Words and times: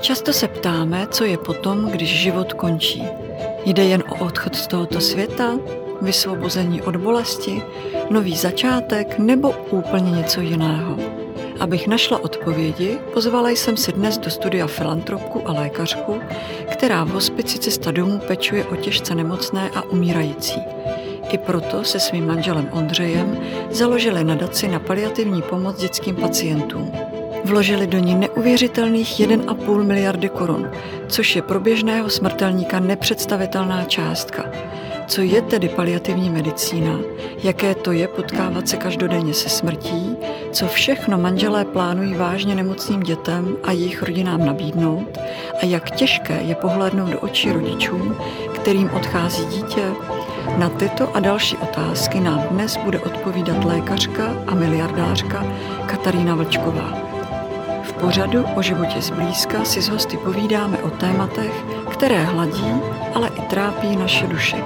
Často 0.00 0.32
se 0.32 0.48
ptáme, 0.48 1.06
co 1.10 1.24
je 1.24 1.38
potom, 1.38 1.90
když 1.90 2.20
život 2.20 2.52
končí. 2.52 3.04
Jde 3.64 3.84
jen 3.84 4.02
o 4.08 4.24
odchod 4.24 4.56
z 4.56 4.66
tohoto 4.66 5.00
světa, 5.00 5.58
vysvobození 6.02 6.82
od 6.82 6.96
bolesti, 6.96 7.62
nový 8.10 8.36
začátek 8.36 9.18
nebo 9.18 9.54
úplně 9.70 10.10
něco 10.10 10.40
jiného. 10.40 10.96
Abych 11.60 11.86
našla 11.86 12.24
odpovědi, 12.24 12.98
pozvala 13.14 13.50
jsem 13.50 13.76
si 13.76 13.92
dnes 13.92 14.18
do 14.18 14.30
studia 14.30 14.66
filantropku 14.66 15.48
a 15.48 15.52
lékařku, 15.52 16.20
která 16.72 17.04
v 17.04 17.08
hospici 17.08 17.58
Cesta 17.58 17.90
domů 17.90 18.18
pečuje 18.26 18.64
o 18.64 18.76
těžce 18.76 19.14
nemocné 19.14 19.70
a 19.74 19.82
umírající. 19.82 20.60
I 21.30 21.38
proto 21.38 21.84
se 21.84 22.00
svým 22.00 22.26
manželem 22.26 22.68
Ondřejem 22.72 23.38
založili 23.70 24.24
nadaci 24.24 24.68
na 24.68 24.78
paliativní 24.78 25.42
pomoc 25.42 25.80
dětským 25.80 26.16
pacientům. 26.16 26.92
Vložili 27.44 27.86
do 27.86 27.98
ní 27.98 28.14
neuvěřitelných 28.14 29.08
1,5 29.08 29.84
miliardy 29.84 30.28
korun, 30.28 30.70
což 31.08 31.36
je 31.36 31.42
pro 31.42 31.60
běžného 31.60 32.10
smrtelníka 32.10 32.80
nepředstavitelná 32.80 33.84
částka. 33.84 34.44
Co 35.06 35.22
je 35.22 35.42
tedy 35.42 35.68
paliativní 35.68 36.30
medicína? 36.30 36.98
Jaké 37.42 37.74
to 37.74 37.92
je 37.92 38.08
potkávat 38.08 38.68
se 38.68 38.76
každodenně 38.76 39.34
se 39.34 39.48
smrtí? 39.48 40.16
Co 40.52 40.66
všechno 40.66 41.18
manželé 41.18 41.64
plánují 41.64 42.14
vážně 42.14 42.54
nemocným 42.54 43.00
dětem 43.00 43.56
a 43.62 43.72
jejich 43.72 44.02
rodinám 44.02 44.46
nabídnout? 44.46 45.18
A 45.62 45.66
jak 45.66 45.90
těžké 45.90 46.42
je 46.42 46.54
pohlédnout 46.54 47.10
do 47.10 47.20
očí 47.20 47.52
rodičům, 47.52 48.16
kterým 48.54 48.90
odchází 48.90 49.44
dítě? 49.44 49.82
Na 50.56 50.68
tyto 50.68 51.16
a 51.16 51.20
další 51.20 51.56
otázky 51.56 52.20
nám 52.20 52.42
dnes 52.50 52.76
bude 52.76 53.00
odpovídat 53.00 53.64
lékařka 53.64 54.34
a 54.46 54.54
miliardářka 54.54 55.46
Katarína 55.86 56.34
Vlčková. 56.34 57.09
Pořadu 58.00 58.44
o 58.56 58.62
životě 58.62 59.02
zblízka 59.02 59.64
si 59.64 59.82
s 59.82 59.88
hosty 59.88 60.16
povídáme 60.16 60.78
o 60.78 60.90
tématech, 60.90 61.64
které 61.92 62.24
hladí, 62.24 62.72
ale 63.14 63.28
i 63.28 63.40
trápí 63.40 63.96
naše 63.96 64.26
duši. 64.26 64.56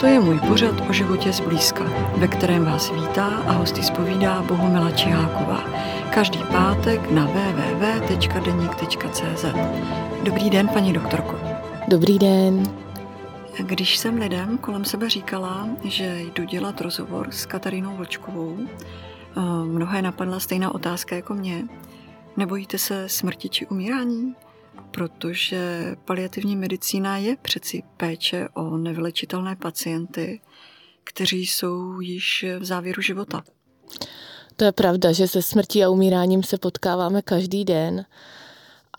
To 0.00 0.06
je 0.06 0.20
můj 0.20 0.38
pořad 0.38 0.90
o 0.90 0.92
životě 0.92 1.32
zblízka, 1.32 1.84
ve 2.16 2.28
kterém 2.28 2.64
vás 2.64 2.92
vítá 2.92 3.26
a 3.26 3.52
hosty 3.52 3.82
zpovídá 3.82 4.42
Bohumila 4.42 4.90
Čiháková. 4.90 5.64
Každý 6.14 6.38
pátek 6.38 7.10
na 7.10 7.26
www.denik.cz 7.26 8.64
Dobrý 10.22 10.50
den, 10.50 10.68
paní 10.68 10.92
doktorko. 10.92 11.38
Dobrý 11.88 12.18
den. 12.18 12.62
Když 13.58 13.96
jsem 13.96 14.18
lidem 14.18 14.58
kolem 14.58 14.84
sebe 14.84 15.10
říkala, 15.10 15.68
že 15.84 16.18
jdu 16.20 16.44
dělat 16.44 16.80
rozhovor 16.80 17.28
s 17.30 17.46
Katarínou 17.46 17.96
Vlčkovou, 17.96 18.56
eh, 18.60 18.68
mnohé 19.64 20.02
napadla 20.02 20.40
stejná 20.40 20.74
otázka 20.74 21.16
jako 21.16 21.34
mě. 21.34 21.64
Nebojíte 22.36 22.78
se 22.78 23.08
smrti 23.08 23.48
či 23.48 23.66
umírání? 23.66 24.34
protože 24.90 25.94
paliativní 26.04 26.56
medicína 26.56 27.16
je 27.16 27.36
přeci 27.42 27.82
péče 27.96 28.48
o 28.54 28.76
nevylečitelné 28.76 29.56
pacienty, 29.56 30.40
kteří 31.04 31.46
jsou 31.46 32.00
již 32.00 32.44
v 32.58 32.64
závěru 32.64 33.02
života. 33.02 33.42
To 34.56 34.64
je 34.64 34.72
pravda, 34.72 35.12
že 35.12 35.28
se 35.28 35.42
smrtí 35.42 35.84
a 35.84 35.88
umíráním 35.88 36.42
se 36.42 36.58
potkáváme 36.58 37.22
každý 37.22 37.64
den. 37.64 38.04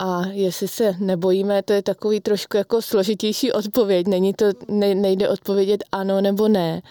A 0.00 0.26
jestli 0.26 0.68
se 0.68 0.94
nebojíme, 0.98 1.62
to 1.62 1.72
je 1.72 1.82
takový 1.82 2.20
trošku 2.20 2.56
jako 2.56 2.82
složitější 2.82 3.52
odpověď. 3.52 4.06
Není 4.06 4.34
to, 4.34 4.44
ne, 4.68 4.94
nejde 4.94 5.28
odpovědět 5.28 5.84
ano 5.92 6.20
nebo 6.20 6.48
ne. 6.48 6.82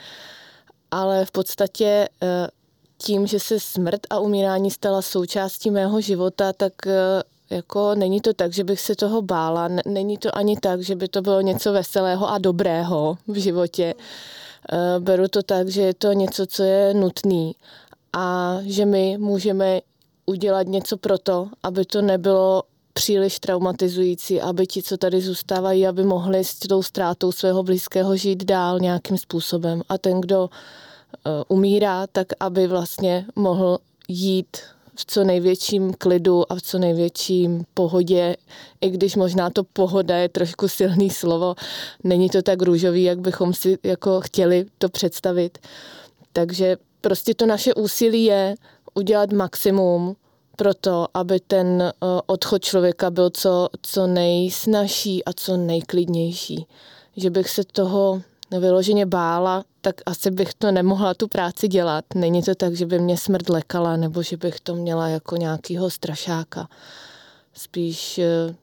Ale 0.91 1.25
v 1.25 1.31
podstatě 1.31 2.07
eh, 2.23 2.47
tím, 2.97 3.27
že 3.27 3.39
se 3.39 3.59
smrt 3.59 4.01
a 4.09 4.19
umírání 4.19 4.71
stala 4.71 5.01
součástí 5.01 5.71
mého 5.71 6.01
života, 6.01 6.53
tak 6.53 6.73
eh, 6.87 7.23
jako 7.49 7.95
není 7.95 8.21
to 8.21 8.33
tak, 8.33 8.53
že 8.53 8.63
bych 8.63 8.81
se 8.81 8.95
toho 8.95 9.21
bála, 9.21 9.69
není 9.85 10.17
to 10.17 10.37
ani 10.37 10.57
tak, 10.57 10.81
že 10.81 10.95
by 10.95 11.07
to 11.07 11.21
bylo 11.21 11.41
něco 11.41 11.73
veselého 11.73 12.29
a 12.29 12.37
dobrého 12.37 13.17
v 13.27 13.35
životě. 13.35 13.93
Eh, 14.71 14.99
beru 14.99 15.27
to 15.27 15.43
tak, 15.43 15.69
že 15.69 15.81
je 15.81 15.93
to 15.93 16.13
něco, 16.13 16.45
co 16.45 16.63
je 16.63 16.93
nutný 16.93 17.55
a 18.13 18.57
že 18.65 18.85
my 18.85 19.17
můžeme 19.17 19.81
udělat 20.25 20.67
něco 20.67 20.97
pro 20.97 21.17
to, 21.17 21.49
aby 21.63 21.85
to 21.85 22.01
nebylo 22.01 22.63
příliš 22.93 23.39
traumatizující, 23.39 24.41
aby 24.41 24.67
ti, 24.67 24.83
co 24.83 24.97
tady 24.97 25.21
zůstávají, 25.21 25.87
aby 25.87 26.03
mohli 26.03 26.43
s 26.43 26.59
tou 26.59 26.83
ztrátou 26.83 27.31
svého 27.31 27.63
blízkého 27.63 28.15
žít 28.15 28.43
dál 28.43 28.79
nějakým 28.79 29.17
způsobem. 29.17 29.81
A 29.89 29.97
ten, 29.97 30.21
kdo 30.21 30.49
eh, 30.51 30.86
umírá, 31.47 32.07
tak 32.07 32.27
aby 32.39 32.67
vlastně 32.67 33.25
mohl 33.35 33.77
jít 34.07 34.57
v 34.95 35.05
co 35.05 35.23
největším 35.23 35.93
klidu 35.93 36.51
a 36.51 36.55
v 36.55 36.61
co 36.61 36.79
největším 36.79 37.65
pohodě, 37.73 38.37
i 38.81 38.89
když 38.89 39.15
možná 39.15 39.49
to 39.49 39.63
pohoda 39.63 40.17
je 40.17 40.29
trošku 40.29 40.67
silný 40.67 41.09
slovo, 41.09 41.55
není 42.03 42.29
to 42.29 42.41
tak 42.41 42.61
růžový, 42.61 43.03
jak 43.03 43.19
bychom 43.19 43.53
si 43.53 43.77
jako 43.83 44.21
chtěli 44.21 44.65
to 44.77 44.89
představit. 44.89 45.57
Takže 46.33 46.77
prostě 47.01 47.33
to 47.33 47.45
naše 47.45 47.73
úsilí 47.73 48.23
je 48.23 48.55
udělat 48.93 49.31
maximum 49.31 50.15
pro 50.55 50.73
to, 50.73 51.07
aby 51.13 51.39
ten 51.39 51.81
eh, 51.81 51.93
odchod 52.25 52.63
člověka 52.63 53.09
byl 53.09 53.29
co, 53.29 53.69
co 53.81 54.07
nejsnažší 54.07 55.25
a 55.25 55.33
co 55.33 55.57
nejklidnější. 55.57 56.67
Že 57.17 57.29
bych 57.29 57.49
se 57.49 57.63
toho 57.63 58.21
vyloženě 58.51 59.05
bála, 59.05 59.63
tak 59.81 59.95
asi 60.05 60.31
bych 60.31 60.53
to 60.53 60.71
nemohla 60.71 61.13
tu 61.13 61.27
práci 61.27 61.67
dělat. 61.67 62.05
Není 62.15 62.43
to 62.43 62.55
tak, 62.55 62.73
že 62.73 62.85
by 62.85 62.99
mě 62.99 63.17
smrt 63.17 63.49
lekala, 63.49 63.97
nebo 63.97 64.23
že 64.23 64.37
bych 64.37 64.59
to 64.59 64.75
měla 64.75 65.07
jako 65.07 65.35
nějakýho 65.35 65.89
strašáka. 65.89 66.67
Spíš 67.53 68.17
eh, 68.17 68.55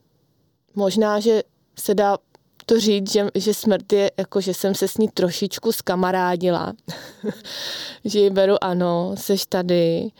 možná, 0.74 1.20
že 1.20 1.42
se 1.78 1.94
dá 1.94 2.18
to 2.66 2.80
říct, 2.80 3.12
že, 3.12 3.26
že 3.34 3.54
smrt 3.54 3.92
je 3.92 4.10
jako, 4.16 4.40
že 4.40 4.54
jsem 4.54 4.74
se 4.74 4.88
s 4.88 4.98
ní 4.98 5.08
trošičku 5.08 5.72
skamarádila. 5.72 6.72
že 8.04 8.18
ji 8.18 8.30
beru, 8.30 8.64
ano, 8.64 9.14
seš 9.18 9.46
tady, 9.46 10.10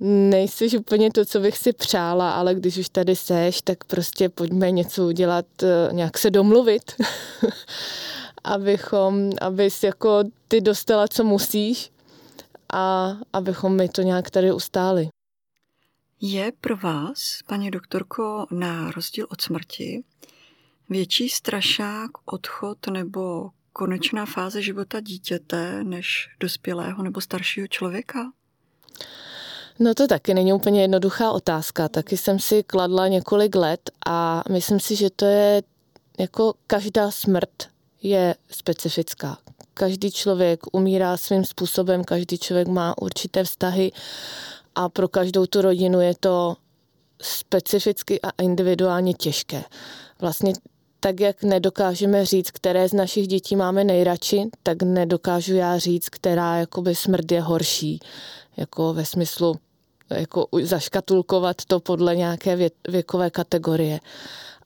nejsi 0.00 0.78
úplně 0.78 1.10
to, 1.10 1.24
co 1.24 1.40
bych 1.40 1.58
si 1.58 1.72
přála, 1.72 2.30
ale 2.30 2.54
když 2.54 2.76
už 2.76 2.88
tady 2.88 3.16
seš, 3.16 3.62
tak 3.62 3.84
prostě 3.84 4.28
pojďme 4.28 4.70
něco 4.70 5.06
udělat, 5.06 5.46
eh, 5.62 5.88
nějak 5.92 6.18
se 6.18 6.30
domluvit. 6.30 6.82
abychom, 8.46 9.30
abys 9.40 9.82
jako 9.82 10.24
ty 10.48 10.60
dostala, 10.60 11.08
co 11.08 11.24
musíš 11.24 11.90
a 12.72 13.16
abychom 13.32 13.76
my 13.76 13.88
to 13.88 14.02
nějak 14.02 14.30
tady 14.30 14.52
ustáli. 14.52 15.08
Je 16.20 16.52
pro 16.60 16.76
vás, 16.76 17.38
paní 17.46 17.70
doktorko, 17.70 18.46
na 18.50 18.90
rozdíl 18.90 19.26
od 19.30 19.40
smrti, 19.40 20.04
větší 20.88 21.28
strašák, 21.28 22.10
odchod 22.24 22.86
nebo 22.86 23.50
konečná 23.72 24.26
fáze 24.26 24.62
života 24.62 25.00
dítěte 25.00 25.84
než 25.84 26.28
dospělého 26.40 27.02
nebo 27.02 27.20
staršího 27.20 27.66
člověka? 27.66 28.32
No 29.78 29.94
to 29.94 30.06
taky 30.06 30.34
není 30.34 30.52
úplně 30.52 30.82
jednoduchá 30.82 31.30
otázka. 31.30 31.88
Taky 31.88 32.16
jsem 32.16 32.38
si 32.38 32.62
kladla 32.62 33.08
několik 33.08 33.54
let 33.54 33.90
a 34.06 34.42
myslím 34.50 34.80
si, 34.80 34.96
že 34.96 35.10
to 35.10 35.24
je 35.24 35.62
jako 36.18 36.54
každá 36.66 37.10
smrt 37.10 37.75
je 38.02 38.34
specifická. 38.50 39.38
Každý 39.74 40.10
člověk 40.10 40.60
umírá 40.72 41.16
svým 41.16 41.44
způsobem, 41.44 42.04
každý 42.04 42.38
člověk 42.38 42.68
má 42.68 42.94
určité 42.98 43.44
vztahy 43.44 43.92
a 44.74 44.88
pro 44.88 45.08
každou 45.08 45.46
tu 45.46 45.62
rodinu 45.62 46.00
je 46.00 46.14
to 46.20 46.56
specificky 47.22 48.20
a 48.22 48.30
individuálně 48.42 49.14
těžké. 49.14 49.64
Vlastně 50.20 50.52
tak, 51.00 51.20
jak 51.20 51.42
nedokážeme 51.42 52.24
říct, 52.24 52.50
které 52.50 52.88
z 52.88 52.92
našich 52.92 53.28
dětí 53.28 53.56
máme 53.56 53.84
nejradši, 53.84 54.48
tak 54.62 54.82
nedokážu 54.82 55.54
já 55.54 55.78
říct, 55.78 56.08
která 56.08 56.56
jakoby 56.56 56.94
smrt 56.94 57.32
je 57.32 57.40
horší. 57.40 58.00
Jako 58.56 58.92
ve 58.92 59.04
smyslu 59.04 59.56
jako 60.10 60.46
zaškatulkovat 60.62 61.56
to 61.64 61.80
podle 61.80 62.16
nějaké 62.16 62.56
vě, 62.56 62.70
věkové 62.88 63.30
kategorie. 63.30 64.00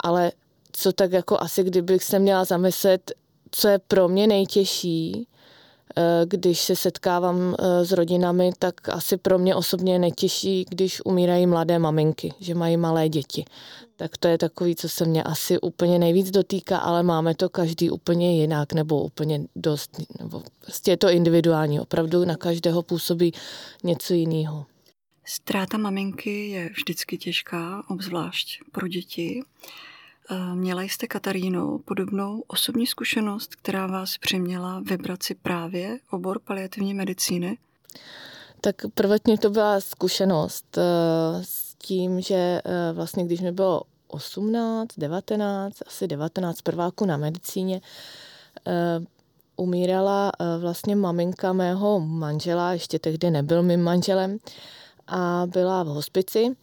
Ale 0.01 0.33
co 0.73 0.93
tak 0.93 1.13
jako 1.13 1.41
asi 1.41 1.65
kdybych 1.65 2.05
se 2.05 2.19
měla 2.19 2.45
zamyslet, 2.45 3.13
co 3.51 3.69
je 3.69 3.79
pro 3.79 4.09
mě 4.09 4.27
nejtěžší, 4.27 5.27
eh, 5.97 6.03
když 6.27 6.61
se 6.61 6.77
setkávám 6.77 7.57
eh, 7.59 7.85
s 7.85 7.93
rodinami, 7.93 8.51
tak 8.59 8.89
asi 8.89 9.17
pro 9.17 9.39
mě 9.39 9.55
osobně 9.55 9.93
je 9.93 9.99
nejtěžší, 9.99 10.67
když 10.69 11.05
umírají 11.05 11.47
mladé 11.47 11.79
maminky, 11.79 12.35
že 12.41 12.55
mají 12.55 12.77
malé 12.77 13.09
děti. 13.09 13.45
Tak 13.97 14.17
to 14.19 14.29
je 14.29 14.39
takový, 14.39 14.77
co 14.77 14.89
se 14.89 15.05
mě 15.05 15.23
asi 15.23 15.61
úplně 15.61 15.99
nejvíc 15.99 16.31
dotýká, 16.31 16.79
ale 16.79 17.03
máme 17.03 17.35
to 17.35 17.49
každý 17.49 17.91
úplně 17.91 18.41
jinak 18.41 18.73
nebo 18.73 19.03
úplně 19.03 19.41
dost, 19.57 20.01
nebo 20.21 20.43
prostě 20.61 20.91
je 20.91 20.97
to 20.97 21.11
individuální, 21.11 21.81
opravdu 21.81 22.25
na 22.25 22.37
každého 22.37 22.83
působí 22.83 23.33
něco 23.85 24.15
jiného. 24.15 24.67
Ztráta 25.25 25.79
maminky 25.79 26.49
je 26.49 26.69
vždycky 26.69 27.19
těžká, 27.19 27.83
obzvlášť 27.89 28.59
pro 28.73 28.89
děti. 28.89 29.43
Měla 30.55 30.83
jste, 30.83 31.07
Kataríno, 31.07 31.79
podobnou 31.79 32.45
osobní 32.47 32.87
zkušenost, 32.87 33.55
která 33.55 33.87
vás 33.87 34.19
přiměla 34.19 34.81
vybrat 34.81 35.23
si 35.23 35.35
právě 35.35 35.99
obor 36.11 36.39
paliativní 36.39 36.95
medicíny? 36.95 37.59
Tak 38.61 38.77
prvotně 38.95 39.39
to 39.39 39.51
byla 39.51 39.81
zkušenost 39.81 40.79
eh, 40.79 40.83
s 41.45 41.75
tím, 41.75 42.21
že 42.21 42.35
eh, 42.35 42.93
vlastně 42.93 43.25
když 43.25 43.41
mi 43.41 43.53
bylo 43.53 43.83
18, 44.09 44.89
19, 44.97 45.77
asi 45.87 46.09
19 46.09 46.63
prváku 46.63 47.07
na 47.07 47.17
medicíně, 47.17 47.81
eh, 48.67 49.01
umírala 49.57 50.33
vlastně 50.59 50.97
maminka 50.97 51.53
mého 51.53 52.01
manžela, 52.01 52.73
ještě 52.73 52.99
tehdy 52.99 53.31
nebyl 53.31 53.63
mým 53.63 53.83
manželem, 53.83 54.39
a 55.07 55.47
byla 55.47 55.83
v 55.83 55.87
hospici. 55.87 56.57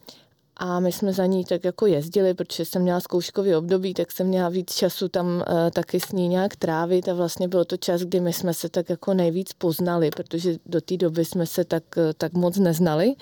A 0.58 0.80
my 0.80 0.92
jsme 0.92 1.12
za 1.12 1.26
ní 1.26 1.44
tak 1.44 1.64
jako 1.64 1.86
jezdili, 1.86 2.34
protože 2.34 2.64
jsem 2.64 2.82
měla 2.82 3.00
zkouškový 3.00 3.54
období, 3.54 3.94
tak 3.94 4.12
jsem 4.12 4.26
měla 4.26 4.48
víc 4.48 4.74
času 4.74 5.08
tam 5.08 5.26
uh, 5.26 5.70
taky 5.70 6.00
s 6.00 6.12
ní 6.12 6.28
nějak 6.28 6.56
trávit 6.56 7.08
a 7.08 7.14
vlastně 7.14 7.48
bylo 7.48 7.64
to 7.64 7.76
čas, 7.76 8.00
kdy 8.00 8.20
my 8.20 8.32
jsme 8.32 8.54
se 8.54 8.68
tak 8.68 8.90
jako 8.90 9.14
nejvíc 9.14 9.52
poznali, 9.52 10.10
protože 10.10 10.56
do 10.66 10.80
té 10.80 10.96
doby 10.96 11.24
jsme 11.24 11.46
se 11.46 11.64
tak, 11.64 11.82
tak 12.16 12.32
moc 12.32 12.58
neznali. 12.58 13.14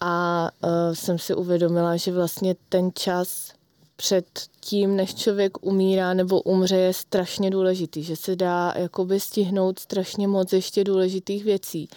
A 0.00 0.48
uh, 0.64 0.70
jsem 0.94 1.18
si 1.18 1.34
uvědomila, 1.34 1.96
že 1.96 2.12
vlastně 2.12 2.56
ten 2.68 2.90
čas 2.94 3.52
před 3.96 4.26
tím, 4.60 4.96
než 4.96 5.14
člověk 5.14 5.66
umírá 5.66 6.14
nebo 6.14 6.42
umře, 6.42 6.76
je 6.76 6.94
strašně 6.94 7.50
důležitý, 7.50 8.02
že 8.02 8.16
se 8.16 8.36
dá 8.36 8.74
jakoby 8.76 9.20
stihnout 9.20 9.78
strašně 9.78 10.28
moc 10.28 10.52
ještě 10.52 10.84
důležitých 10.84 11.44
věcí, 11.44 11.88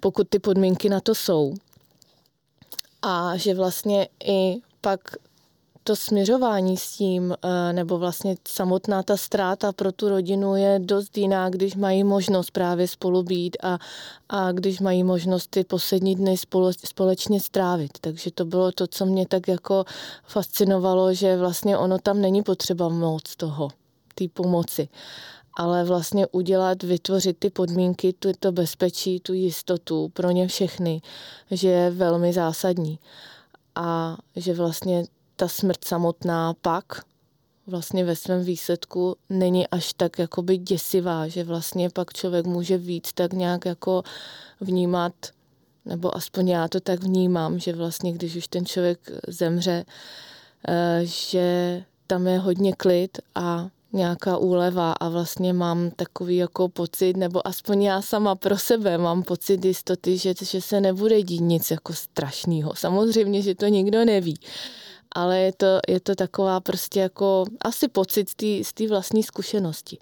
pokud 0.00 0.28
ty 0.28 0.38
podmínky 0.38 0.88
na 0.88 1.00
to 1.00 1.14
jsou. 1.14 1.54
A 3.02 3.36
že 3.36 3.54
vlastně 3.54 4.08
i 4.24 4.56
pak 4.80 5.00
to 5.84 5.96
směřování 5.96 6.76
s 6.76 6.92
tím, 6.92 7.34
eh, 7.42 7.72
nebo 7.72 7.98
vlastně 7.98 8.36
samotná 8.48 9.02
ta 9.02 9.16
ztráta 9.16 9.72
pro 9.72 9.92
tu 9.92 10.08
rodinu 10.08 10.56
je 10.56 10.78
dost 10.78 11.18
jiná, 11.18 11.50
když 11.50 11.74
mají 11.74 12.04
možnost 12.04 12.50
právě 12.50 12.88
spolu 12.88 13.22
být 13.22 13.56
a, 13.62 13.78
a 14.28 14.52
když 14.52 14.80
mají 14.80 15.04
možnost 15.04 15.50
ty 15.50 15.64
poslední 15.64 16.16
dny 16.16 16.36
společně 16.84 17.40
strávit. 17.40 17.98
Takže 18.00 18.30
to 18.30 18.44
bylo 18.44 18.72
to, 18.72 18.86
co 18.86 19.06
mě 19.06 19.26
tak 19.26 19.48
jako 19.48 19.84
fascinovalo, 20.24 21.14
že 21.14 21.36
vlastně 21.36 21.78
ono 21.78 21.98
tam 21.98 22.20
není 22.20 22.42
potřeba 22.42 22.88
moc 22.88 23.36
toho, 23.36 23.68
té 24.14 24.24
pomoci 24.28 24.88
ale 25.54 25.84
vlastně 25.84 26.26
udělat, 26.26 26.82
vytvořit 26.82 27.38
ty 27.38 27.50
podmínky, 27.50 28.12
tu, 28.12 28.32
to 28.38 28.52
bezpečí, 28.52 29.20
tu 29.20 29.32
jistotu 29.32 30.08
pro 30.08 30.30
ně 30.30 30.48
všechny, 30.48 31.02
že 31.50 31.68
je 31.68 31.90
velmi 31.90 32.32
zásadní. 32.32 32.98
A 33.74 34.16
že 34.36 34.54
vlastně 34.54 35.04
ta 35.36 35.48
smrt 35.48 35.84
samotná 35.84 36.54
pak 36.62 37.02
vlastně 37.66 38.04
ve 38.04 38.16
svém 38.16 38.44
výsledku 38.44 39.16
není 39.30 39.68
až 39.68 39.92
tak 39.92 40.18
jakoby 40.18 40.56
děsivá, 40.56 41.28
že 41.28 41.44
vlastně 41.44 41.90
pak 41.90 42.12
člověk 42.12 42.46
může 42.46 42.78
víc 42.78 43.12
tak 43.12 43.32
nějak 43.32 43.64
jako 43.64 44.02
vnímat, 44.60 45.12
nebo 45.84 46.16
aspoň 46.16 46.48
já 46.48 46.68
to 46.68 46.80
tak 46.80 47.04
vnímám, 47.04 47.58
že 47.58 47.72
vlastně 47.72 48.12
když 48.12 48.36
už 48.36 48.48
ten 48.48 48.66
člověk 48.66 48.98
zemře, 49.28 49.84
eh, 50.68 51.00
že 51.04 51.84
tam 52.06 52.26
je 52.26 52.38
hodně 52.38 52.72
klid 52.72 53.18
a 53.34 53.68
nějaká 53.92 54.36
úleva 54.36 54.92
a 54.92 55.08
vlastně 55.08 55.52
mám 55.52 55.90
takový 55.90 56.36
jako 56.36 56.68
pocit, 56.68 57.16
nebo 57.16 57.46
aspoň 57.46 57.82
já 57.82 58.02
sama 58.02 58.34
pro 58.34 58.58
sebe 58.58 58.98
mám 58.98 59.22
pocit 59.22 59.64
jistoty, 59.64 60.18
že, 60.18 60.34
že 60.42 60.60
se 60.60 60.80
nebude 60.80 61.22
dít 61.22 61.40
nic 61.40 61.70
jako 61.70 61.92
strašného. 61.92 62.74
Samozřejmě, 62.74 63.42
že 63.42 63.54
to 63.54 63.66
nikdo 63.66 64.04
neví 64.04 64.38
ale 65.14 65.38
je 65.38 65.52
to, 65.52 65.80
je 65.88 66.00
to 66.00 66.14
taková 66.14 66.60
prostě 66.60 67.00
jako 67.00 67.44
asi 67.60 67.88
pocit 67.88 68.28
z 68.62 68.72
té 68.72 68.88
vlastní 68.88 69.22
zkušenosti. 69.22 69.98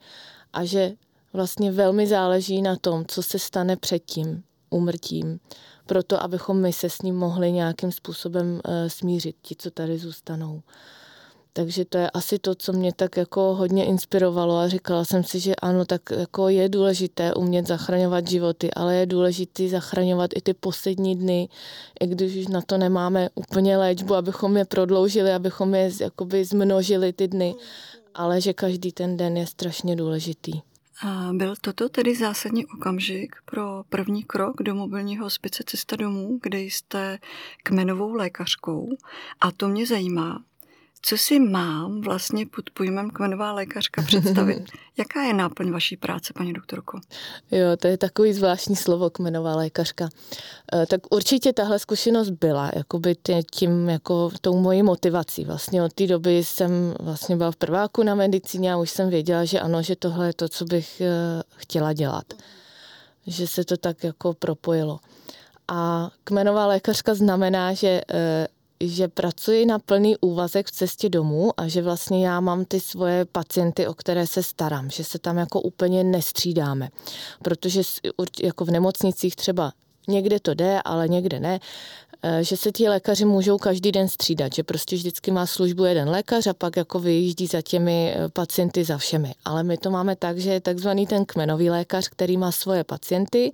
A 0.53 0.65
že 0.65 0.93
vlastně 1.33 1.73
velmi 1.73 2.07
záleží 2.07 2.63
na 2.63 2.77
tom, 2.77 3.05
co 3.09 3.23
se 3.23 3.39
stane 3.39 3.77
před 3.77 3.99
tím 3.99 4.43
umrtím, 4.71 5.41
proto 5.87 6.23
abychom 6.23 6.61
my 6.61 6.73
se 6.73 6.91
s 6.91 7.03
ním 7.03 7.17
mohli 7.17 7.53
nějakým 7.53 7.93
způsobem 7.93 8.61
eh, 8.65 8.91
smířit, 8.91 9.37
ti, 9.43 9.57
co 9.59 9.71
tady 9.71 9.99
zůstanou. 9.99 10.63
Takže 11.53 11.85
to 11.85 11.99
je 11.99 12.11
asi 12.11 12.39
to, 12.39 12.55
co 12.55 12.73
mě 12.73 12.93
tak 12.93 13.17
jako 13.17 13.55
hodně 13.55 13.85
inspirovalo 13.85 14.57
a 14.57 14.69
říkala 14.69 15.05
jsem 15.05 15.25
si, 15.25 15.41
že 15.41 15.57
ano, 15.57 15.85
tak 15.85 16.03
jako 16.11 16.49
je 16.49 16.69
důležité 16.69 17.35
umět 17.35 17.67
zachraňovat 17.67 18.29
životy, 18.29 18.71
ale 18.75 18.97
je 18.97 19.07
důležité 19.07 19.69
zachraňovat 19.69 20.31
i 20.37 20.41
ty 20.41 20.55
poslední 20.55 21.17
dny, 21.17 21.49
i 22.01 22.07
když 22.07 22.37
už 22.37 22.47
na 22.47 22.63
to 22.63 22.79
nemáme 22.79 23.29
úplně 23.35 23.77
léčbu, 23.77 24.15
abychom 24.15 24.57
je 24.57 24.65
prodloužili, 24.65 25.33
abychom 25.33 25.75
je 25.75 25.91
jakoby 26.01 26.45
zmnožili 26.45 27.13
ty 27.13 27.29
dny, 27.29 27.55
ale 28.15 28.41
že 28.41 28.53
každý 28.53 28.93
ten 28.93 29.17
den 29.17 29.37
je 29.37 29.47
strašně 29.47 29.97
důležitý. 29.97 30.53
A 31.03 31.31
byl 31.33 31.55
toto 31.61 31.89
tedy 31.89 32.17
zásadní 32.17 32.67
okamžik 32.67 33.37
pro 33.45 33.83
první 33.89 34.25
krok 34.25 34.63
do 34.63 34.75
mobilního 34.75 35.25
hospice 35.25 35.63
Cesta 35.67 35.97
domů, 35.97 36.39
kde 36.43 36.61
jste 36.61 37.19
kmenovou 37.63 38.13
lékařkou. 38.13 38.89
A 39.41 39.51
to 39.51 39.69
mě 39.69 39.87
zajímá, 39.87 40.43
co 41.03 41.19
si 41.19 41.41
mám 41.41 42.01
vlastně 42.01 42.47
pod 42.47 42.71
pojmem 42.71 43.11
kmenová 43.11 43.53
lékařka 43.53 44.03
představit? 44.03 44.63
Jaká 44.99 45.23
je 45.23 45.35
náplň 45.35 45.71
vaší 45.71 45.97
práce, 45.97 46.33
paní 46.33 46.53
doktorko? 46.53 47.01
Jo, 47.51 47.77
to 47.79 47.87
je 47.87 47.99
takový 47.99 48.33
zvláštní 48.33 48.77
slovo, 48.77 49.11
kmenová 49.11 49.57
lékařka. 49.57 50.09
E, 50.75 50.87
tak 50.87 51.01
určitě 51.11 51.53
tahle 51.53 51.79
zkušenost 51.79 52.31
byla, 52.31 52.71
jakoby 52.75 53.17
tím, 53.51 53.89
jako 53.89 54.31
tou 54.41 54.61
mojí 54.61 54.83
motivací. 54.83 55.45
Vlastně 55.45 55.83
od 55.83 55.93
té 55.93 56.07
doby 56.07 56.45
jsem 56.45 56.95
vlastně 57.01 57.37
byla 57.37 57.51
v 57.51 57.57
prváku 57.57 58.03
na 58.03 58.15
medicíně 58.15 58.73
a 58.73 58.77
už 58.77 58.91
jsem 58.91 59.11
věděla, 59.11 59.45
že 59.45 59.61
ano, 59.61 59.83
že 59.83 59.97
tohle 59.97 60.27
je 60.27 60.35
to, 60.35 60.49
co 60.49 60.65
bych 60.65 61.01
e, 61.01 61.09
chtěla 61.57 61.93
dělat. 61.93 62.25
Že 63.27 63.47
se 63.47 63.65
to 63.65 63.77
tak 63.77 64.05
jako 64.05 64.35
propojilo. 64.35 64.99
A 65.69 66.11
kmenová 66.25 66.67
lékařka 66.67 67.15
znamená, 67.15 67.75
že 67.75 68.01
e, 68.13 68.49
že 68.85 69.09
pracuji 69.09 69.67
na 69.67 69.79
plný 69.79 70.17
úvazek 70.21 70.67
v 70.67 70.71
cestě 70.71 71.09
domů 71.09 71.51
a 71.57 71.69
že 71.69 71.83
vlastně 71.83 72.27
já 72.27 72.41
mám 72.41 72.65
ty 72.65 72.81
svoje 72.81 73.25
pacienty, 73.25 73.87
o 73.87 73.95
které 73.95 74.27
se 74.27 74.43
starám, 74.43 74.91
že 74.91 75.05
se 75.05 75.19
tam 75.19 75.37
jako 75.39 75.61
úplně 75.61 76.05
nestřídáme. 76.05 76.89
Protože 77.43 77.83
jako 78.43 78.65
v 78.65 78.71
nemocnicích 78.71 79.37
třeba 79.37 79.73
někde 80.09 80.41
to 80.41 80.55
jde, 80.55 80.81
ale 80.85 81.09
někde 81.09 81.41
ne, 81.41 81.61
eh, 82.23 82.45
že 82.45 82.57
se 82.57 82.73
ti 82.73 82.89
lékaři 82.89 83.25
můžou 83.25 83.59
každý 83.59 83.93
den 83.93 84.09
střídat, 84.09 84.55
že 84.55 84.63
prostě 84.63 84.97
vždycky 84.97 85.31
má 85.31 85.47
službu 85.47 85.85
jeden 85.85 86.09
lékař 86.09 86.47
a 86.47 86.55
pak 86.55 86.77
jako 86.77 86.99
vyjíždí 86.99 87.47
za 87.47 87.63
těmi 87.63 88.15
eh, 88.17 88.29
pacienty 88.29 88.85
za 88.85 88.99
všemi. 88.99 89.35
Ale 89.45 89.63
my 89.63 89.77
to 89.77 89.91
máme 89.91 90.17
tak, 90.17 90.39
že 90.39 90.51
je 90.51 90.61
takzvaný 90.61 91.07
ten 91.07 91.25
kmenový 91.25 91.71
lékař, 91.71 92.09
který 92.09 92.37
má 92.37 92.53
svoje 92.53 92.85
pacienty 92.85 93.53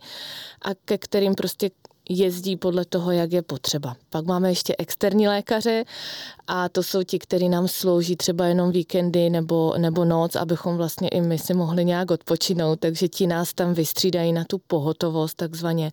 a 0.62 0.74
ke 0.84 0.98
kterým 0.98 1.34
prostě 1.34 1.70
jezdí 2.08 2.56
podle 2.56 2.84
toho, 2.84 3.12
jak 3.12 3.32
je 3.32 3.42
potřeba. 3.42 3.96
Pak 4.10 4.26
máme 4.26 4.50
ještě 4.50 4.74
externí 4.78 5.28
lékaře 5.28 5.84
a 6.46 6.68
to 6.68 6.82
jsou 6.82 7.02
ti, 7.02 7.18
kteří 7.18 7.48
nám 7.48 7.68
slouží 7.68 8.16
třeba 8.16 8.46
jenom 8.46 8.70
víkendy 8.70 9.30
nebo, 9.30 9.74
nebo 9.78 10.04
noc, 10.04 10.36
abychom 10.36 10.76
vlastně 10.76 11.08
i 11.08 11.20
my 11.20 11.38
si 11.38 11.54
mohli 11.54 11.84
nějak 11.84 12.10
odpočinout, 12.10 12.80
takže 12.80 13.08
ti 13.08 13.26
nás 13.26 13.54
tam 13.54 13.74
vystřídají 13.74 14.32
na 14.32 14.44
tu 14.44 14.58
pohotovost 14.58 15.36
takzvaně 15.36 15.90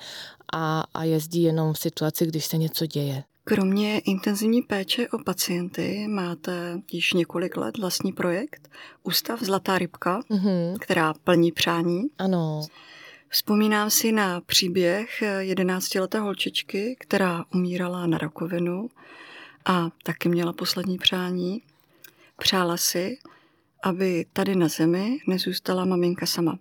a, 0.53 0.83
a 0.93 1.03
jezdí 1.03 1.43
jenom 1.43 1.73
v 1.73 1.79
situaci, 1.79 2.25
když 2.25 2.45
se 2.45 2.57
něco 2.57 2.85
děje. 2.85 3.23
Kromě 3.45 3.99
intenzivní 3.99 4.61
péče 4.61 5.07
o 5.09 5.23
pacienty 5.25 6.07
máte 6.09 6.79
již 6.91 7.13
několik 7.13 7.57
let 7.57 7.77
vlastní 7.77 8.13
projekt 8.13 8.69
Ústav 9.03 9.41
Zlatá 9.41 9.77
rybka, 9.77 10.19
mm-hmm. 10.31 10.77
která 10.79 11.13
plní 11.23 11.51
přání. 11.51 12.01
Ano. 12.17 12.61
Vzpomínám 13.33 13.89
si 13.89 14.11
na 14.11 14.41
příběh 14.41 15.23
jedenáctileté 15.39 16.19
holčičky, 16.19 16.95
která 16.99 17.45
umírala 17.53 18.07
na 18.07 18.17
rakovinu 18.17 18.89
a 19.65 19.89
taky 20.03 20.29
měla 20.29 20.53
poslední 20.53 20.97
přání. 20.97 21.61
Přála 22.37 22.77
si, 22.77 23.17
aby 23.83 24.25
tady 24.33 24.55
na 24.55 24.67
zemi 24.67 25.17
nezůstala 25.27 25.85
maminka 25.85 26.25
sama. 26.25 26.59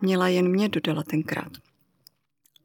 Měla 0.00 0.28
jen 0.28 0.48
mě, 0.48 0.68
dodala 0.68 1.02
tenkrát. 1.02 1.52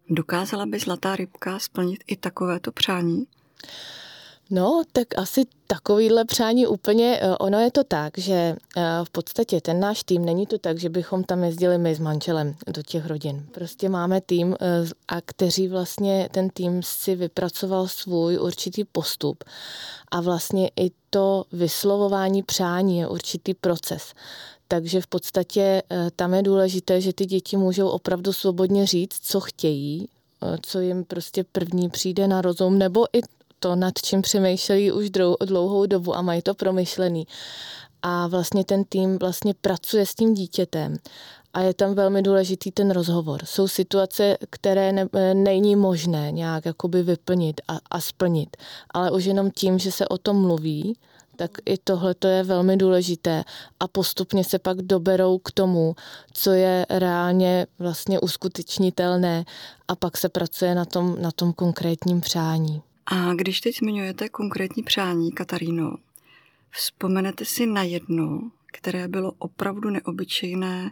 Dokázala 0.09 0.65
by 0.65 0.79
zlatá 0.79 1.15
rybka 1.15 1.59
splnit 1.59 2.03
i 2.07 2.15
takovéto 2.15 2.71
přání? 2.71 3.25
No, 4.49 4.83
tak 4.91 5.17
asi 5.17 5.45
takovýhle 5.67 6.25
přání 6.25 6.67
úplně, 6.67 7.19
eh, 7.21 7.37
ono 7.37 7.59
je 7.59 7.71
to 7.71 7.83
tak, 7.83 8.17
že 8.17 8.33
eh, 8.33 8.81
v 9.03 9.09
podstatě 9.09 9.61
ten 9.61 9.79
náš 9.79 10.03
tým 10.03 10.25
není 10.25 10.45
to 10.45 10.57
tak, 10.57 10.79
že 10.79 10.89
bychom 10.89 11.23
tam 11.23 11.43
jezdili 11.43 11.77
my 11.77 11.95
s 11.95 11.99
manželem 11.99 12.55
do 12.67 12.81
těch 12.81 13.05
rodin. 13.05 13.45
Prostě 13.51 13.89
máme 13.89 14.21
tým, 14.21 14.55
eh, 14.61 14.65
a 15.07 15.21
kteří 15.21 15.67
vlastně 15.67 16.29
ten 16.31 16.49
tým 16.49 16.83
si 16.83 17.15
vypracoval 17.15 17.87
svůj 17.87 18.39
určitý 18.39 18.83
postup 18.83 19.43
a 20.11 20.21
vlastně 20.21 20.71
i 20.75 20.91
to 21.09 21.43
vyslovování 21.51 22.43
přání 22.43 22.97
je 22.97 23.07
určitý 23.07 23.53
proces. 23.53 24.13
Takže 24.67 25.01
v 25.01 25.07
podstatě 25.07 25.83
tam 26.15 26.33
je 26.33 26.43
důležité, 26.43 27.01
že 27.01 27.13
ty 27.13 27.25
děti 27.25 27.57
můžou 27.57 27.87
opravdu 27.87 28.33
svobodně 28.33 28.85
říct, 28.85 29.19
co 29.21 29.39
chtějí, 29.39 30.09
co 30.61 30.79
jim 30.79 31.03
prostě 31.03 31.43
první 31.43 31.89
přijde 31.89 32.27
na 32.27 32.41
rozum, 32.41 32.77
nebo 32.77 33.05
i 33.17 33.21
to, 33.59 33.75
nad 33.75 33.93
čím 34.03 34.21
přemýšlejí 34.21 34.91
už 34.91 35.09
dlouhou 35.45 35.85
dobu 35.85 36.15
a 36.15 36.21
mají 36.21 36.41
to 36.41 36.53
promyšlený. 36.53 37.27
A 38.01 38.27
vlastně 38.27 38.63
ten 38.63 38.83
tým 38.83 39.17
vlastně 39.17 39.53
pracuje 39.53 40.05
s 40.05 40.15
tím 40.15 40.33
dítětem 40.33 40.97
a 41.53 41.61
je 41.61 41.73
tam 41.73 41.95
velmi 41.95 42.21
důležitý 42.21 42.71
ten 42.71 42.91
rozhovor. 42.91 43.45
Jsou 43.45 43.67
situace, 43.67 44.37
které 44.49 44.91
ne, 44.91 45.07
není 45.33 45.75
možné 45.75 46.31
nějak 46.31 46.65
jakoby 46.65 47.03
vyplnit 47.03 47.61
a, 47.67 47.79
a 47.91 48.01
splnit, 48.01 48.57
ale 48.91 49.11
už 49.11 49.25
jenom 49.25 49.51
tím, 49.51 49.79
že 49.79 49.91
se 49.91 50.07
o 50.07 50.17
tom 50.17 50.41
mluví, 50.41 50.97
tak 51.35 51.51
i 51.65 51.77
tohle 51.77 52.13
to 52.13 52.27
je 52.27 52.43
velmi 52.43 52.77
důležité 52.77 53.43
a 53.79 53.87
postupně 53.87 54.43
se 54.43 54.59
pak 54.59 54.81
doberou 54.81 55.37
k 55.37 55.51
tomu, 55.51 55.95
co 56.33 56.51
je 56.51 56.85
reálně 56.89 57.67
vlastně 57.79 58.19
uskutečnitelné 58.19 59.45
a 59.87 59.95
pak 59.95 60.17
se 60.17 60.29
pracuje 60.29 60.75
na 60.75 60.85
tom, 60.85 61.21
na 61.21 61.31
tom 61.31 61.53
konkrétním 61.53 62.21
přání. 62.21 62.81
A 63.11 63.33
když 63.33 63.61
teď 63.61 63.77
zmiňujete 63.77 64.29
konkrétní 64.29 64.83
přání, 64.83 65.31
Kataríno, 65.31 65.95
vzpomenete 66.71 67.45
si 67.45 67.65
na 67.65 67.83
jedno, 67.83 68.51
které 68.73 69.07
bylo 69.07 69.31
opravdu 69.37 69.89
neobyčejné 69.89 70.91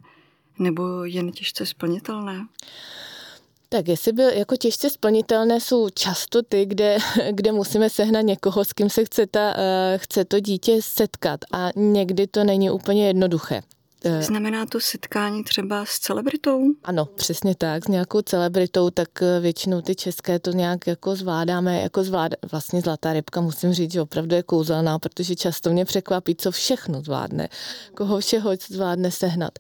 nebo 0.60 1.03
jen 1.03 1.31
těžce 1.31 1.65
splnitelné? 1.65 2.48
Tak 3.69 3.88
jestli 3.88 4.12
byl 4.12 4.29
jako 4.29 4.55
těžce 4.55 4.89
splnitelné, 4.89 5.60
jsou 5.60 5.89
často 5.89 6.43
ty, 6.43 6.65
kde, 6.65 6.98
kde 7.31 7.51
musíme 7.51 7.89
sehnat 7.89 8.25
někoho, 8.25 8.65
s 8.65 8.74
kým 8.74 8.89
se 8.89 9.05
chce, 9.05 9.27
ta, 9.27 9.53
eh, 9.57 9.98
chce 9.98 10.25
to 10.25 10.39
dítě 10.39 10.81
setkat 10.81 11.39
a 11.51 11.69
někdy 11.75 12.27
to 12.27 12.43
není 12.43 12.69
úplně 12.69 13.07
jednoduché. 13.07 13.62
Eh, 14.05 14.24
Znamená 14.24 14.65
to 14.65 14.79
setkání 14.79 15.43
třeba 15.43 15.85
s 15.85 16.00
celebritou? 16.00 16.62
Ano, 16.83 17.05
přesně 17.05 17.55
tak, 17.55 17.85
s 17.85 17.88
nějakou 17.88 18.21
celebritou, 18.21 18.89
tak 18.89 19.09
eh, 19.21 19.39
většinou 19.39 19.81
ty 19.81 19.95
české 19.95 20.39
to 20.39 20.51
nějak 20.51 20.88
jako 20.88 21.15
zvládáme, 21.15 21.81
jako 21.81 22.03
zvládá, 22.03 22.38
vlastně 22.51 22.81
Zlatá 22.81 23.13
rybka 23.13 23.41
musím 23.41 23.74
říct, 23.74 23.91
že 23.91 24.01
opravdu 24.01 24.35
je 24.35 24.43
kouzelná, 24.43 25.00
protože 25.00 25.35
často 25.35 25.69
mě 25.69 25.85
překvapí, 25.85 26.35
co 26.35 26.51
všechno 26.51 27.01
zvládne, 27.01 27.50
koho 27.95 28.19
všeho 28.19 28.51
zvládne 28.69 29.12
sehnat 29.12 29.53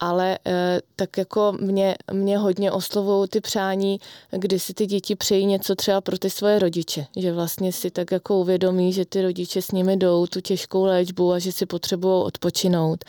ale 0.00 0.38
e, 0.46 0.80
tak 0.96 1.18
jako 1.18 1.54
mě, 1.60 1.96
mě 2.12 2.38
hodně 2.38 2.72
oslovují 2.72 3.28
ty 3.28 3.40
přání, 3.40 4.00
kdy 4.30 4.58
si 4.58 4.74
ty 4.74 4.86
děti 4.86 5.16
přejí 5.16 5.46
něco 5.46 5.74
třeba 5.74 6.00
pro 6.00 6.18
ty 6.18 6.30
svoje 6.30 6.58
rodiče, 6.58 7.06
že 7.16 7.32
vlastně 7.32 7.72
si 7.72 7.90
tak 7.90 8.12
jako 8.12 8.38
uvědomí, 8.38 8.92
že 8.92 9.04
ty 9.04 9.22
rodiče 9.22 9.62
s 9.62 9.70
nimi 9.70 9.96
jdou 9.96 10.26
tu 10.26 10.40
těžkou 10.40 10.84
léčbu 10.84 11.32
a 11.32 11.38
že 11.38 11.52
si 11.52 11.66
potřebují 11.66 12.24
odpočinout. 12.24 13.04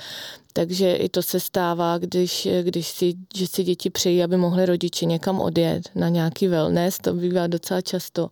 Takže 0.58 0.96
i 0.96 1.10
to 1.10 1.22
se 1.22 1.40
stává, 1.40 1.98
když, 1.98 2.48
když 2.62 2.88
si, 2.88 3.14
že 3.36 3.48
si 3.48 3.64
děti 3.64 3.90
přejí, 3.90 4.24
aby 4.24 4.38
mohli 4.38 4.66
rodiče 4.66 5.06
někam 5.06 5.42
odjet 5.42 5.84
na 5.96 6.10
nějaký 6.10 6.48
wellness, 6.48 6.98
to 6.98 7.14
bývá 7.14 7.48
docela 7.48 7.82
často. 7.82 8.30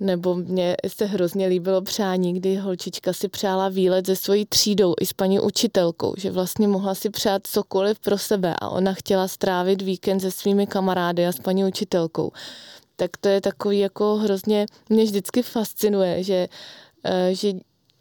Nebo 0.00 0.34
mně 0.34 0.76
se 0.86 1.06
hrozně 1.06 1.46
líbilo 1.46 1.82
přání, 1.82 2.34
kdy 2.34 2.56
holčička 2.56 3.12
si 3.12 3.28
přála 3.28 3.68
výlet 3.68 4.06
se 4.06 4.16
svojí 4.16 4.46
třídou 4.46 4.94
i 5.00 5.06
s 5.06 5.12
paní 5.12 5.40
učitelkou, 5.40 6.14
že 6.18 6.30
vlastně 6.30 6.68
mohla 6.68 6.94
si 6.94 7.10
přát 7.10 7.46
cokoliv 7.46 8.00
pro 8.00 8.18
sebe 8.18 8.54
a 8.58 8.68
ona 8.68 8.92
chtěla 8.92 9.28
strávit 9.28 9.82
víkend 9.82 10.20
se 10.20 10.30
svými 10.30 10.66
kamarády 10.66 11.26
a 11.26 11.32
s 11.32 11.38
paní 11.38 11.64
učitelkou. 11.64 12.32
Tak 12.96 13.10
to 13.20 13.28
je 13.28 13.40
takový 13.40 13.78
jako 13.78 14.16
hrozně, 14.16 14.66
mě 14.88 15.04
vždycky 15.04 15.42
fascinuje, 15.42 16.22
že, 16.22 16.48
eh, 17.04 17.34
že 17.34 17.52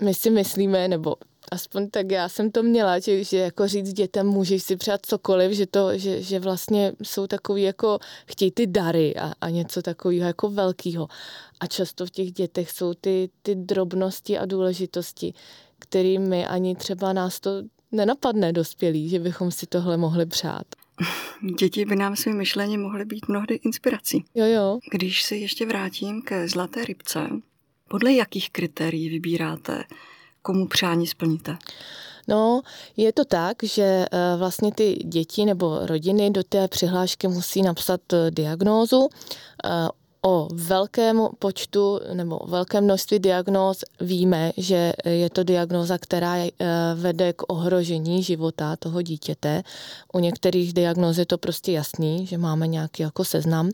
my 0.02 0.14
si 0.14 0.30
myslíme, 0.30 0.88
nebo 0.88 1.16
aspoň 1.54 1.90
tak 1.90 2.12
já 2.12 2.30
jsem 2.30 2.52
to 2.52 2.64
měla, 2.64 3.00
že, 3.00 3.24
že 3.24 3.38
jako 3.38 3.68
říct 3.68 3.94
dětem 3.94 4.28
můžeš 4.28 4.64
si 4.64 4.76
přát 4.76 5.06
cokoliv, 5.06 5.52
že, 5.52 5.66
to, 5.66 5.98
že, 5.98 6.22
že 6.22 6.40
vlastně 6.40 6.94
jsou 7.04 7.28
takový 7.28 7.62
jako, 7.62 8.00
chtějí 8.26 8.52
ty 8.52 8.68
dary 8.68 9.16
a, 9.16 9.34
a 9.42 9.50
něco 9.50 9.82
takového 9.82 10.28
jako 10.28 10.50
velkého. 10.50 11.08
A 11.60 11.68
často 11.68 12.06
v 12.06 12.10
těch 12.10 12.32
dětech 12.32 12.72
jsou 12.72 12.94
ty, 12.94 13.30
ty 13.42 13.56
drobnosti 13.56 14.38
a 14.38 14.46
důležitosti, 14.46 15.34
kterými 15.80 16.48
ani 16.48 16.76
třeba 16.76 17.14
nás 17.14 17.40
to 17.40 17.52
nenapadne 17.92 18.54
dospělí, 18.54 19.10
že 19.10 19.20
bychom 19.20 19.52
si 19.52 19.66
tohle 19.66 19.98
mohli 19.98 20.26
přát. 20.26 20.68
Děti 21.60 21.86
by 21.86 21.96
nám 21.96 22.16
svým 22.16 22.38
myšlením 22.38 22.82
mohly 22.82 23.06
být 23.06 23.28
mnohdy 23.28 23.56
inspirací. 23.56 24.26
Jo, 24.36 24.46
jo. 24.46 24.80
Když 24.92 25.24
se 25.24 25.36
ještě 25.36 25.66
vrátím 25.66 26.22
ke 26.22 26.48
zlaté 26.48 26.86
rybce, 26.86 27.30
podle 27.90 28.14
jakých 28.14 28.50
kritérií 28.50 29.10
vybíráte 29.10 29.84
komu 30.44 30.68
přání 30.68 31.08
splníte? 31.08 31.58
No, 32.28 32.62
je 32.98 33.14
to 33.14 33.26
tak, 33.26 33.64
že 33.64 33.84
eh, 33.84 34.08
vlastně 34.38 34.72
ty 34.72 34.94
děti 34.94 35.46
nebo 35.46 35.80
rodiny 35.86 36.32
do 36.32 36.44
té 36.44 36.68
přihlášky 36.68 37.28
musí 37.28 37.62
napsat 37.62 38.14
eh, 38.14 38.32
diagnózu. 38.32 39.10
Eh, 39.66 39.88
o 40.26 40.48
velkém 40.54 41.28
počtu 41.40 42.00
nebo 42.14 42.40
velkém 42.48 42.84
množství 42.84 43.20
diagnóz 43.20 43.84
víme, 44.02 44.52
že 44.58 44.94
je 45.06 45.30
to 45.30 45.44
diagnóza, 45.44 45.98
která 45.98 46.36
vede 46.96 47.34
k 47.34 47.42
ohrožení 47.48 48.24
života 48.24 48.76
toho 48.76 49.02
dítěte. 49.02 49.64
U 50.14 50.20
některých 50.20 50.74
diagnóz 50.74 51.18
je 51.18 51.26
to 51.26 51.38
prostě 51.38 51.72
jasný, 51.72 52.28
že 52.28 52.38
máme 52.38 52.68
nějaký 52.68 53.04
jako 53.04 53.24
seznam. 53.26 53.70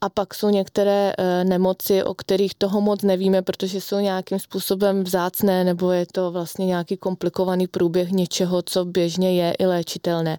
A 0.00 0.08
pak 0.08 0.34
jsou 0.34 0.48
některé 0.48 1.12
eh, 1.18 1.44
nemoci, 1.44 2.02
o 2.02 2.14
kterých 2.14 2.54
toho 2.54 2.80
moc 2.80 3.02
nevíme, 3.02 3.42
protože 3.42 3.80
jsou 3.80 3.98
nějakým 3.98 4.38
způsobem 4.38 5.04
vzácné 5.04 5.64
nebo 5.64 5.90
je 5.92 6.06
to 6.12 6.30
vlastně 6.30 6.66
nějaký 6.66 6.96
komplikovaný 6.96 7.66
průběh 7.66 8.10
něčeho, 8.10 8.62
co 8.62 8.84
běžně 8.84 9.42
je 9.42 9.54
i 9.58 9.66
léčitelné. 9.66 10.38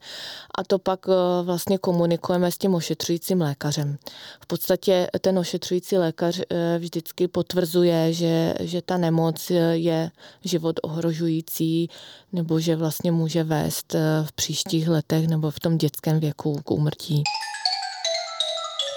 A 0.57 0.63
to 0.63 0.79
pak 0.79 0.99
eh, 1.09 1.43
vlastně 1.43 1.77
komunikujeme 1.77 2.51
s 2.51 2.57
tím 2.57 2.75
ošetřujícím 2.75 3.41
lékařem. 3.41 3.97
V 4.41 4.47
podstatě 4.47 5.07
ten 5.21 5.39
ošetřující 5.39 5.97
lékař 5.97 6.39
eh, 6.39 6.79
vždycky 6.79 7.27
potvrzuje, 7.27 8.13
že, 8.13 8.55
že 8.59 8.81
ta 8.81 8.97
nemoc 8.97 9.51
je 9.71 10.11
život 10.43 10.79
ohrožující 10.83 11.89
nebo 12.33 12.59
že 12.59 12.75
vlastně 12.75 13.11
může 13.11 13.43
vést 13.43 13.93
v 14.23 14.31
příštích 14.31 14.87
letech 14.87 15.27
nebo 15.27 15.51
v 15.51 15.59
tom 15.59 15.77
dětském 15.77 16.19
věku 16.19 16.61
k 16.63 16.71
úmrtí. 16.71 17.23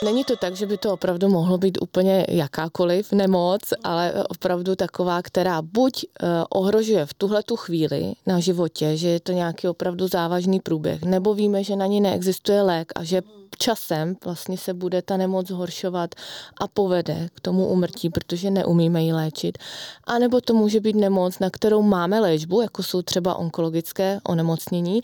Není 0.05 0.25
to 0.25 0.37
tak, 0.37 0.57
že 0.57 0.67
by 0.67 0.79
to 0.79 0.93
opravdu 0.93 1.29
mohlo 1.29 1.59
být 1.59 1.79
úplně 1.83 2.27
jakákoliv 2.29 3.13
nemoc, 3.13 3.61
ale 3.85 4.25
opravdu 4.29 4.77
taková, 4.77 5.23
která 5.23 5.63
buď 5.63 6.05
eh, 6.05 6.27
ohrožuje 6.51 7.07
v 7.07 7.15
tuhle 7.15 7.43
tu 7.43 7.57
chvíli 7.57 8.13
na 8.27 8.41
životě, 8.41 8.97
že 8.97 9.09
je 9.09 9.21
to 9.21 9.33
nějaký 9.33 9.69
opravdu 9.69 10.09
závažný 10.09 10.61
průběh, 10.61 11.03
nebo 11.03 11.35
víme, 11.35 11.65
že 11.65 11.77
na 11.77 11.87
ní 11.87 12.01
neexistuje 12.01 12.63
lék 12.63 12.93
a 12.97 13.05
že 13.05 13.23
časem 13.57 14.17
vlastně 14.25 14.59
se 14.59 14.75
bude 14.75 15.03
ta 15.03 15.17
nemoc 15.17 15.49
zhoršovat 15.49 16.15
a 16.61 16.69
povede 16.69 17.29
k 17.35 17.41
tomu 17.41 17.67
umrtí, 17.67 18.11
protože 18.11 18.51
neumíme 18.51 19.03
ji 19.03 19.13
léčit. 19.13 19.59
A 20.05 20.19
nebo 20.19 20.41
to 20.41 20.55
může 20.55 20.81
být 20.81 20.97
nemoc, 20.97 21.39
na 21.39 21.51
kterou 21.51 21.83
máme 21.83 22.21
léčbu, 22.21 22.61
jako 22.61 22.83
jsou 22.83 23.03
třeba 23.03 23.35
onkologické 23.35 24.21
onemocnění. 24.25 25.01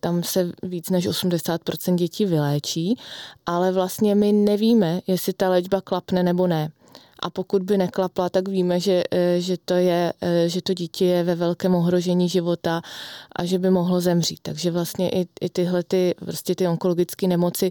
Tam 0.00 0.22
se 0.22 0.52
víc 0.62 0.90
než 0.90 1.08
80% 1.08 1.94
dětí 1.94 2.26
vyléčí, 2.26 2.98
ale 3.46 3.72
vlastně 3.72 4.14
my 4.14 4.32
nevíme, 4.32 5.00
jestli 5.06 5.32
ta 5.32 5.48
léčba 5.48 5.80
klapne 5.80 6.22
nebo 6.22 6.46
ne 6.46 6.70
a 7.20 7.30
pokud 7.30 7.62
by 7.62 7.78
neklapla, 7.78 8.28
tak 8.28 8.48
víme, 8.48 8.80
že, 8.80 9.02
eh, 9.10 9.40
že, 9.40 9.56
to 9.64 9.74
je, 9.74 10.12
eh, 10.20 10.48
že 10.48 10.62
to 10.62 10.74
dítě 10.74 11.04
je 11.04 11.24
ve 11.24 11.34
velkém 11.34 11.74
ohrožení 11.74 12.28
života 12.28 12.82
a 13.36 13.44
že 13.44 13.58
by 13.58 13.70
mohlo 13.70 14.00
zemřít. 14.00 14.40
Takže 14.42 14.70
vlastně 14.70 15.10
i, 15.10 15.28
i 15.40 15.48
tyhle 15.48 15.82
ty, 15.82 16.14
prostě 16.18 16.54
ty 16.54 16.68
onkologické 16.68 17.26
nemoci, 17.26 17.70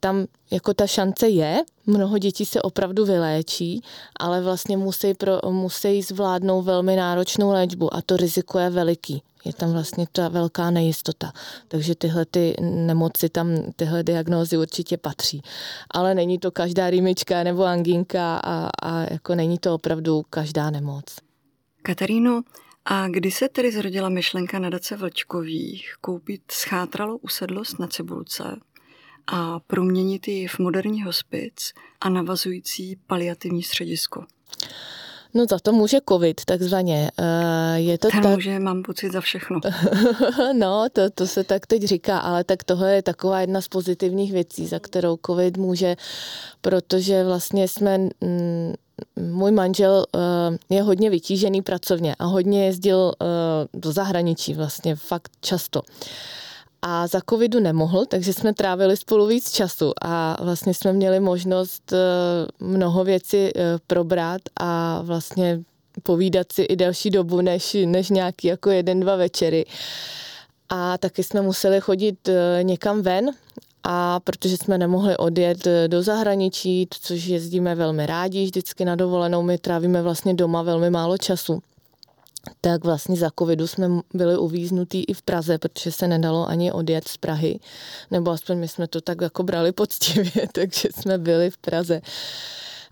tam 0.00 0.26
jako 0.50 0.74
ta 0.74 0.86
šance 0.86 1.28
je, 1.28 1.62
mnoho 1.86 2.18
dětí 2.18 2.44
se 2.44 2.62
opravdu 2.62 3.04
vyléčí, 3.04 3.82
ale 4.20 4.42
vlastně 4.42 4.76
musí, 4.76 5.14
pro, 5.14 5.40
musí 5.50 6.02
zvládnout 6.02 6.62
velmi 6.62 6.96
náročnou 6.96 7.50
léčbu 7.50 7.94
a 7.94 8.02
to 8.02 8.16
riziko 8.16 8.58
je 8.58 8.70
veliký 8.70 9.22
je 9.44 9.52
tam 9.52 9.72
vlastně 9.72 10.06
ta 10.12 10.28
velká 10.28 10.70
nejistota. 10.70 11.32
Takže 11.68 11.94
tyhle 11.94 12.24
ty 12.24 12.54
nemoci 12.60 13.28
tam, 13.28 13.48
tyhle 13.76 14.02
diagnózy 14.02 14.56
určitě 14.56 14.96
patří. 14.96 15.42
Ale 15.90 16.14
není 16.14 16.38
to 16.38 16.50
každá 16.50 16.90
rýmička 16.90 17.42
nebo 17.42 17.64
angínka 17.64 18.36
a, 18.36 18.68
a 18.82 19.12
jako 19.12 19.34
není 19.34 19.58
to 19.58 19.74
opravdu 19.74 20.22
každá 20.30 20.70
nemoc. 20.70 21.04
Kataríno, 21.82 22.42
a 22.84 23.08
kdy 23.08 23.30
se 23.30 23.48
tedy 23.48 23.72
zrodila 23.72 24.08
myšlenka 24.08 24.58
nadace 24.58 24.96
Vlčkových 24.96 25.94
koupit 26.00 26.42
schátralou 26.50 27.16
usedlost 27.16 27.78
na 27.78 27.86
Cibulce 27.86 28.56
a 29.26 29.60
proměnit 29.60 30.28
ji 30.28 30.48
v 30.48 30.58
moderní 30.58 31.02
hospic 31.02 31.72
a 32.00 32.08
navazující 32.08 32.96
paliativní 33.06 33.62
středisko? 33.62 34.24
No 35.34 35.46
za 35.50 35.58
to 35.58 35.72
může 35.72 35.98
covid, 36.08 36.44
takzvaně. 36.44 37.10
Eh, 37.18 37.78
je 37.80 37.98
to 37.98 38.08
tak... 38.08 38.24
může, 38.24 38.58
mám 38.58 38.82
pocit 38.82 39.12
za 39.12 39.20
všechno. 39.20 39.60
no, 40.58 40.86
to, 40.92 41.10
to 41.10 41.26
se 41.26 41.44
tak 41.44 41.66
teď 41.66 41.82
říká, 41.82 42.18
ale 42.18 42.44
tak 42.44 42.64
tohle 42.64 42.94
je 42.94 43.02
taková 43.02 43.40
jedna 43.40 43.60
z 43.60 43.68
pozitivních 43.68 44.32
věcí, 44.32 44.66
za 44.66 44.78
kterou 44.78 45.18
covid 45.26 45.56
může, 45.56 45.96
protože 46.60 47.24
vlastně 47.24 47.68
jsme... 47.68 47.98
Mm, 47.98 48.74
můj 49.30 49.50
manžel 49.50 50.06
uh, 50.14 50.76
je 50.76 50.82
hodně 50.82 51.10
vytížený 51.10 51.62
pracovně 51.62 52.14
a 52.18 52.24
hodně 52.24 52.64
jezdil 52.66 52.98
uh, 53.20 53.80
do 53.80 53.92
zahraničí 53.92 54.54
vlastně 54.54 54.96
fakt 54.96 55.32
často. 55.40 55.82
A 56.82 57.06
za 57.06 57.20
covidu 57.30 57.60
nemohl, 57.60 58.06
takže 58.06 58.32
jsme 58.32 58.54
trávili 58.54 58.96
spolu 58.96 59.26
víc 59.26 59.50
času 59.50 59.92
a 60.02 60.36
vlastně 60.42 60.74
jsme 60.74 60.92
měli 60.92 61.20
možnost 61.20 61.92
eh, 61.92 61.96
mnoho 62.60 63.04
věcí 63.04 63.36
eh, 63.36 63.50
probrat 63.86 64.40
a 64.60 65.00
vlastně 65.02 65.60
povídat 66.02 66.52
si 66.52 66.62
i 66.62 66.76
delší 66.76 67.10
dobu 67.10 67.40
než, 67.40 67.76
než 67.84 68.10
nějaký 68.10 68.46
jako 68.46 68.70
jeden, 68.70 69.00
dva 69.00 69.16
večery. 69.16 69.64
a 70.68 70.98
taky 70.98 71.22
jsme 71.22 71.42
museli 71.42 71.80
chodit 71.80 72.28
eh, 72.28 72.62
někam 72.62 73.02
ven, 73.02 73.30
a 73.84 74.20
protože 74.20 74.56
jsme 74.56 74.78
nemohli 74.78 75.16
odjet 75.16 75.68
do 75.86 76.02
zahraničí, 76.02 76.88
což 77.00 77.24
jezdíme 77.24 77.74
velmi 77.74 78.06
rádi, 78.06 78.44
vždycky 78.44 78.84
na 78.84 78.96
dovolenou, 78.96 79.42
my 79.42 79.58
trávíme 79.58 80.02
vlastně 80.02 80.34
doma 80.34 80.62
velmi 80.62 80.90
málo 80.90 81.18
času 81.18 81.62
tak 82.60 82.84
vlastně 82.84 83.16
za 83.16 83.30
covidu 83.38 83.66
jsme 83.66 83.88
byli 84.14 84.38
uvíznutí 84.38 85.04
i 85.04 85.14
v 85.14 85.22
Praze, 85.22 85.58
protože 85.58 85.92
se 85.92 86.08
nedalo 86.08 86.48
ani 86.48 86.72
odjet 86.72 87.08
z 87.08 87.16
Prahy, 87.16 87.60
nebo 88.10 88.30
aspoň 88.30 88.58
my 88.58 88.68
jsme 88.68 88.88
to 88.88 89.00
tak 89.00 89.20
jako 89.20 89.42
brali 89.42 89.72
poctivě, 89.72 90.48
takže 90.52 90.88
jsme 90.94 91.18
byli 91.18 91.50
v 91.50 91.58
Praze. 91.58 92.00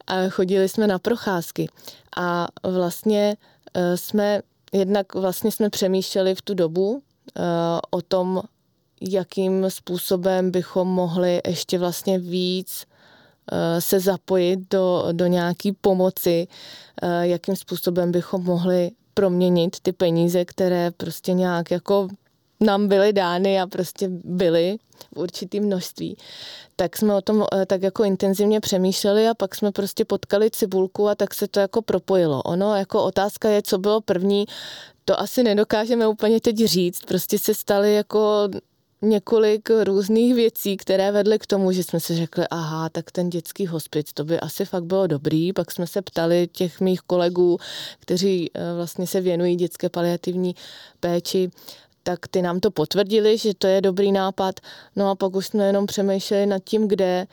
A 0.06 0.28
chodili 0.28 0.68
jsme 0.68 0.86
na 0.86 0.98
procházky 0.98 1.68
a 2.16 2.48
vlastně 2.62 3.36
eh, 3.74 3.96
jsme, 3.96 4.42
jednak 4.72 5.14
vlastně 5.14 5.52
jsme 5.52 5.70
přemýšleli 5.70 6.34
v 6.34 6.42
tu 6.42 6.54
dobu 6.54 7.02
eh, 7.36 7.42
o 7.90 8.02
tom, 8.02 8.42
jakým 9.00 9.70
způsobem 9.70 10.50
bychom 10.50 10.88
mohli 10.88 11.40
ještě 11.46 11.78
vlastně 11.78 12.18
víc 12.18 12.84
eh, 13.52 13.80
se 13.80 14.00
zapojit 14.00 14.60
do, 14.70 15.04
do 15.12 15.26
nějaké 15.26 15.70
pomoci, 15.80 16.48
jakým 17.22 17.56
způsobem 17.56 18.12
bychom 18.12 18.44
mohli 18.44 18.90
proměnit 19.16 19.80
ty 19.80 19.92
peníze, 19.92 20.44
které 20.44 20.90
prostě 20.90 21.32
nějak 21.32 21.70
jako 21.70 22.08
nám 22.60 22.88
byly 22.88 23.12
dány 23.12 23.60
a 23.60 23.66
prostě 23.66 24.08
byly 24.24 24.76
v 25.14 25.18
určitým 25.18 25.64
množství, 25.64 26.16
tak 26.76 26.96
jsme 26.96 27.14
o 27.14 27.20
tom 27.20 27.44
eh, 27.52 27.66
tak 27.66 27.82
jako 27.82 28.04
intenzivně 28.04 28.60
přemýšleli 28.60 29.28
a 29.28 29.34
pak 29.34 29.54
jsme 29.54 29.72
prostě 29.72 30.04
potkali 30.04 30.50
cibulku 30.50 31.08
a 31.08 31.14
tak 31.14 31.34
se 31.34 31.48
to 31.48 31.60
jako 31.60 31.82
propojilo. 31.82 32.42
Ono 32.42 32.76
jako 32.76 33.02
otázka 33.02 33.48
je, 33.48 33.62
co 33.62 33.78
bylo 33.78 34.00
první, 34.00 34.46
to 35.04 35.20
asi 35.20 35.42
nedokážeme 35.42 36.08
úplně 36.08 36.40
teď 36.40 36.56
říct. 36.56 37.04
Prostě 37.04 37.38
se 37.38 37.54
staly 37.54 37.94
jako 37.94 38.48
několik 39.02 39.70
různých 39.84 40.34
věcí, 40.34 40.76
které 40.76 41.12
vedly 41.12 41.38
k 41.38 41.46
tomu, 41.46 41.72
že 41.72 41.82
jsme 41.82 42.00
si 42.00 42.16
řekli, 42.16 42.44
aha, 42.50 42.88
tak 42.88 43.10
ten 43.10 43.30
dětský 43.30 43.66
hospic, 43.66 44.12
to 44.12 44.24
by 44.24 44.40
asi 44.40 44.64
fakt 44.64 44.84
bylo 44.84 45.06
dobrý. 45.06 45.52
Pak 45.52 45.70
jsme 45.70 45.86
se 45.86 46.02
ptali 46.02 46.48
těch 46.52 46.80
mých 46.80 47.00
kolegů, 47.00 47.58
kteří 48.00 48.50
eh, 48.54 48.60
vlastně 48.76 49.06
se 49.06 49.20
věnují 49.20 49.56
dětské 49.56 49.88
paliativní 49.88 50.54
péči, 51.00 51.50
tak 52.02 52.28
ty 52.28 52.42
nám 52.42 52.60
to 52.60 52.70
potvrdili, 52.70 53.38
že 53.38 53.54
to 53.54 53.66
je 53.66 53.80
dobrý 53.80 54.12
nápad. 54.12 54.60
No 54.96 55.10
a 55.10 55.14
pak 55.14 55.36
už 55.36 55.46
jsme 55.46 55.66
jenom 55.66 55.86
přemýšleli 55.86 56.46
nad 56.46 56.64
tím, 56.64 56.88
kde 56.88 57.26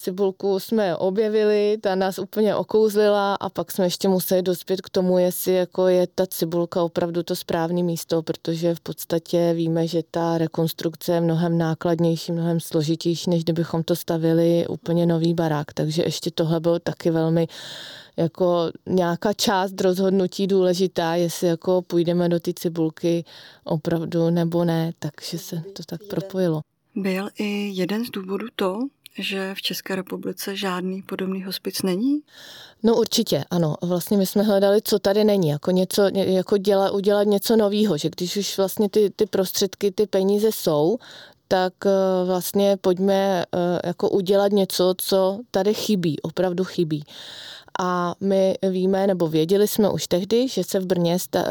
Cibulku 0.00 0.60
jsme 0.60 0.96
objevili, 0.96 1.78
ta 1.80 1.94
nás 1.94 2.18
úplně 2.18 2.54
okouzlila 2.54 3.34
a 3.34 3.48
pak 3.48 3.72
jsme 3.72 3.86
ještě 3.86 4.08
museli 4.08 4.42
dospět 4.42 4.80
k 4.80 4.90
tomu, 4.90 5.18
jestli 5.18 5.52
jako 5.54 5.86
je 5.86 6.06
ta 6.14 6.26
cibulka 6.26 6.82
opravdu 6.82 7.22
to 7.22 7.36
správné 7.36 7.82
místo, 7.82 8.22
protože 8.22 8.74
v 8.74 8.80
podstatě 8.80 9.52
víme, 9.54 9.86
že 9.86 10.02
ta 10.10 10.38
rekonstrukce 10.38 11.12
je 11.12 11.20
mnohem 11.20 11.58
nákladnější, 11.58 12.32
mnohem 12.32 12.60
složitější, 12.60 13.30
než 13.30 13.44
kdybychom 13.44 13.82
to 13.82 13.96
stavili 13.96 14.66
úplně 14.68 15.06
nový 15.06 15.34
barák. 15.34 15.72
Takže 15.72 16.02
ještě 16.02 16.30
tohle 16.30 16.60
bylo 16.60 16.78
taky 16.78 17.10
velmi 17.10 17.48
jako 18.16 18.70
nějaká 18.86 19.32
část 19.32 19.80
rozhodnutí 19.80 20.46
důležitá, 20.46 21.14
jestli 21.14 21.48
jako 21.48 21.82
půjdeme 21.82 22.28
do 22.28 22.40
ty 22.40 22.54
cibulky 22.54 23.24
opravdu 23.64 24.30
nebo 24.30 24.64
ne, 24.64 24.92
takže 24.98 25.38
se 25.38 25.62
to 25.72 25.82
tak 25.86 26.00
propojilo. 26.04 26.60
Byl 26.94 27.28
i 27.38 27.70
jeden 27.74 28.04
z 28.04 28.10
důvodů 28.10 28.46
to, 28.56 28.78
že 29.18 29.54
v 29.54 29.62
České 29.62 29.96
republice 29.96 30.56
žádný 30.56 31.02
podobný 31.02 31.42
hospic 31.42 31.82
není? 31.82 32.20
No 32.82 32.96
určitě, 32.96 33.44
ano. 33.50 33.74
Vlastně 33.82 34.16
my 34.16 34.26
jsme 34.26 34.42
hledali, 34.42 34.80
co 34.84 34.98
tady 34.98 35.24
není, 35.24 35.48
jako 35.48 35.70
něco, 35.70 36.02
jako 36.14 36.56
děla, 36.56 36.90
udělat 36.90 37.26
něco 37.26 37.56
nového, 37.56 37.98
že 37.98 38.10
když 38.16 38.36
už 38.36 38.58
vlastně 38.58 38.88
ty, 38.88 39.10
ty 39.16 39.26
prostředky, 39.26 39.90
ty 39.90 40.06
peníze 40.06 40.52
jsou, 40.52 40.98
tak 41.48 41.72
eh, 41.86 41.90
vlastně 42.26 42.76
pojďme 42.80 43.44
eh, 43.44 43.80
jako 43.84 44.10
udělat 44.10 44.52
něco, 44.52 44.94
co 44.98 45.40
tady 45.50 45.74
chybí, 45.74 46.20
opravdu 46.22 46.64
chybí. 46.64 47.04
A 47.78 48.14
my 48.20 48.54
víme, 48.70 49.06
nebo 49.06 49.28
věděli 49.28 49.68
jsme 49.68 49.90
už 49.90 50.06
tehdy, 50.06 50.48
že 50.48 50.64
se 50.64 50.80
v 50.80 50.86
Brně 50.86 51.18
sta, 51.18 51.40
e, 51.40 51.44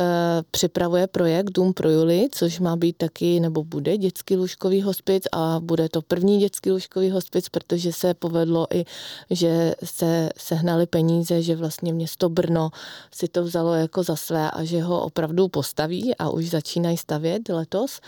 připravuje 0.52 1.08
projekt 1.08 1.52
Dům 1.52 1.74
pro 1.74 1.90
Juli, 1.90 2.28
což 2.32 2.60
má 2.60 2.76
být 2.76 2.98
taky, 2.98 3.40
nebo 3.40 3.64
bude 3.64 3.98
dětský 3.98 4.36
lůžkový 4.36 4.82
hospic 4.82 5.24
a 5.32 5.60
bude 5.60 5.90
to 5.90 6.02
první 6.02 6.40
dětský 6.40 6.72
lůžkový 6.72 7.10
hospic, 7.10 7.50
protože 7.50 7.94
se 7.94 8.14
povedlo 8.14 8.68
i, 8.74 8.86
že 9.30 9.76
se 9.84 10.30
sehnali 10.38 10.86
peníze, 10.86 11.42
že 11.42 11.56
vlastně 11.56 11.94
město 11.94 12.30
Brno 12.30 12.70
si 13.12 13.28
to 13.28 13.44
vzalo 13.44 13.74
jako 13.74 14.04
za 14.04 14.16
své 14.16 14.52
a 14.52 14.64
že 14.64 14.82
ho 14.82 15.02
opravdu 15.02 15.48
postaví 15.48 16.16
a 16.18 16.30
už 16.30 16.50
začínají 16.50 16.98
stavět 16.98 17.50
letos. 17.50 18.00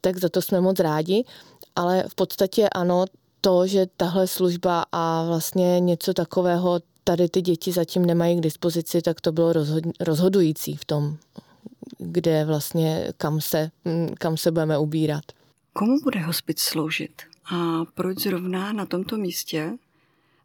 Tak 0.00 0.16
za 0.16 0.28
to 0.28 0.42
jsme 0.42 0.60
moc 0.60 0.80
rádi 0.80 1.24
ale 1.76 2.04
v 2.08 2.14
podstatě 2.14 2.68
ano, 2.68 3.04
to, 3.40 3.66
že 3.66 3.86
tahle 3.96 4.26
služba 4.26 4.84
a 4.92 5.24
vlastně 5.24 5.80
něco 5.80 6.14
takového 6.14 6.80
tady 7.04 7.28
ty 7.28 7.42
děti 7.42 7.72
zatím 7.72 8.06
nemají 8.06 8.38
k 8.38 8.40
dispozici, 8.40 9.02
tak 9.02 9.20
to 9.20 9.32
bylo 9.32 9.52
rozhodující 10.00 10.76
v 10.76 10.84
tom, 10.84 11.16
kde 11.98 12.44
vlastně, 12.44 13.12
kam 13.16 13.40
se, 13.40 13.70
kam 14.18 14.36
se 14.36 14.50
budeme 14.50 14.78
ubírat. 14.78 15.24
Komu 15.72 16.00
bude 16.00 16.20
hospic 16.20 16.60
sloužit? 16.60 17.22
A 17.54 17.84
proč 17.94 18.18
zrovna 18.18 18.72
na 18.72 18.86
tomto 18.86 19.16
místě 19.16 19.72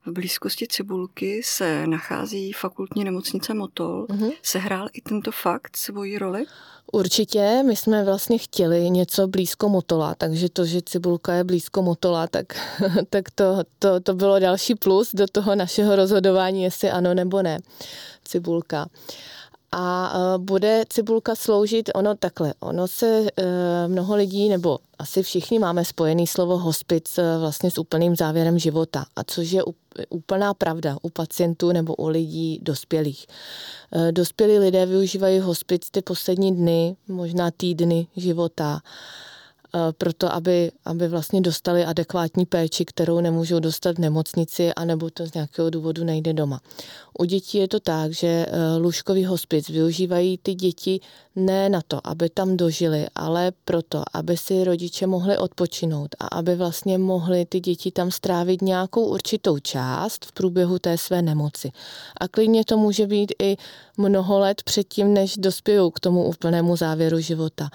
v 0.07 0.11
blízkosti 0.11 0.67
Cibulky 0.67 1.41
se 1.43 1.87
nachází 1.87 2.53
fakultní 2.53 3.03
nemocnice 3.03 3.53
Motol. 3.53 4.05
Mm-hmm. 4.05 4.31
Sehrál 4.43 4.89
i 4.93 5.01
tento 5.01 5.31
fakt 5.31 5.77
svoji 5.77 6.17
roli? 6.17 6.45
Určitě, 6.91 7.63
my 7.65 7.75
jsme 7.75 8.03
vlastně 8.03 8.37
chtěli 8.37 8.89
něco 8.89 9.27
blízko 9.27 9.69
Motola, 9.69 10.15
takže 10.15 10.49
to, 10.49 10.65
že 10.65 10.81
Cibulka 10.81 11.33
je 11.33 11.43
blízko 11.43 11.81
Motola, 11.81 12.27
tak, 12.27 12.45
tak 13.09 13.31
to, 13.31 13.63
to, 13.79 13.99
to 13.99 14.13
bylo 14.13 14.39
další 14.39 14.75
plus 14.75 15.09
do 15.13 15.27
toho 15.27 15.55
našeho 15.55 15.95
rozhodování, 15.95 16.63
jestli 16.63 16.89
ano 16.91 17.13
nebo 17.13 17.41
ne. 17.41 17.59
Cibulka. 18.23 18.87
A 19.79 20.13
e, 20.13 20.37
bude 20.37 20.85
cibulka 20.89 21.35
sloužit, 21.35 21.89
ono 21.95 22.15
takhle, 22.15 22.53
ono 22.59 22.87
se 22.87 23.07
e, 23.07 23.27
mnoho 23.87 24.15
lidí, 24.15 24.49
nebo 24.49 24.79
asi 24.99 25.23
všichni 25.23 25.59
máme 25.59 25.85
spojený 25.85 26.27
slovo 26.27 26.57
hospic 26.57 27.17
e, 27.17 27.37
vlastně 27.39 27.71
s 27.71 27.77
úplným 27.77 28.15
závěrem 28.15 28.59
života, 28.59 29.05
a 29.15 29.23
což 29.23 29.51
je 29.51 29.63
úplná 30.09 30.53
pravda 30.53 30.97
u 31.01 31.09
pacientů 31.09 31.71
nebo 31.71 31.95
u 31.95 32.07
lidí 32.07 32.59
dospělých. 32.61 33.27
Dospělí 34.11 34.59
lidé 34.59 34.85
využívají 34.85 35.39
hospic 35.39 35.89
ty 35.91 36.01
poslední 36.01 36.55
dny, 36.55 36.95
možná 37.07 37.51
týdny 37.51 38.07
života 38.15 38.81
proto, 39.97 40.33
aby, 40.33 40.71
aby 40.85 41.07
vlastně 41.07 41.41
dostali 41.41 41.85
adekvátní 41.85 42.45
péči, 42.45 42.85
kterou 42.85 43.19
nemůžou 43.19 43.59
dostat 43.59 43.95
v 43.95 43.99
nemocnici, 43.99 44.73
anebo 44.73 45.09
to 45.09 45.25
z 45.25 45.33
nějakého 45.33 45.69
důvodu 45.69 46.03
nejde 46.03 46.33
doma. 46.33 46.59
U 47.19 47.25
dětí 47.25 47.57
je 47.57 47.67
to 47.67 47.79
tak, 47.79 48.11
že 48.11 48.27
eh, 48.27 48.77
lůžkový 48.77 49.25
hospic 49.25 49.69
využívají 49.69 50.37
ty 50.37 50.53
děti 50.53 50.99
ne 51.35 51.69
na 51.69 51.81
to, 51.87 52.07
aby 52.07 52.29
tam 52.29 52.57
dožili, 52.57 53.05
ale 53.15 53.51
proto, 53.65 54.03
aby 54.13 54.37
si 54.37 54.63
rodiče 54.63 55.07
mohli 55.07 55.37
odpočinout 55.37 56.15
a 56.19 56.27
aby 56.27 56.55
vlastně 56.55 56.97
mohli 56.97 57.45
ty 57.45 57.59
děti 57.59 57.91
tam 57.91 58.11
strávit 58.11 58.61
nějakou 58.61 59.05
určitou 59.05 59.59
část 59.59 60.25
v 60.25 60.31
průběhu 60.31 60.79
té 60.79 60.97
své 60.97 61.21
nemoci. 61.21 61.71
A 62.21 62.27
klidně 62.27 62.65
to 62.65 62.77
může 62.77 63.07
být 63.07 63.33
i 63.41 63.57
mnoho 63.97 64.39
let 64.39 64.63
předtím, 64.63 65.13
než 65.13 65.37
dospějou 65.37 65.91
k 65.91 65.99
tomu 65.99 66.23
úplnému 66.23 66.75
závěru 66.75 67.19
života 67.19 67.69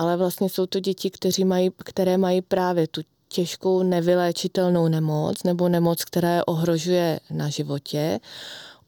ale 0.00 0.16
vlastně 0.16 0.48
jsou 0.48 0.66
to 0.66 0.80
děti, 0.80 1.10
kteří 1.10 1.44
mají, 1.44 1.70
které 1.84 2.18
mají 2.18 2.42
právě 2.42 2.86
tu 2.88 3.00
těžkou 3.28 3.82
nevyléčitelnou 3.82 4.88
nemoc 4.88 5.42
nebo 5.42 5.68
nemoc, 5.68 6.04
která 6.04 6.34
je 6.34 6.44
ohrožuje 6.44 7.20
na 7.30 7.48
životě. 7.48 8.20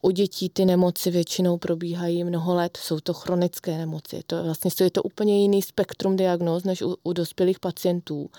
U 0.02 0.10
dětí 0.10 0.48
ty 0.48 0.64
nemoci 0.64 1.10
většinou 1.10 1.58
probíhají 1.58 2.24
mnoho 2.24 2.54
let, 2.54 2.76
jsou 2.76 3.00
to 3.00 3.14
chronické 3.14 3.78
nemoci. 3.78 4.22
To 4.26 4.44
vlastně 4.44 4.70
je 4.80 4.90
to 4.90 5.02
úplně 5.02 5.42
jiný 5.42 5.62
spektrum 5.62 6.16
diagnóz 6.16 6.64
než 6.64 6.82
u, 6.82 6.96
u 7.02 7.12
dospělých 7.12 7.60
pacientů. 7.60 8.30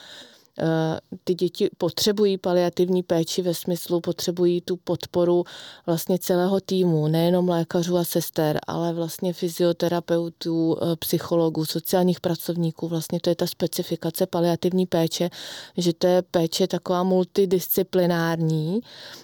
Eh, 0.59 0.99
ty 1.23 1.35
děti 1.35 1.69
potřebují 1.77 2.37
paliativní 2.37 3.03
péči 3.03 3.41
ve 3.41 3.53
smyslu, 3.53 4.01
potřebují 4.01 4.61
tu 4.61 4.77
podporu 4.77 5.43
vlastně 5.85 6.19
celého 6.19 6.59
týmu, 6.59 7.07
nejenom 7.07 7.49
lékařů 7.49 7.97
a 7.97 8.03
sester, 8.03 8.59
ale 8.67 8.93
vlastně 8.93 9.33
fyzioterapeutů, 9.33 10.77
eh, 10.77 10.95
psychologů, 10.95 11.65
sociálních 11.65 12.19
pracovníků. 12.19 12.87
Vlastně 12.87 13.19
to 13.19 13.29
je 13.29 13.35
ta 13.35 13.47
specifikace 13.47 14.25
paliativní 14.25 14.85
péče, 14.85 15.29
že 15.77 15.93
to 15.93 16.07
je 16.07 16.21
péče 16.21 16.67
taková 16.67 17.03
multidisciplinární, 17.03 18.81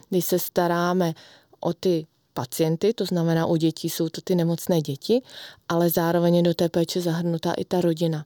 kdy 0.09 0.21
se 0.21 0.39
staráme 0.39 1.13
o 1.59 1.73
ty 1.73 2.07
pacienty, 2.33 2.93
to 2.93 3.05
znamená 3.05 3.45
u 3.45 3.55
dětí 3.55 3.89
jsou 3.89 4.09
to 4.09 4.21
ty 4.21 4.35
nemocné 4.35 4.81
děti, 4.81 5.21
ale 5.69 5.89
zároveň 5.89 6.35
je 6.35 6.43
do 6.43 6.53
té 6.53 6.69
péče 6.69 7.01
zahrnutá 7.01 7.53
i 7.53 7.65
ta 7.65 7.81
rodina 7.81 8.25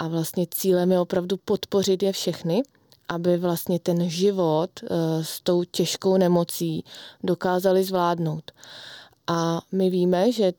a 0.00 0.08
vlastně 0.08 0.46
cílem 0.50 0.92
je 0.92 1.00
opravdu 1.00 1.36
podpořit 1.36 2.02
je 2.02 2.12
všechny, 2.12 2.62
aby 3.08 3.36
vlastně 3.36 3.78
ten 3.78 4.10
život 4.10 4.70
eh, 4.82 4.86
s 5.24 5.40
tou 5.40 5.64
těžkou 5.64 6.16
nemocí 6.16 6.84
dokázali 7.24 7.84
zvládnout. 7.84 8.50
A 9.26 9.60
my 9.72 9.90
víme, 9.90 10.32
že 10.32 10.52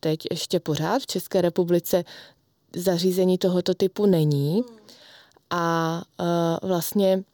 teď 0.00 0.20
ještě 0.30 0.60
pořád 0.60 1.02
v 1.02 1.06
České 1.06 1.40
republice 1.40 2.04
zařízení 2.76 3.38
tohoto 3.38 3.74
typu 3.74 4.06
není. 4.06 4.64
A 5.50 6.02
uh, 6.20 6.68
vlastně 6.68 7.24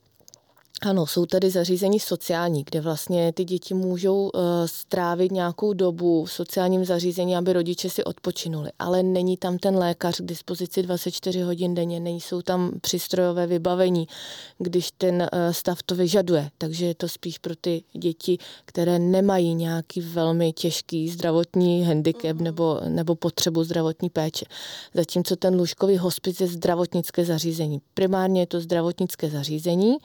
ano, 0.83 1.07
jsou 1.07 1.27
tady 1.27 1.51
zařízení 1.51 2.01
sociální, 2.01 2.65
kde 2.65 2.81
vlastně 2.81 3.33
ty 3.33 3.45
děti 3.45 3.75
můžou 3.75 4.23
uh, 4.23 4.41
strávit 4.67 5.33
nějakou 5.33 5.73
dobu 5.73 6.25
v 6.25 6.33
sociálním 6.33 6.85
zařízení, 6.85 7.37
aby 7.37 7.53
rodiče 7.53 7.91
si 7.91 8.05
odpočinuli. 8.05 8.71
Ale 8.79 9.03
není 9.03 9.37
tam 9.37 9.59
ten 9.59 9.77
lékař 9.77 10.21
k 10.21 10.25
dispozici 10.25 10.83
24 10.83 11.41
hodin 11.41 11.75
denně, 11.75 12.01
nejsou 12.01 12.43
tam 12.43 12.73
přístrojové 12.81 13.47
vybavení, 13.47 14.09
když 14.59 14.91
ten 14.99 15.15
uh, 15.23 15.53
stav 15.53 15.83
to 15.83 15.95
vyžaduje. 15.95 16.51
Takže 16.59 16.87
je 16.87 16.95
to 16.95 17.09
spíš 17.09 17.39
pro 17.39 17.57
ty 17.57 17.83
děti, 17.93 18.39
které 18.65 18.99
nemají 18.99 19.55
nějaký 19.55 20.01
velmi 20.01 20.53
těžký 20.53 21.09
zdravotní 21.09 21.85
handicap 21.85 22.37
mm. 22.37 22.45
nebo, 22.45 22.81
nebo 22.89 23.15
potřebu 23.15 23.65
zdravotní 23.65 24.11
péče. 24.11 24.45
Zatímco 24.95 25.37
ten 25.37 25.55
lůžkový 25.55 25.97
hospic 25.97 26.41
je 26.41 26.47
zdravotnické 26.47 27.25
zařízení. 27.25 27.81
Primárně 27.95 28.43
je 28.43 28.47
to 28.47 28.61
zdravotnické 28.61 29.31
zařízení, 29.31 29.97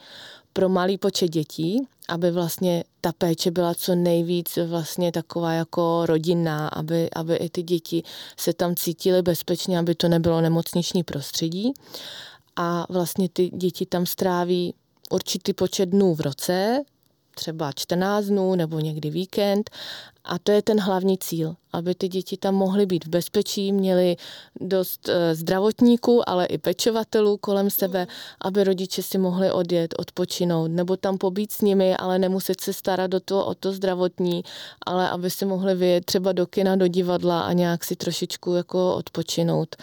pro 0.58 0.68
malý 0.68 0.98
počet 0.98 1.28
dětí, 1.28 1.88
aby 2.08 2.30
vlastně 2.30 2.84
ta 3.00 3.12
péče 3.12 3.50
byla 3.50 3.74
co 3.74 3.94
nejvíc 3.94 4.58
vlastně 4.66 5.12
taková 5.12 5.52
jako 5.52 6.06
rodinná, 6.06 6.68
aby, 6.68 7.10
aby 7.10 7.36
i 7.36 7.50
ty 7.50 7.62
děti 7.62 8.02
se 8.36 8.52
tam 8.52 8.74
cítily 8.74 9.22
bezpečně, 9.22 9.78
aby 9.78 9.94
to 9.94 10.08
nebylo 10.08 10.40
nemocniční 10.40 11.02
prostředí. 11.02 11.72
A 12.56 12.86
vlastně 12.88 13.28
ty 13.28 13.48
děti 13.48 13.86
tam 13.86 14.06
stráví 14.06 14.74
určitý 15.10 15.52
počet 15.52 15.86
dnů 15.86 16.14
v 16.14 16.20
roce, 16.20 16.82
třeba 17.34 17.72
14 17.72 18.24
dnů 18.24 18.54
nebo 18.54 18.80
někdy 18.80 19.10
víkend. 19.10 19.70
A 20.28 20.38
to 20.38 20.52
je 20.52 20.62
ten 20.62 20.80
hlavní 20.80 21.18
cíl, 21.18 21.56
aby 21.72 21.94
ty 21.94 22.08
děti 22.08 22.36
tam 22.36 22.54
mohly 22.54 22.86
být 22.86 23.04
v 23.04 23.08
bezpečí, 23.08 23.72
měly 23.72 24.16
dost 24.60 25.08
eh, 25.08 25.34
zdravotníků, 25.34 26.28
ale 26.28 26.46
i 26.46 26.58
pečovatelů 26.58 27.36
kolem 27.36 27.70
sebe, 27.70 28.06
aby 28.40 28.64
rodiče 28.64 29.02
si 29.02 29.18
mohli 29.18 29.52
odjet, 29.52 29.94
odpočinout, 29.98 30.68
nebo 30.68 30.96
tam 30.96 31.18
pobít 31.18 31.52
s 31.52 31.60
nimi, 31.60 31.96
ale 31.96 32.18
nemuset 32.18 32.60
se 32.60 32.72
starat 32.72 33.10
do 33.10 33.20
toho, 33.20 33.44
o 33.44 33.54
to 33.54 33.72
zdravotní, 33.72 34.44
ale 34.86 35.10
aby 35.10 35.30
si 35.30 35.44
mohli 35.44 35.74
vyjet 35.74 36.04
třeba 36.04 36.32
do 36.32 36.46
kina, 36.46 36.76
do 36.76 36.86
divadla 36.86 37.40
a 37.40 37.52
nějak 37.52 37.84
si 37.84 37.96
trošičku 37.96 38.54
jako 38.54 38.94
odpočinout, 38.94 39.76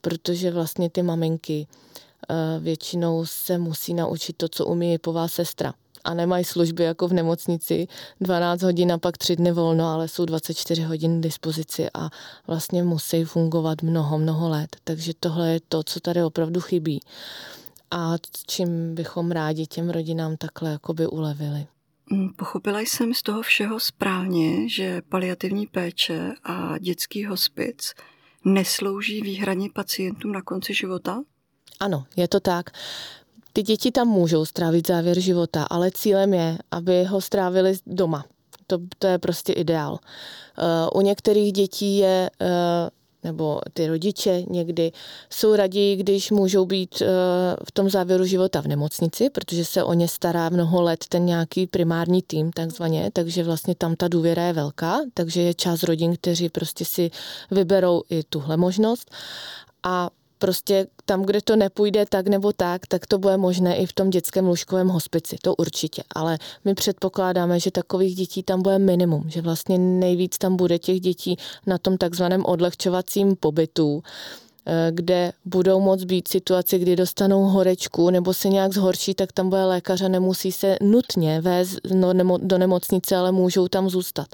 protože 0.00 0.50
vlastně 0.50 0.90
ty 0.90 1.02
maminky 1.02 1.66
eh, 1.66 2.34
většinou 2.60 3.26
se 3.26 3.58
musí 3.58 3.94
naučit 3.94 4.36
to, 4.36 4.48
co 4.48 4.66
umí 4.66 4.98
pová 4.98 5.28
sestra 5.28 5.74
a 6.04 6.14
nemají 6.14 6.44
služby 6.44 6.84
jako 6.84 7.08
v 7.08 7.12
nemocnici 7.12 7.88
12 8.20 8.62
hodin 8.62 8.92
a 8.92 8.98
pak 8.98 9.18
3 9.18 9.36
dny 9.36 9.52
volno, 9.52 9.88
ale 9.88 10.08
jsou 10.08 10.24
24 10.24 10.82
hodin 10.82 11.20
k 11.20 11.22
dispozici 11.22 11.86
a 11.94 12.10
vlastně 12.46 12.82
musí 12.82 13.24
fungovat 13.24 13.82
mnoho, 13.82 14.18
mnoho 14.18 14.48
let. 14.48 14.76
Takže 14.84 15.12
tohle 15.20 15.52
je 15.52 15.60
to, 15.68 15.82
co 15.82 16.00
tady 16.00 16.22
opravdu 16.22 16.60
chybí 16.60 17.00
a 17.92 18.14
čím 18.46 18.94
bychom 18.94 19.30
rádi 19.30 19.66
těm 19.66 19.90
rodinám 19.90 20.36
takhle 20.36 20.70
jakoby 20.70 21.06
ulevili. 21.06 21.66
Mm, 22.10 22.28
pochopila 22.36 22.80
jsem 22.80 23.14
z 23.14 23.22
toho 23.22 23.42
všeho 23.42 23.80
správně, 23.80 24.68
že 24.68 25.02
paliativní 25.08 25.66
péče 25.66 26.32
a 26.44 26.78
dětský 26.78 27.24
hospic 27.24 27.94
neslouží 28.44 29.22
výhradně 29.22 29.68
pacientům 29.74 30.32
na 30.32 30.42
konci 30.42 30.74
života? 30.74 31.22
Ano, 31.80 32.04
je 32.16 32.28
to 32.28 32.40
tak. 32.40 32.70
Ty 33.52 33.62
děti 33.62 33.90
tam 33.90 34.08
můžou 34.08 34.44
strávit 34.44 34.86
závěr 34.86 35.20
života, 35.20 35.66
ale 35.70 35.90
cílem 35.90 36.34
je, 36.34 36.58
aby 36.70 37.04
ho 37.04 37.20
strávili 37.20 37.74
doma. 37.86 38.24
To, 38.66 38.78
to 38.98 39.06
je 39.06 39.18
prostě 39.18 39.52
ideál. 39.52 39.92
Uh, 39.92 41.00
u 41.00 41.00
některých 41.00 41.52
dětí 41.52 41.96
je, 41.96 42.30
uh, 42.40 42.46
nebo 43.24 43.60
ty 43.72 43.86
rodiče 43.86 44.42
někdy 44.50 44.92
jsou 45.30 45.56
raději, 45.56 45.96
když 45.96 46.30
můžou 46.30 46.66
být 46.66 47.00
uh, 47.00 47.06
v 47.68 47.72
tom 47.72 47.90
závěru 47.90 48.24
života 48.24 48.60
v 48.60 48.66
nemocnici, 48.66 49.30
protože 49.30 49.64
se 49.64 49.84
o 49.84 49.92
ně 49.92 50.08
stará 50.08 50.48
mnoho 50.48 50.82
let 50.82 51.04
ten 51.08 51.26
nějaký 51.26 51.66
primární 51.66 52.22
tým 52.22 52.52
takzvaně, 52.52 53.10
takže 53.12 53.44
vlastně 53.44 53.74
tam 53.74 53.96
ta 53.96 54.08
důvěra 54.08 54.42
je 54.42 54.52
velká, 54.52 55.00
takže 55.14 55.42
je 55.42 55.54
část 55.54 55.82
rodin, 55.82 56.16
kteří 56.16 56.48
prostě 56.48 56.84
si 56.84 57.10
vyberou 57.50 58.02
i 58.10 58.22
tuhle 58.22 58.56
možnost. 58.56 59.10
A 59.82 60.10
prostě 60.42 60.86
tam, 61.04 61.22
kde 61.22 61.40
to 61.42 61.56
nepůjde 61.56 62.04
tak 62.08 62.26
nebo 62.26 62.52
tak, 62.52 62.86
tak 62.86 63.06
to 63.06 63.18
bude 63.18 63.36
možné 63.36 63.76
i 63.76 63.86
v 63.86 63.92
tom 63.92 64.10
dětském 64.10 64.46
lůžkovém 64.46 64.88
hospici, 64.88 65.36
to 65.42 65.54
určitě. 65.54 66.02
Ale 66.14 66.38
my 66.64 66.74
předpokládáme, 66.74 67.60
že 67.60 67.70
takových 67.70 68.14
dětí 68.14 68.42
tam 68.42 68.62
bude 68.62 68.78
minimum, 68.78 69.24
že 69.26 69.40
vlastně 69.40 69.78
nejvíc 69.78 70.38
tam 70.38 70.56
bude 70.56 70.78
těch 70.78 71.00
dětí 71.00 71.36
na 71.66 71.78
tom 71.78 71.96
takzvaném 71.96 72.42
odlehčovacím 72.44 73.36
pobytu, 73.36 74.02
kde 74.90 75.32
budou 75.44 75.80
moct 75.80 76.04
být 76.04 76.28
situace, 76.28 76.78
kdy 76.78 76.96
dostanou 76.96 77.42
horečku 77.44 78.10
nebo 78.10 78.34
se 78.34 78.48
nějak 78.48 78.72
zhorší, 78.72 79.14
tak 79.14 79.32
tam 79.32 79.48
bude 79.48 79.64
lékař 79.64 80.02
a 80.02 80.08
nemusí 80.08 80.52
se 80.52 80.76
nutně 80.82 81.40
vést 81.40 81.78
do 82.42 82.58
nemocnice, 82.58 83.16
ale 83.16 83.32
můžou 83.32 83.68
tam 83.68 83.90
zůstat. 83.90 84.26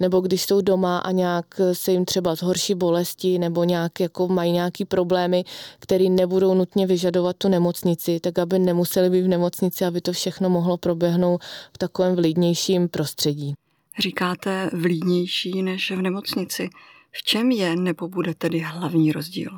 Nebo 0.00 0.20
když 0.20 0.42
jsou 0.42 0.60
doma 0.60 0.98
a 0.98 1.10
nějak 1.10 1.46
se 1.72 1.92
jim 1.92 2.04
třeba 2.04 2.34
zhorší 2.34 2.74
bolesti 2.74 3.38
nebo 3.38 3.64
nějak 3.64 4.00
jako 4.00 4.28
mají 4.28 4.52
nějaký 4.52 4.84
problémy, 4.84 5.44
které 5.78 6.08
nebudou 6.08 6.54
nutně 6.54 6.86
vyžadovat 6.86 7.36
tu 7.36 7.48
nemocnici, 7.48 8.20
tak 8.20 8.38
aby 8.38 8.58
nemuseli 8.58 9.10
být 9.10 9.22
v 9.22 9.28
nemocnici, 9.28 9.84
aby 9.84 10.00
to 10.00 10.12
všechno 10.12 10.50
mohlo 10.50 10.76
proběhnout 10.76 11.42
v 11.74 11.78
takovém 11.78 12.16
vlídnějším 12.16 12.88
prostředí. 12.88 13.54
Říkáte 14.02 14.70
vlídnější 14.72 15.62
než 15.62 15.90
v 15.90 16.02
nemocnici. 16.02 16.68
V 17.12 17.22
čem 17.22 17.50
je 17.50 17.76
nebo 17.76 18.08
bude 18.08 18.34
tedy 18.34 18.58
hlavní 18.58 19.12
rozdíl? 19.12 19.50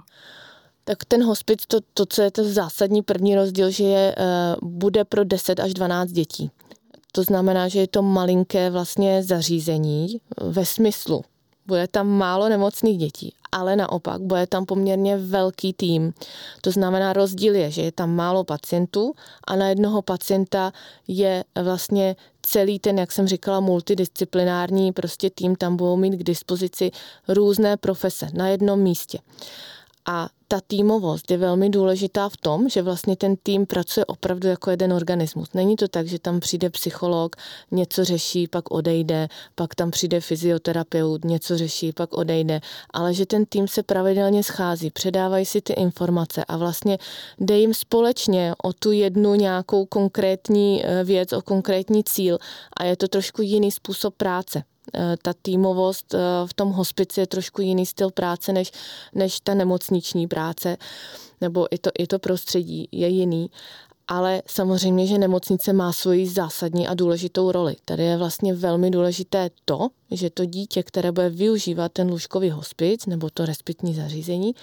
Tak 0.85 1.05
ten 1.05 1.25
hospic, 1.25 1.67
to, 1.67 1.79
to 1.95 2.07
co 2.07 2.23
je 2.23 2.31
ten 2.31 2.53
zásadní 2.53 3.03
první 3.03 3.35
rozdíl, 3.35 3.71
že 3.71 3.85
je, 3.85 4.17
uh, 4.63 4.69
bude 4.69 5.05
pro 5.05 5.25
10 5.25 5.61
až 5.61 5.75
12 5.75 6.11
dětí. 6.11 6.51
To 7.13 7.23
znamená, 7.23 7.69
že 7.69 7.81
je 7.81 7.89
to 7.89 8.03
malinké 8.03 8.71
vlastně 8.71 9.23
zařízení 9.23 10.21
ve 10.41 10.67
smyslu. 10.67 11.25
Bude 11.71 11.89
tam 11.89 12.09
málo 12.09 12.49
nemocných 12.49 12.99
dětí, 12.99 13.35
ale 13.53 13.77
naopak 13.77 14.21
bude 14.21 14.47
tam 14.47 14.67
poměrně 14.67 15.17
velký 15.17 15.73
tým. 15.73 16.13
To 16.61 16.71
znamená, 16.71 17.13
rozdíl 17.13 17.55
je, 17.55 17.71
že 17.71 17.83
je 17.83 17.93
tam 17.93 18.15
málo 18.15 18.45
pacientů 18.45 19.15
a 19.45 19.57
na 19.57 19.69
jednoho 19.69 20.03
pacienta 20.03 20.73
je 21.09 21.45
vlastně 21.63 22.17
celý 22.43 22.79
ten, 22.79 22.99
jak 22.99 23.13
jsem 23.13 23.27
říkala, 23.27 23.61
multidisciplinární 23.61 24.93
prostě 24.93 25.31
tým, 25.31 25.57
tam 25.57 25.77
budou 25.77 25.97
mít 25.97 26.17
k 26.17 26.23
dispozici 26.23 26.91
různé 27.29 27.77
profese 27.77 28.27
na 28.35 28.49
jednom 28.49 28.81
místě. 28.81 29.19
A 30.13 30.29
ta 30.49 30.61
týmovost 30.67 31.31
je 31.31 31.37
velmi 31.37 31.71
důležitá 31.71 32.29
v 32.29 32.37
tom, 32.37 32.69
že 32.69 32.83
vlastně 32.83 33.17
ten 33.17 33.37
tým 33.37 33.67
pracuje 33.67 34.05
opravdu 34.05 34.49
jako 34.49 34.71
jeden 34.71 34.93
organismus. 34.93 35.49
Není 35.55 35.77
to 35.77 35.89
tak, 35.89 36.07
že 36.07 36.19
tam 36.19 36.41
přijde 36.41 36.71
psycholog, 36.71 37.37
něco 37.71 38.05
řeší, 38.05 38.49
pak 38.49 38.71
odejde, 38.71 39.29
pak 39.55 39.75
tam 39.75 39.91
přijde 39.91 40.21
fyzioterapeut, 40.21 41.25
něco 41.25 41.59
řeší, 41.59 41.93
pak 41.93 42.13
odejde, 42.13 42.61
ale 42.93 43.15
že 43.15 43.27
ten 43.27 43.47
tým 43.47 43.69
se 43.69 43.83
pravidelně 43.83 44.43
schází, 44.43 44.91
předávají 44.91 45.47
si 45.47 45.61
ty 45.61 45.73
informace 45.73 46.45
a 46.45 46.57
vlastně 46.57 46.99
jde 47.39 47.59
jim 47.59 47.75
společně 47.75 48.55
o 48.63 48.73
tu 48.73 48.93
jednu 48.93 49.35
nějakou 49.35 49.87
konkrétní 49.87 50.83
eh, 50.85 51.05
věc, 51.05 51.33
o 51.33 51.43
konkrétní 51.43 52.05
cíl 52.05 52.39
a 52.77 52.85
je 52.85 52.97
to 52.97 53.09
trošku 53.09 53.43
jiný 53.43 53.71
způsob 53.71 54.15
práce. 54.15 54.63
Eh, 54.95 55.17
ta 55.23 55.33
týmovost 55.43 56.15
eh, 56.15 56.19
v 56.47 56.55
tom 56.55 56.71
hospici 56.71 57.21
je 57.21 57.27
trošku 57.27 57.63
jiný 57.63 57.87
styl 57.87 58.11
práce 58.11 58.53
než, 58.53 58.73
než 59.15 59.41
ta 59.41 59.55
nemocniční 59.55 60.27
práce, 60.27 60.77
nebo 61.41 61.75
i 61.75 61.79
to, 61.79 61.91
i 61.99 62.07
to 62.07 62.19
prostředí 62.19 62.89
je 62.93 63.09
jiný. 63.09 63.51
Ale 64.09 64.43
samozřejmě, 64.47 65.07
že 65.07 65.19
nemocnice 65.19 65.73
má 65.73 65.93
svoji 65.93 66.27
zásadní 66.27 66.89
a 66.89 66.95
důležitou 66.95 67.53
roli. 67.53 67.77
Tady 67.85 68.03
je 68.03 68.17
vlastně 68.17 68.55
velmi 68.55 68.91
důležité 68.91 69.51
to, 69.65 69.89
že 70.11 70.31
to 70.31 70.45
dítě, 70.45 70.83
které 70.83 71.13
bude 71.13 71.29
využívat 71.29 71.93
ten 71.93 72.11
lůžkový 72.11 72.51
hospic 72.51 73.07
nebo 73.07 73.31
to 73.31 73.47
respitní 73.47 73.95
zařízení, 73.95 74.55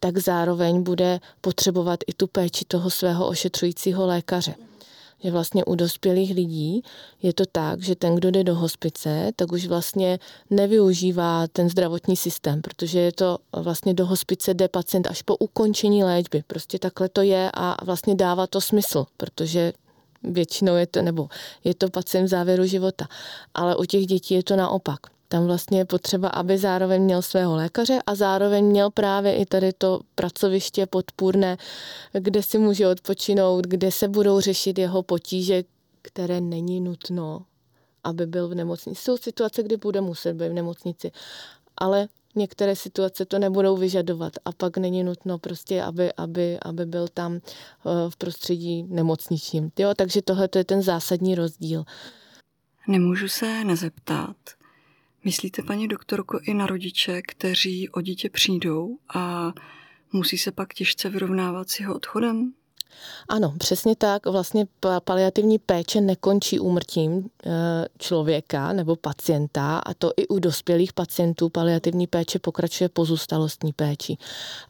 tak 0.00 0.18
zároveň 0.18 0.82
bude 0.82 1.20
potřebovat 1.40 2.00
i 2.06 2.12
tu 2.12 2.26
péči 2.26 2.64
toho 2.64 2.90
svého 2.90 3.28
ošetřujícího 3.28 4.06
lékaře 4.06 4.54
že 5.24 5.30
vlastně 5.30 5.64
u 5.64 5.74
dospělých 5.74 6.34
lidí 6.34 6.82
je 7.22 7.32
to 7.32 7.44
tak, 7.52 7.82
že 7.82 7.94
ten, 7.94 8.14
kdo 8.14 8.30
jde 8.30 8.44
do 8.44 8.54
hospice, 8.54 9.32
tak 9.36 9.52
už 9.52 9.66
vlastně 9.66 10.18
nevyužívá 10.50 11.46
ten 11.52 11.70
zdravotní 11.70 12.16
systém, 12.16 12.62
protože 12.62 13.00
je 13.00 13.12
to 13.12 13.38
vlastně 13.52 13.94
do 13.94 14.06
hospice 14.06 14.54
jde 14.54 14.68
pacient 14.68 15.06
až 15.06 15.22
po 15.22 15.36
ukončení 15.36 16.04
léčby. 16.04 16.42
Prostě 16.46 16.78
takhle 16.78 17.08
to 17.08 17.22
je 17.22 17.50
a 17.54 17.84
vlastně 17.84 18.14
dává 18.14 18.46
to 18.46 18.60
smysl, 18.60 19.06
protože 19.16 19.72
většinou 20.22 20.74
je 20.74 20.86
to, 20.86 21.02
nebo 21.02 21.28
je 21.64 21.74
to 21.74 21.90
pacient 21.90 22.24
v 22.24 22.28
závěru 22.28 22.64
života. 22.64 23.08
Ale 23.54 23.76
u 23.76 23.84
těch 23.84 24.06
dětí 24.06 24.34
je 24.34 24.42
to 24.42 24.56
naopak. 24.56 25.15
Tam 25.28 25.46
vlastně 25.46 25.78
je 25.78 25.84
potřeba, 25.84 26.28
aby 26.28 26.58
zároveň 26.58 27.02
měl 27.02 27.22
svého 27.22 27.56
lékaře 27.56 27.98
a 28.06 28.14
zároveň 28.14 28.64
měl 28.64 28.90
právě 28.90 29.36
i 29.36 29.46
tady 29.46 29.72
to 29.72 30.00
pracoviště 30.14 30.86
podpůrné, 30.86 31.56
kde 32.12 32.42
si 32.42 32.58
může 32.58 32.88
odpočinout, 32.88 33.66
kde 33.66 33.92
se 33.92 34.08
budou 34.08 34.40
řešit 34.40 34.78
jeho 34.78 35.02
potíže, 35.02 35.64
které 36.02 36.40
není 36.40 36.80
nutno, 36.80 37.44
aby 38.04 38.26
byl 38.26 38.48
v 38.48 38.54
nemocnici. 38.54 39.02
Jsou 39.02 39.16
situace, 39.16 39.62
kdy 39.62 39.76
bude 39.76 40.00
muset 40.00 40.32
být 40.32 40.48
v 40.48 40.52
nemocnici, 40.52 41.12
ale 41.76 42.08
některé 42.34 42.76
situace 42.76 43.24
to 43.24 43.38
nebudou 43.38 43.76
vyžadovat 43.76 44.32
a 44.44 44.52
pak 44.52 44.76
není 44.76 45.04
nutno 45.04 45.38
prostě, 45.38 45.82
aby, 45.82 46.12
aby, 46.12 46.58
aby 46.62 46.86
byl 46.86 47.08
tam 47.08 47.34
eh, 47.34 47.40
v 48.08 48.16
prostředí 48.16 48.82
nemocničním. 48.88 49.70
Jo, 49.78 49.94
takže 49.96 50.22
tohle 50.22 50.48
je 50.56 50.64
ten 50.64 50.82
zásadní 50.82 51.34
rozdíl. 51.34 51.84
Nemůžu 52.88 53.28
se 53.28 53.64
nezeptat. 53.64 54.36
Myslíte, 55.26 55.62
paní 55.62 55.88
doktorko, 55.88 56.40
i 56.42 56.54
na 56.54 56.66
rodiče, 56.66 57.22
kteří 57.22 57.88
o 57.88 58.00
dítě 58.00 58.30
přijdou 58.30 58.98
a 59.14 59.52
musí 60.12 60.38
se 60.38 60.52
pak 60.52 60.74
těžce 60.74 61.08
vyrovnávat 61.08 61.70
s 61.70 61.80
jeho 61.80 61.94
odchodem? 61.94 62.52
Ano, 63.28 63.54
přesně 63.58 63.96
tak. 63.96 64.26
Vlastně 64.26 64.66
paliativní 65.04 65.58
péče 65.58 66.00
nekončí 66.00 66.60
úmrtím 66.60 67.30
eh, 67.46 67.50
člověka 67.98 68.72
nebo 68.72 68.96
pacienta 68.96 69.78
a 69.78 69.94
to 69.94 70.12
i 70.16 70.28
u 70.28 70.38
dospělých 70.38 70.92
pacientů 70.92 71.48
paliativní 71.48 72.06
péče 72.06 72.38
pokračuje 72.38 72.88
pozůstalostní 72.88 73.72
péči. 73.72 74.16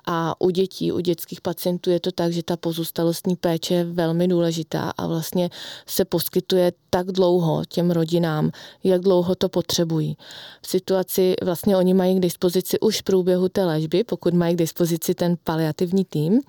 A 0.07 0.40
u 0.40 0.50
dětí, 0.50 0.92
u 0.92 1.00
dětských 1.00 1.40
pacientů 1.40 1.90
je 1.90 2.00
to 2.00 2.12
tak, 2.12 2.33
že 2.33 2.42
ta 2.42 2.57
pozůstalostní 2.57 3.37
péče 3.37 3.74
je 3.74 3.85
velmi 3.85 4.29
důležitá 4.29 4.92
a 4.96 5.07
vlastně 5.07 5.50
se 5.87 6.05
poskytuje 6.05 6.72
tak 6.90 7.07
dlouho 7.07 7.62
těm 7.68 7.90
rodinám, 7.90 8.50
jak 8.85 9.00
dlouho 9.00 9.35
to 9.35 9.48
potřebují. 9.48 10.16
V 10.62 10.68
situaci 10.68 11.35
vlastně 11.42 11.76
oni 11.76 11.94
mají 11.94 12.16
k 12.16 12.20
dispozici 12.20 12.81
už 12.81 13.00
v 13.00 13.02
průběhu 13.02 13.48
té 13.48 13.64
léčby, 13.64 14.05
pokud 14.05 14.35
mají 14.35 14.55
k 14.55 14.59
dispozici 14.59 15.14
ten 15.14 15.37
paliativní 15.44 16.05
tým, 16.05 16.40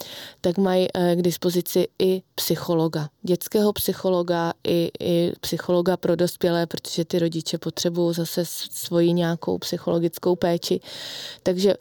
tak 0.41 0.57
mají 0.57 0.87
eh, 0.93 1.15
k 1.15 1.21
dispozici 1.21 1.56
dispozici 1.57 1.87
i 1.99 2.21
psychologa, 2.35 3.09
dětského 3.21 3.73
psychologa, 3.73 4.53
i, 4.67 4.91
i 4.99 5.31
psychologa 5.41 5.97
pro 5.97 6.15
dospělé, 6.15 6.65
protože 6.67 7.05
ty 7.05 7.19
rodiče 7.19 7.57
potřebují 7.57 8.15
zase 8.15 8.45
svoji 8.45 9.13
nějakou 9.13 9.57
psychologickou 9.57 10.35
péči. 10.35 10.79
Takže 11.43 11.73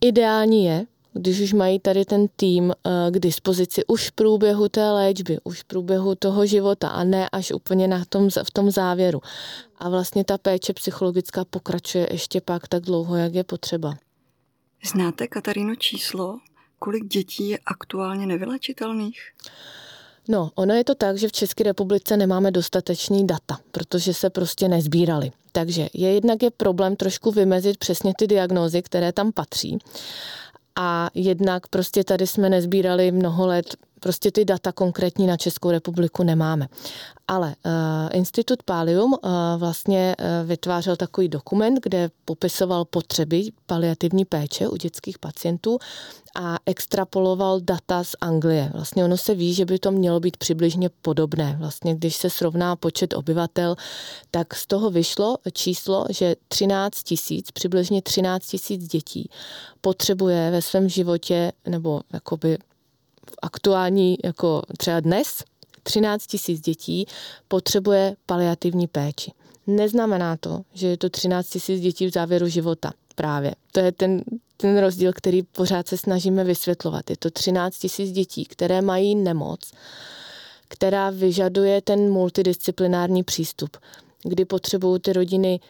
ideální 0.00 0.64
je, 0.64 0.86
když 1.12 1.40
už 1.40 1.52
mají 1.52 1.78
tady 1.78 2.04
ten 2.04 2.26
tým 2.36 2.72
eh, 2.72 3.10
k 3.10 3.18
dispozici 3.18 3.86
už 3.86 4.08
v 4.08 4.12
průběhu 4.12 4.68
té 4.68 4.90
léčby, 4.92 5.38
už 5.44 5.60
v 5.60 5.64
průběhu 5.64 6.14
toho 6.14 6.46
života 6.46 6.88
a 6.88 7.04
ne 7.04 7.28
až 7.32 7.52
úplně 7.52 7.88
na 7.88 8.04
tom, 8.08 8.30
v 8.30 8.50
tom 8.50 8.70
závěru. 8.70 9.20
A 9.78 9.88
vlastně 9.88 10.24
ta 10.24 10.38
péče 10.38 10.72
psychologická 10.72 11.44
pokračuje 11.44 12.08
ještě 12.10 12.40
pak 12.40 12.68
tak 12.68 12.82
dlouho, 12.82 13.16
jak 13.16 13.34
je 13.34 13.44
potřeba. 13.44 13.94
Znáte, 14.92 15.26
Kataríno, 15.26 15.76
číslo, 15.76 16.38
kolik 16.78 17.04
dětí 17.04 17.48
je 17.48 17.58
aktuálně 17.66 18.26
nevylečitelných? 18.26 19.20
No, 20.28 20.50
ono 20.54 20.74
je 20.74 20.84
to 20.84 20.94
tak, 20.94 21.18
že 21.18 21.28
v 21.28 21.32
České 21.32 21.64
republice 21.64 22.16
nemáme 22.16 22.50
dostatečný 22.50 23.26
data, 23.26 23.58
protože 23.70 24.14
se 24.14 24.30
prostě 24.30 24.68
nezbírali. 24.68 25.32
Takže 25.52 25.88
je 25.94 26.14
jednak 26.14 26.42
je 26.42 26.50
problém 26.50 26.96
trošku 26.96 27.30
vymezit 27.30 27.76
přesně 27.78 28.12
ty 28.18 28.26
diagnózy, 28.26 28.82
které 28.82 29.12
tam 29.12 29.32
patří. 29.32 29.78
A 30.76 31.10
jednak 31.14 31.68
prostě 31.68 32.04
tady 32.04 32.26
jsme 32.26 32.48
nezbírali 32.48 33.12
mnoho 33.12 33.46
let 33.46 33.76
prostě 34.00 34.30
ty 34.30 34.44
data 34.44 34.72
konkrétní 34.72 35.26
na 35.26 35.36
Českou 35.36 35.70
republiku 35.70 36.22
nemáme. 36.22 36.68
Ale 37.28 37.48
uh, 37.48 37.72
Institut 38.12 38.62
Palium 38.62 39.12
uh, 39.12 39.30
vlastně 39.56 40.16
uh, 40.18 40.48
vytvářel 40.48 40.96
takový 40.96 41.28
dokument, 41.28 41.78
kde 41.82 42.10
popisoval 42.24 42.84
potřeby 42.84 43.50
paliativní 43.66 44.24
péče 44.24 44.68
u 44.68 44.76
dětských 44.76 45.18
pacientů 45.18 45.78
a 46.34 46.58
extrapoloval 46.66 47.60
data 47.60 48.04
z 48.04 48.16
Anglie. 48.20 48.70
Vlastně 48.74 49.04
ono 49.04 49.16
se 49.16 49.34
ví, 49.34 49.54
že 49.54 49.64
by 49.64 49.78
to 49.78 49.90
mělo 49.90 50.20
být 50.20 50.36
přibližně 50.36 50.90
podobné. 51.02 51.56
Vlastně 51.58 51.94
když 51.94 52.16
se 52.16 52.30
srovná 52.30 52.76
počet 52.76 53.14
obyvatel, 53.14 53.76
tak 54.30 54.54
z 54.54 54.66
toho 54.66 54.90
vyšlo 54.90 55.36
číslo, 55.52 56.04
že 56.10 56.36
13 56.48 57.02
tisíc, 57.02 57.50
přibližně 57.50 58.02
13 58.02 58.46
tisíc 58.46 58.88
dětí 58.88 59.30
potřebuje 59.80 60.50
ve 60.50 60.62
svém 60.62 60.88
životě 60.88 61.52
nebo 61.68 62.00
jakoby 62.12 62.58
aktuální, 63.42 64.18
jako 64.24 64.62
třeba 64.78 65.00
dnes, 65.00 65.44
13 65.86 66.26
tisíc 66.26 66.60
dětí 66.60 67.06
potřebuje 67.48 68.16
paliativní 68.26 68.86
péči. 68.86 69.32
Neznamená 69.66 70.36
to, 70.36 70.60
že 70.74 70.86
je 70.88 70.96
to 70.96 71.10
13 71.10 71.48
tisíc 71.48 71.80
dětí 71.80 72.06
v 72.06 72.12
závěru 72.12 72.48
života. 72.48 72.92
Právě. 73.14 73.54
To 73.72 73.80
je 73.80 73.92
ten, 73.92 74.22
ten 74.56 74.78
rozdíl, 74.78 75.12
který 75.12 75.42
pořád 75.42 75.88
se 75.88 75.96
snažíme 75.96 76.44
vysvětlovat. 76.44 77.10
Je 77.10 77.16
to 77.16 77.30
13 77.30 77.78
tisíc 77.78 78.12
dětí, 78.12 78.44
které 78.44 78.82
mají 78.82 79.14
nemoc, 79.14 79.60
která 80.68 81.10
vyžaduje 81.10 81.82
ten 81.82 82.12
multidisciplinární 82.12 83.22
přístup, 83.22 83.76
kdy 84.22 84.44
potřebují 84.44 85.00
ty 85.00 85.12
rodiny 85.12 85.60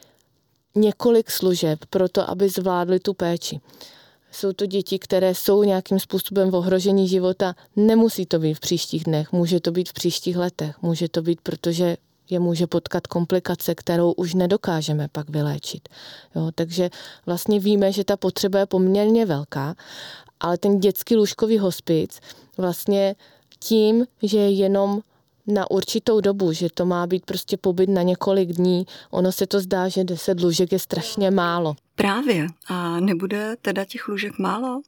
několik 0.75 1.31
služeb 1.31 1.79
pro 1.91 2.09
to, 2.09 2.31
aby 2.31 2.49
zvládly 2.49 3.01
tu 3.01 3.15
péči. 3.15 3.61
Jsou 4.37 4.53
to 4.53 4.67
děti, 4.67 4.99
které 4.99 5.35
jsou 5.35 5.63
nějakým 5.63 5.99
způsobem 5.99 6.51
v 6.51 6.55
ohrožení 6.55 7.09
života. 7.09 7.55
Nemusí 7.77 8.27
to 8.27 8.39
být 8.39 8.55
v 8.55 8.61
příštích 8.61 9.05
dnech, 9.05 9.33
může 9.33 9.61
to 9.61 9.73
být 9.73 9.89
v 9.89 9.93
příštích 9.93 10.37
letech. 10.37 10.83
Může 10.83 11.09
to 11.09 11.23
být, 11.23 11.41
protože 11.41 11.97
je 12.31 12.41
může 12.41 12.67
potkat 12.67 13.07
komplikace, 13.07 13.75
kterou 13.75 14.13
už 14.13 14.35
nedokážeme 14.35 15.09
pak 15.13 15.31
vyléčit. 15.31 15.89
Jo, 16.35 16.51
takže 16.55 16.91
vlastně 17.27 17.61
víme, 17.61 17.93
že 17.93 18.05
ta 18.05 18.17
potřeba 18.17 18.59
je 18.59 18.67
poměrně 18.67 19.27
velká, 19.27 19.75
ale 20.41 20.59
ten 20.59 20.81
dětský 20.81 21.17
lůžkový 21.17 21.59
hospic 21.59 22.21
vlastně 22.57 23.15
tím, 23.59 24.07
že 24.23 24.39
je 24.39 24.51
jenom 24.51 25.01
na 25.47 25.71
určitou 25.71 26.21
dobu, 26.21 26.53
že 26.53 26.69
to 26.75 26.87
má 26.87 27.07
být 27.07 27.27
prostě 27.27 27.57
pobyt 27.57 27.91
na 27.91 28.03
několik 28.03 28.53
dní. 28.53 28.87
Ono 29.11 29.33
se 29.33 29.47
to 29.47 29.61
zdá, 29.61 29.89
že 29.89 30.05
10 30.05 30.41
lůžek 30.41 30.73
je 30.73 30.79
strašně 30.79 31.31
málo. 31.31 31.77
Právě. 31.95 32.47
A 32.69 33.01
nebude 33.01 33.57
teda 33.63 33.85
těch 33.85 34.09
lůžek 34.09 34.39
málo? 34.39 34.81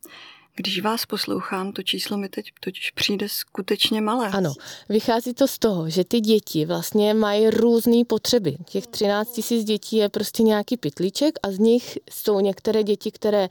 Když 0.56 0.82
vás 0.82 1.06
poslouchám, 1.06 1.72
to 1.72 1.82
číslo 1.82 2.16
mi 2.16 2.28
teď 2.28 2.46
totiž 2.60 2.90
přijde 2.90 3.28
skutečně 3.28 4.00
malé. 4.00 4.28
Ano, 4.28 4.52
vychází 4.88 5.34
to 5.34 5.48
z 5.48 5.58
toho, 5.58 5.90
že 5.90 6.04
ty 6.04 6.20
děti 6.20 6.66
vlastně 6.66 7.14
mají 7.14 7.50
různé 7.50 8.04
potřeby. 8.06 8.56
Těch 8.64 8.86
13 8.86 9.32
tisíc 9.32 9.64
dětí 9.64 9.96
je 9.96 10.08
prostě 10.08 10.42
nějaký 10.42 10.76
pytlíček 10.76 11.38
a 11.42 11.50
z 11.50 11.58
nich 11.58 11.98
jsou 12.10 12.40
některé 12.40 12.82
děti, 12.82 13.10
které 13.10 13.48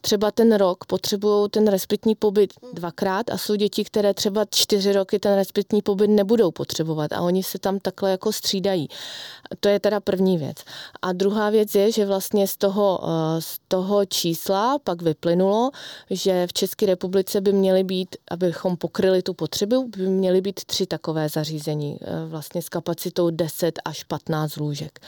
třeba 0.00 0.30
ten 0.30 0.54
rok 0.54 0.84
potřebují 0.84 1.50
ten 1.50 1.68
respitní 1.68 2.14
pobyt 2.14 2.52
dvakrát 2.72 3.30
a 3.30 3.38
jsou 3.38 3.54
děti, 3.54 3.84
které 3.84 4.14
třeba 4.14 4.44
čtyři 4.50 4.92
roky 4.92 5.18
ten 5.18 5.34
respitní 5.34 5.82
pobyt 5.82 6.08
nebudou 6.08 6.50
potřebovat 6.50 7.12
a 7.12 7.20
oni 7.20 7.42
se 7.42 7.58
tam 7.58 7.78
takhle 7.78 8.10
jako 8.10 8.32
střídají. 8.32 8.88
To 9.60 9.68
je 9.68 9.80
teda 9.80 10.00
první 10.00 10.38
věc. 10.38 10.56
A 11.02 11.12
druhá 11.12 11.50
věc 11.50 11.74
je, 11.74 11.92
že 11.92 12.06
vlastně 12.06 12.46
z 12.46 12.56
toho, 12.56 13.00
eh, 13.02 13.42
z 13.42 13.58
toho 13.68 14.04
čísla 14.04 14.78
pak 14.84 15.02
vyplynulo, 15.02 15.70
že 16.10 16.46
v 16.46 16.52
České 16.52 16.86
republice 16.86 17.40
by 17.40 17.52
měly 17.52 17.84
být, 17.84 18.16
abychom 18.30 18.76
pokryli 18.76 19.22
tu 19.22 19.34
potřebu, 19.34 19.88
by 19.88 20.06
měly 20.06 20.40
být 20.40 20.64
tři 20.64 20.86
takové 20.86 21.28
zařízení, 21.28 21.98
eh, 22.00 22.26
vlastně 22.28 22.62
s 22.62 22.68
kapacitou 22.68 23.30
10 23.30 23.78
až 23.84 24.04
15 24.04 24.56
lůžek. 24.56 25.00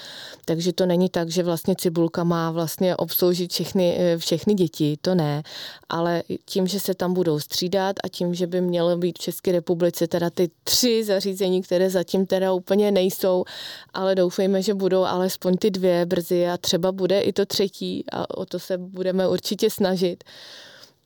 Takže 0.45 0.73
to 0.73 0.87
není 0.87 1.09
tak, 1.09 1.31
že 1.31 1.43
vlastně 1.43 1.75
Cibulka 1.79 2.25
má 2.25 2.51
vlastně 2.51 2.97
obsloužit 2.97 3.53
všechny, 3.53 3.97
eh, 3.99 4.19
všechny 4.19 4.55
děti, 4.55 4.80
to 5.01 5.15
ne, 5.15 5.43
ale 5.89 6.23
tím, 6.45 6.67
že 6.67 6.81
se 6.81 6.95
tam 6.95 7.15
budou 7.15 7.41
střídat 7.41 7.97
a 8.05 8.09
tím, 8.09 8.35
že 8.35 8.47
by 8.47 8.61
mělo 8.61 8.97
být 8.97 9.19
v 9.19 9.23
České 9.23 9.53
republice 9.53 10.07
teda 10.07 10.31
ty 10.31 10.51
tři 10.65 11.05
zařízení, 11.05 11.63
které 11.63 11.91
zatím 11.91 12.27
teda 12.27 12.53
úplně 12.53 12.91
nejsou, 12.91 13.45
ale 13.93 14.15
doufejme, 14.15 14.63
že 14.63 14.75
budou 14.75 15.05
alespoň 15.05 15.57
ty 15.57 15.71
dvě 15.71 16.07
brzy 16.07 16.49
a 16.49 16.57
třeba 16.57 16.93
bude 16.93 17.21
i 17.21 17.33
to 17.33 17.47
třetí 17.47 18.05
a 18.13 18.39
o 18.39 18.47
to 18.47 18.59
se 18.59 18.79
budeme 18.79 19.29
určitě 19.29 19.71
snažit 19.71 20.25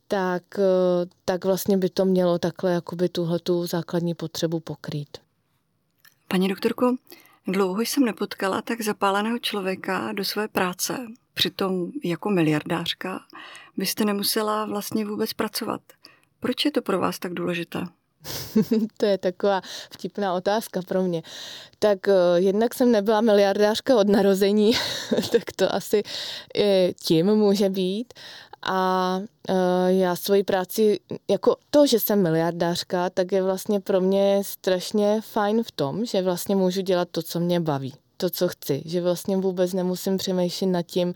tak, 0.07 0.43
eh, 0.59 1.09
tak 1.25 1.45
vlastně 1.45 1.77
by 1.77 1.89
to 1.89 2.05
mělo 2.05 2.39
takhle 2.39 2.71
jakoby 2.71 3.09
tuhle 3.09 3.39
tu 3.39 3.67
základní 3.67 4.13
potřebu 4.13 4.59
pokrýt. 4.59 5.17
Paní 6.27 6.47
doktorko, 6.47 6.95
dlouho 7.47 7.81
jsem 7.81 8.05
nepotkala 8.05 8.61
tak 8.61 8.81
zapáleného 8.81 9.39
člověka 9.39 10.13
do 10.13 10.25
své 10.25 10.47
práce. 10.47 10.97
Přitom 11.33 11.91
jako 12.03 12.29
miliardářka 12.29 13.19
byste 13.77 14.05
nemusela 14.05 14.65
vlastně 14.65 15.05
vůbec 15.05 15.33
pracovat. 15.33 15.81
Proč 16.39 16.65
je 16.65 16.71
to 16.71 16.81
pro 16.81 16.99
vás 16.99 17.19
tak 17.19 17.33
důležité? 17.33 17.85
to 18.97 19.05
je 19.05 19.17
taková 19.17 19.61
vtipná 19.91 20.33
otázka 20.33 20.81
pro 20.81 21.03
mě. 21.03 21.23
Tak 21.79 21.99
uh, 22.07 22.13
jednak 22.35 22.73
jsem 22.73 22.91
nebyla 22.91 23.21
miliardářka 23.21 23.97
od 23.97 24.07
narození, 24.07 24.71
tak 25.31 25.43
to 25.55 25.75
asi 25.75 26.03
tím 27.03 27.25
může 27.25 27.69
být. 27.69 28.13
A 28.67 29.19
uh, 29.49 29.55
já 29.87 30.15
svoji 30.15 30.43
práci, 30.43 30.99
jako 31.29 31.55
to, 31.69 31.87
že 31.87 31.99
jsem 31.99 32.23
miliardářka, 32.23 33.09
tak 33.09 33.31
je 33.31 33.43
vlastně 33.43 33.79
pro 33.79 34.01
mě 34.01 34.41
strašně 34.41 35.21
fajn 35.21 35.63
v 35.63 35.71
tom, 35.71 36.05
že 36.05 36.21
vlastně 36.21 36.55
můžu 36.55 36.81
dělat 36.81 37.07
to, 37.11 37.21
co 37.21 37.39
mě 37.39 37.59
baví 37.59 37.93
to, 38.17 38.29
co 38.29 38.47
chci. 38.47 38.81
Že 38.85 39.01
vlastně 39.01 39.37
vůbec 39.37 39.73
nemusím 39.73 40.17
přemýšlet 40.17 40.67
nad 40.67 40.81
tím, 40.81 41.07
uh, 41.07 41.13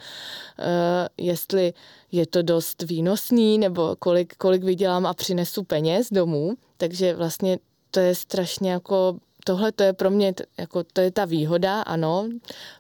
jestli 1.18 1.74
je 2.12 2.28
to 2.28 2.42
dost 2.42 2.82
výnosný, 2.82 3.58
nebo 3.58 3.96
kolik, 4.00 4.36
kolik 4.36 4.64
vydělám 4.64 5.06
a 5.06 5.14
přinesu 5.14 5.64
peněz 5.64 6.08
domů. 6.12 6.54
Takže 6.78 7.16
vlastně 7.16 7.60
to 7.92 8.00
je 8.00 8.16
strašně 8.16 8.72
jako 8.72 9.16
tohle 9.46 9.72
to 9.72 9.84
je 9.84 9.94
pro 9.94 10.10
mě, 10.10 10.34
jako 10.58 10.84
to 10.84 11.02
je 11.02 11.12
ta 11.12 11.26
výhoda, 11.26 11.82
ano, 11.82 12.30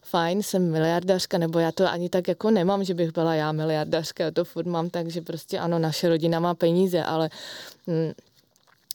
fajn, 0.01 0.43
jsem 0.43 0.71
miliardářka, 0.71 1.37
nebo 1.37 1.59
já 1.59 1.71
to 1.71 1.89
ani 1.89 2.09
tak 2.09 2.27
jako 2.27 2.51
nemám, 2.51 2.83
že 2.83 2.93
bych 2.93 3.11
byla 3.11 3.35
já 3.35 3.51
miliardářka, 3.51 4.23
já 4.23 4.31
to 4.31 4.45
furt 4.45 4.65
mám 4.65 4.89
tak, 4.89 5.07
že 5.07 5.21
prostě 5.21 5.59
ano, 5.59 5.79
naše 5.79 6.09
rodina 6.09 6.39
má 6.39 6.55
peníze, 6.55 7.03
ale 7.03 7.29
hm, 7.87 8.11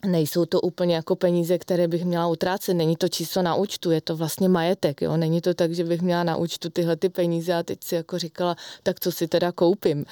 nejsou 0.04 0.44
to 0.46 0.60
úplně 0.60 0.94
jako 0.94 1.16
peníze, 1.16 1.58
které 1.58 1.88
bych 1.88 2.04
měla 2.04 2.26
utrácet. 2.26 2.74
Není 2.74 2.96
to 2.96 3.08
číslo 3.08 3.42
na 3.42 3.54
účtu, 3.54 3.90
je 3.90 4.00
to 4.00 4.16
vlastně 4.16 4.48
majetek. 4.48 5.02
Jo? 5.02 5.16
Není 5.16 5.40
to 5.40 5.54
tak, 5.54 5.72
že 5.72 5.84
bych 5.84 6.02
měla 6.02 6.24
na 6.24 6.36
účtu 6.36 6.70
tyhle 6.70 6.96
ty 6.96 7.08
peníze 7.08 7.54
a 7.54 7.62
teď 7.62 7.84
si 7.84 7.94
jako 7.94 8.18
říkala, 8.18 8.56
tak 8.82 9.00
co 9.00 9.12
si 9.12 9.28
teda 9.28 9.52
koupím. 9.52 10.04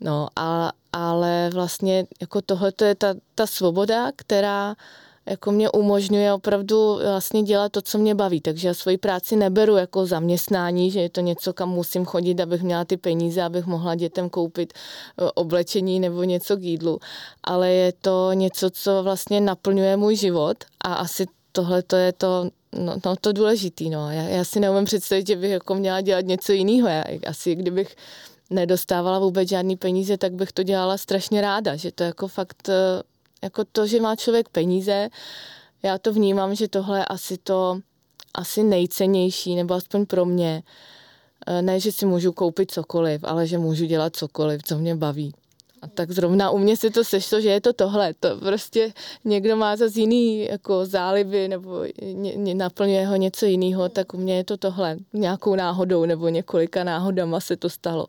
No, 0.00 0.28
a, 0.36 0.72
ale 0.92 1.50
vlastně 1.52 2.06
jako 2.20 2.42
tohle 2.42 2.72
je 2.84 2.94
ta, 2.94 3.14
ta 3.34 3.46
svoboda, 3.46 4.12
která 4.16 4.76
jako 5.30 5.52
mě 5.52 5.70
umožňuje 5.70 6.32
opravdu 6.32 6.98
vlastně 7.02 7.42
dělat 7.42 7.72
to, 7.72 7.82
co 7.82 7.98
mě 7.98 8.14
baví. 8.14 8.40
Takže 8.40 8.68
já 8.68 8.74
svoji 8.74 8.98
práci 8.98 9.36
neberu 9.36 9.76
jako 9.76 10.06
zaměstnání, 10.06 10.90
že 10.90 11.00
je 11.00 11.10
to 11.10 11.20
něco, 11.20 11.52
kam 11.52 11.68
musím 11.68 12.04
chodit, 12.04 12.40
abych 12.40 12.62
měla 12.62 12.84
ty 12.84 12.96
peníze, 12.96 13.42
abych 13.42 13.66
mohla 13.66 13.94
dětem 13.94 14.30
koupit 14.30 14.72
e, 14.72 15.30
oblečení 15.30 16.00
nebo 16.00 16.22
něco 16.22 16.56
k 16.56 16.62
jídlu. 16.62 16.98
Ale 17.44 17.70
je 17.70 17.92
to 18.00 18.32
něco, 18.32 18.70
co 18.70 19.02
vlastně 19.02 19.40
naplňuje 19.40 19.96
můj 19.96 20.16
život 20.16 20.56
a 20.84 20.94
asi 20.94 21.26
tohle 21.52 21.82
to 21.82 21.96
je 21.96 22.12
to, 22.12 22.50
no, 22.72 22.94
no 23.06 23.16
to 23.20 23.32
důležitý. 23.32 23.90
No. 23.90 24.10
Já, 24.10 24.22
já 24.22 24.44
si 24.44 24.60
neumím 24.60 24.84
představit, 24.84 25.26
že 25.26 25.36
bych 25.36 25.50
jako 25.50 25.74
měla 25.74 26.00
dělat 26.00 26.24
něco 26.24 26.52
jiného. 26.52 26.88
Já, 26.88 27.04
asi 27.26 27.54
kdybych 27.54 27.96
nedostávala 28.50 29.18
vůbec 29.18 29.48
žádný 29.48 29.76
peníze, 29.76 30.18
tak 30.18 30.32
bych 30.32 30.52
to 30.52 30.62
dělala 30.62 30.98
strašně 30.98 31.40
ráda, 31.40 31.76
že 31.76 31.92
to 31.92 32.04
jako 32.04 32.28
fakt 32.28 32.68
e, 32.68 32.72
jako 33.42 33.64
to, 33.72 33.86
že 33.86 34.00
má 34.00 34.16
člověk 34.16 34.48
peníze, 34.48 35.08
já 35.82 35.98
to 35.98 36.12
vnímám, 36.12 36.54
že 36.54 36.68
tohle 36.68 36.98
je 36.98 37.04
asi 37.04 37.38
to 37.38 37.80
asi 38.34 38.62
nejcennější, 38.62 39.54
nebo 39.54 39.74
aspoň 39.74 40.06
pro 40.06 40.24
mě. 40.24 40.62
E, 41.46 41.62
ne, 41.62 41.80
že 41.80 41.92
si 41.92 42.06
můžu 42.06 42.32
koupit 42.32 42.70
cokoliv, 42.70 43.24
ale 43.24 43.46
že 43.46 43.58
můžu 43.58 43.84
dělat 43.84 44.16
cokoliv, 44.16 44.62
co 44.62 44.78
mě 44.78 44.96
baví. 44.96 45.34
A 45.82 45.86
tak 45.86 46.10
zrovna 46.10 46.50
u 46.50 46.58
mě 46.58 46.76
se 46.76 46.90
to 46.90 47.04
sešlo, 47.04 47.40
že 47.40 47.48
je 47.48 47.60
to 47.60 47.72
tohle. 47.72 48.14
To 48.14 48.36
prostě 48.36 48.92
někdo 49.24 49.56
má 49.56 49.76
zase 49.76 50.00
jiný 50.00 50.44
jako 50.44 50.86
zálivy 50.86 51.48
nebo 51.48 51.84
ně, 52.02 52.34
ně, 52.34 52.54
naplňuje 52.54 53.06
ho 53.06 53.16
něco 53.16 53.46
jiného, 53.46 53.88
tak 53.88 54.14
u 54.14 54.16
mě 54.16 54.36
je 54.36 54.44
to 54.44 54.56
tohle. 54.56 54.96
Nějakou 55.12 55.54
náhodou 55.54 56.04
nebo 56.04 56.28
několika 56.28 56.84
náhodama 56.84 57.40
se 57.40 57.56
to 57.56 57.70
stalo. 57.70 58.06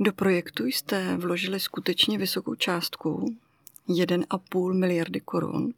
Do 0.00 0.12
projektu 0.12 0.66
jste 0.66 1.16
vložili 1.16 1.60
skutečně 1.60 2.18
vysokou 2.18 2.54
částku, 2.54 3.36
1,5 3.88 4.72
miliardy 4.72 5.20
korun, 5.20 5.72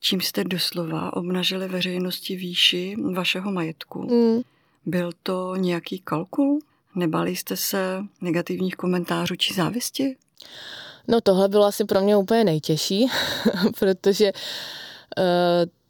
čím 0.00 0.20
jste 0.20 0.44
doslova 0.44 1.16
obnažili 1.16 1.68
veřejnosti 1.68 2.36
výši 2.36 2.96
vašeho 3.14 3.52
majetku. 3.52 4.02
Mm. 4.02 4.42
Byl 4.86 5.10
to 5.22 5.56
nějaký 5.56 5.98
kalkul? 5.98 6.60
Nebali 6.94 7.36
jste 7.36 7.56
se 7.56 8.04
negativních 8.20 8.76
komentářů 8.76 9.36
či 9.36 9.54
závisti? 9.54 10.16
No 11.08 11.20
tohle 11.20 11.48
bylo 11.48 11.64
asi 11.64 11.84
pro 11.84 12.00
mě 12.00 12.16
úplně 12.16 12.44
nejtěžší, 12.44 13.06
protože 13.78 14.32
uh, 14.32 15.22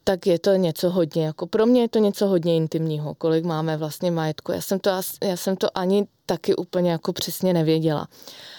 tak 0.04 0.26
je 0.26 0.38
to 0.38 0.50
něco 0.50 0.90
hodně, 0.90 1.26
jako 1.26 1.46
pro 1.46 1.66
mě 1.66 1.80
je 1.80 1.88
to 1.88 1.98
něco 1.98 2.26
hodně 2.26 2.56
intimního, 2.56 3.14
kolik 3.14 3.44
máme 3.44 3.76
vlastně 3.76 4.11
majetku. 4.11 4.52
Já 4.52 4.61
jsem 4.61 4.78
to, 4.78 4.90
já 5.22 5.37
jsem 5.37 5.56
to 5.56 5.78
ani 5.78 6.06
taky 6.26 6.56
úplně 6.56 6.90
jako 6.90 7.12
přesně 7.12 7.52
nevěděla. 7.52 8.00
Uh, 8.00 8.58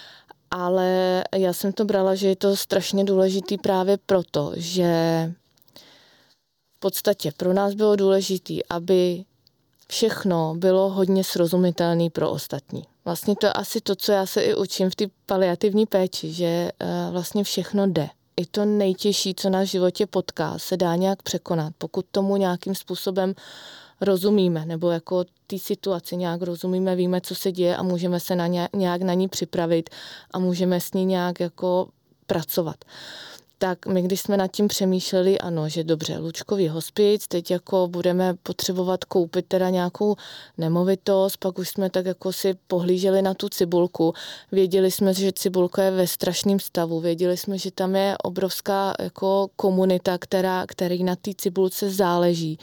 ale 0.52 1.24
já 1.36 1.54
jsem 1.54 1.74
to 1.74 1.86
brala, 1.86 2.16
že 2.16 2.28
je 2.28 2.36
to 2.36 2.56
strašně 2.56 3.04
důležitý 3.04 3.58
právě 3.58 3.98
proto, 4.06 4.52
že 4.56 4.94
v 6.78 6.80
podstatě 6.80 7.32
pro 7.38 7.54
nás 7.54 7.74
bylo 7.74 7.96
důležité, 7.96 8.54
aby 8.70 9.24
všechno 9.92 10.56
bylo 10.58 10.90
hodně 10.90 11.24
srozumitelné 11.24 12.10
pro 12.10 12.32
ostatní. 12.32 12.84
Vlastně 13.06 13.36
to 13.36 13.46
je 13.46 13.54
asi 13.54 13.82
to, 13.82 13.96
co 13.96 14.12
já 14.12 14.26
se 14.26 14.42
i 14.42 14.56
učím 14.56 14.90
v 14.90 14.96
té 14.96 15.06
paliativní 15.26 15.86
péči, 15.86 16.34
že 16.34 16.46
eh, 16.46 17.08
vlastně 17.12 17.44
všechno 17.44 17.88
jde. 17.88 18.10
I 18.38 18.46
to 18.46 18.66
nejtěžší, 18.66 19.36
co 19.36 19.50
na 19.50 19.64
životě 19.64 20.08
potká, 20.08 20.60
se 20.60 20.78
dá 20.78 20.96
nějak 20.96 21.24
překonat, 21.24 21.74
pokud 21.78 22.06
tomu 22.12 22.38
nějakým 22.38 22.76
způsobem 22.76 23.34
rozumíme, 24.02 24.66
nebo 24.66 24.90
jako 24.90 25.26
té 25.48 25.60
situaci 25.60 26.18
nějak 26.18 26.42
rozumíme, 26.42 26.96
víme, 26.96 27.22
co 27.22 27.36
se 27.36 27.52
děje 27.52 27.78
a 27.78 27.84
můžeme 27.84 28.20
se 28.20 28.36
na 28.36 28.48
nějak 28.74 29.02
na 29.02 29.14
ní 29.14 29.28
připravit 29.28 29.90
a 30.32 30.40
můžeme 30.40 30.82
s 30.82 30.94
ní 30.94 31.06
nějak 31.06 31.40
jako 31.40 31.88
pracovat 32.28 32.78
tak 33.60 33.86
my 33.86 34.02
když 34.02 34.22
jsme 34.22 34.38
nad 34.38 34.48
tím 34.48 34.68
přemýšleli, 34.68 35.40
ano, 35.40 35.70
že 35.70 35.84
dobře, 35.84 36.18
Lučkový 36.18 36.68
hospic, 36.68 37.28
teď 37.28 37.52
jako 37.52 37.88
budeme 37.88 38.34
potřebovat 38.44 39.06
koupit 39.06 39.46
teda 39.48 39.70
nějakou 39.70 40.16
nemovitost, 40.58 41.38
pak 41.38 41.60
už 41.60 41.70
jsme 41.70 41.90
tak 41.90 42.06
jako 42.06 42.34
si 42.34 42.54
pohlíželi 42.68 43.22
na 43.22 43.34
tu 43.34 43.50
cibulku. 43.50 44.14
Věděli 44.52 44.92
jsme, 44.92 45.14
že 45.14 45.32
cibulka 45.32 45.84
je 45.84 45.92
ve 45.92 46.08
strašném 46.08 46.60
stavu, 46.60 47.00
věděli 47.00 47.38
jsme, 47.38 47.58
že 47.58 47.72
tam 47.72 47.96
je 47.96 48.16
obrovská 48.24 48.94
jako 49.00 49.50
komunita, 49.56 50.18
která, 50.18 50.66
který 50.68 51.04
na 51.04 51.16
té 51.16 51.32
cibulce 51.38 51.90
záleží 51.90 52.60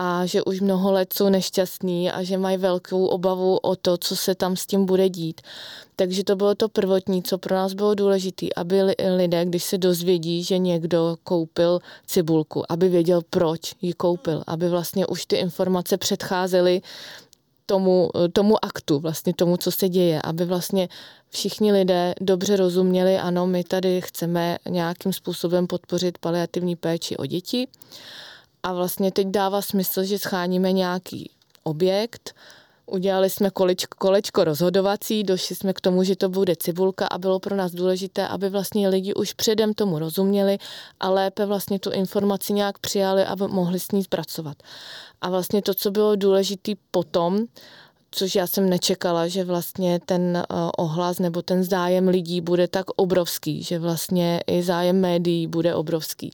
a 0.00 0.26
že 0.26 0.42
už 0.42 0.60
mnoho 0.60 0.92
let 0.92 1.12
jsou 1.12 1.28
nešťastní 1.28 2.10
a 2.10 2.22
že 2.22 2.38
mají 2.38 2.56
velkou 2.56 3.06
obavu 3.06 3.56
o 3.56 3.76
to, 3.76 3.98
co 3.98 4.16
se 4.16 4.34
tam 4.34 4.56
s 4.56 4.66
tím 4.66 4.86
bude 4.86 5.08
dít. 5.08 5.40
Takže 5.96 6.24
to 6.24 6.36
bylo 6.36 6.54
to 6.54 6.68
prvotní, 6.68 7.22
co 7.22 7.38
pro 7.38 7.54
nás 7.54 7.72
bylo 7.72 7.94
důležité, 7.94 8.46
aby 8.56 8.82
lidé, 9.16 9.44
když 9.44 9.64
se 9.64 9.78
dozvědí, 9.78 10.44
že 10.44 10.58
někdo 10.58 11.16
koupil 11.24 11.80
cibulku, 12.06 12.62
aby 12.68 12.88
věděl, 12.88 13.22
proč 13.30 13.74
ji 13.82 13.92
koupil, 13.92 14.42
aby 14.46 14.68
vlastně 14.68 15.06
už 15.06 15.26
ty 15.26 15.36
informace 15.36 15.96
předcházely 15.96 16.82
tomu, 17.66 18.10
tomu 18.32 18.64
aktu, 18.64 18.98
vlastně 18.98 19.34
tomu, 19.34 19.56
co 19.56 19.70
se 19.70 19.88
děje, 19.88 20.22
aby 20.22 20.44
vlastně 20.44 20.88
všichni 21.28 21.72
lidé 21.72 22.14
dobře 22.20 22.56
rozuměli, 22.56 23.18
ano, 23.18 23.46
my 23.46 23.64
tady 23.64 24.00
chceme 24.00 24.58
nějakým 24.68 25.12
způsobem 25.12 25.66
podpořit 25.66 26.18
paliativní 26.18 26.76
péči 26.76 27.16
o 27.16 27.26
děti 27.26 27.68
a 28.62 28.72
vlastně 28.72 29.12
teď 29.12 29.26
dává 29.26 29.62
smysl, 29.62 30.04
že 30.04 30.18
scháníme 30.18 30.72
nějaký 30.72 31.30
objekt, 31.62 32.34
Udělali 32.90 33.30
jsme 33.30 33.50
kolečko, 33.50 33.96
kolečko 33.98 34.44
rozhodovací, 34.44 35.24
došli 35.24 35.56
jsme 35.56 35.72
k 35.72 35.80
tomu, 35.80 36.04
že 36.04 36.16
to 36.16 36.28
bude 36.28 36.56
cibulka 36.56 37.06
a 37.06 37.18
bylo 37.18 37.40
pro 37.40 37.56
nás 37.56 37.72
důležité, 37.72 38.28
aby 38.28 38.48
vlastně 38.48 38.88
lidi 38.88 39.14
už 39.14 39.32
předem 39.32 39.74
tomu 39.74 39.98
rozuměli 39.98 40.58
a 41.00 41.10
lépe 41.10 41.46
vlastně 41.46 41.78
tu 41.78 41.90
informaci 41.90 42.52
nějak 42.52 42.78
přijali, 42.78 43.24
aby 43.24 43.48
mohli 43.48 43.80
s 43.80 43.90
ní 43.92 44.04
zpracovat. 44.04 44.56
A 45.20 45.30
vlastně 45.30 45.62
to, 45.62 45.74
co 45.74 45.90
bylo 45.90 46.16
důležité 46.16 46.72
potom, 46.90 47.46
což 48.10 48.34
já 48.34 48.46
jsem 48.46 48.70
nečekala, 48.70 49.28
že 49.28 49.44
vlastně 49.44 50.00
ten 50.06 50.36
eh, 50.36 50.44
ohlas 50.76 51.18
nebo 51.18 51.42
ten 51.42 51.64
zájem 51.64 52.08
lidí 52.08 52.40
bude 52.40 52.68
tak 52.68 52.86
obrovský, 52.96 53.62
že 53.62 53.78
vlastně 53.78 54.40
i 54.46 54.62
zájem 54.62 55.00
médií 55.00 55.46
bude 55.46 55.74
obrovský 55.74 56.32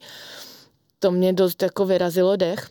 to 1.04 1.10
mě 1.10 1.32
dost 1.32 1.62
jako 1.62 1.86
vyrazilo 1.86 2.36
dech. 2.36 2.70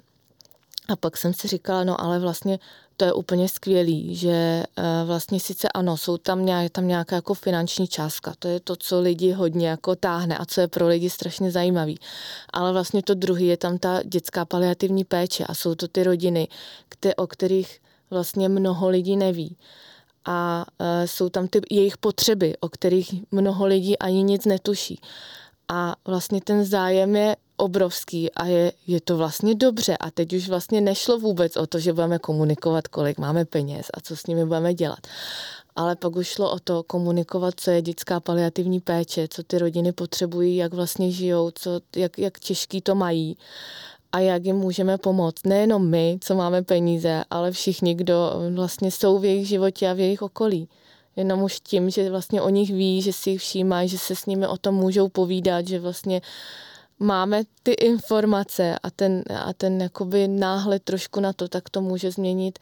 A 0.90 0.96
pak 0.96 1.18
jsem 1.18 1.34
si 1.34 1.48
říkala, 1.48 1.84
no 1.84 2.02
ale 2.02 2.20
vlastně 2.20 2.60
to 2.98 3.06
je 3.06 3.14
úplně 3.14 3.50
skvělý, 3.50 4.16
že 4.16 4.64
uh, 4.78 5.08
vlastně 5.08 5.40
sice 5.40 5.70
ano, 5.70 5.98
jsou 5.98 6.18
tam, 6.18 6.46
nějak, 6.46 6.72
tam 6.72 6.88
nějaká 6.88 7.16
jako 7.16 7.34
finanční 7.34 7.88
částka, 7.88 8.34
to 8.40 8.48
je 8.48 8.60
to, 8.60 8.76
co 8.76 9.02
lidi 9.02 9.32
hodně 9.32 9.68
jako 9.68 9.96
táhne 9.96 10.38
a 10.38 10.46
co 10.46 10.62
je 10.62 10.68
pro 10.68 10.88
lidi 10.88 11.10
strašně 11.10 11.52
zajímavý. 11.52 12.00
Ale 12.54 12.74
vlastně 12.74 13.04
to 13.04 13.14
druhý 13.14 13.48
je 13.48 13.58
tam 13.58 13.78
ta 13.78 14.04
dětská 14.04 14.46
paliativní 14.46 15.04
péče 15.04 15.46
a 15.46 15.54
jsou 15.54 15.76
to 15.76 15.88
ty 15.88 16.04
rodiny, 16.04 16.48
které, 16.90 17.16
o 17.16 17.28
kterých 17.28 17.82
vlastně 18.10 18.50
mnoho 18.50 18.90
lidí 18.90 19.16
neví. 19.18 19.58
A 20.26 20.66
uh, 20.80 20.86
jsou 21.06 21.30
tam 21.30 21.48
ty 21.48 21.62
jejich 21.72 21.98
potřeby, 21.98 22.54
o 22.60 22.70
kterých 22.70 23.14
mnoho 23.32 23.66
lidí 23.66 24.00
ani 24.00 24.24
nic 24.24 24.46
netuší. 24.46 25.02
A 25.70 25.96
vlastně 26.06 26.42
ten 26.42 26.66
zájem 26.66 27.16
je 27.16 27.36
obrovský 27.58 28.32
a 28.32 28.46
je, 28.46 28.72
je 28.88 29.02
to 29.02 29.18
vlastně 29.18 29.56
dobře. 29.56 29.98
A 29.98 30.12
teď 30.12 30.34
už 30.34 30.50
vlastně 30.50 30.82
nešlo 30.82 31.20
vůbec 31.20 31.58
o 31.58 31.68
to, 31.68 31.80
že 31.80 31.94
budeme 31.94 32.20
komunikovat, 32.20 32.88
kolik 32.88 33.18
máme 33.18 33.46
peněz 33.46 33.88
a 33.94 34.02
co 34.02 34.16
s 34.16 34.26
nimi 34.28 34.46
budeme 34.46 34.74
dělat. 34.74 35.00
Ale 35.76 35.96
pak 35.96 36.16
už 36.16 36.28
šlo 36.28 36.52
o 36.52 36.60
to 36.60 36.84
komunikovat, 36.84 37.54
co 37.58 37.72
je 37.72 37.82
dětská 37.82 38.20
paliativní 38.20 38.80
péče, 38.80 39.28
co 39.30 39.44
ty 39.44 39.58
rodiny 39.58 39.92
potřebují, 39.92 40.56
jak 40.56 40.74
vlastně 40.74 41.12
žijou, 41.12 41.52
co, 41.56 41.82
jak, 41.96 42.18
jak 42.18 42.40
těžký 42.40 42.82
to 42.82 42.96
mají 42.96 43.38
a 44.12 44.20
jak 44.20 44.46
jim 44.46 44.56
můžeme 44.56 44.98
pomoct. 44.98 45.46
Nejenom 45.46 45.90
my, 45.90 46.18
co 46.22 46.36
máme 46.36 46.62
peníze, 46.62 47.24
ale 47.30 47.52
všichni, 47.52 47.96
kdo 47.96 48.32
vlastně 48.56 48.92
jsou 48.92 49.20
v 49.20 49.26
jejich 49.26 49.48
životě 49.48 49.90
a 49.90 49.94
v 49.94 50.00
jejich 50.00 50.22
okolí. 50.22 50.70
Jenom 51.16 51.44
už 51.44 51.60
tím, 51.60 51.90
že 51.90 52.10
vlastně 52.10 52.42
o 52.42 52.50
nich 52.50 52.74
ví, 52.74 53.02
že 53.02 53.14
si 53.14 53.30
jich 53.30 53.42
všímají, 53.42 53.90
že 53.90 53.98
se 53.98 54.16
s 54.16 54.26
nimi 54.26 54.48
o 54.48 54.58
tom 54.58 54.76
můžou 54.76 55.10
povídat, 55.10 55.68
že 55.68 55.80
vlastně 55.80 56.22
máme 57.04 57.44
ty 57.64 57.72
informace 57.72 58.80
a 58.84 58.90
ten, 58.90 59.24
a 59.46 59.54
ten 59.54 59.82
jakoby 59.82 60.28
náhled 60.28 60.84
trošku 60.84 61.20
na 61.20 61.34
to, 61.34 61.48
tak 61.48 61.70
to 61.70 61.82
může 61.82 62.12
změnit 62.12 62.60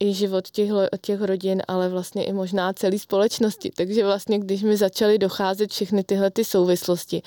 i 0.00 0.14
život 0.14 0.50
těch, 0.50 0.70
těch 1.00 1.20
rodin, 1.20 1.62
ale 1.68 1.88
vlastně 1.88 2.24
i 2.24 2.32
možná 2.32 2.72
celé 2.72 2.98
společnosti. 2.98 3.70
Takže 3.76 4.04
vlastně, 4.04 4.38
když 4.38 4.62
mi 4.62 4.76
začaly 4.76 5.18
docházet 5.18 5.72
všechny 5.72 6.04
tyhle 6.04 6.30
ty 6.30 6.44
souvislosti, 6.44 7.22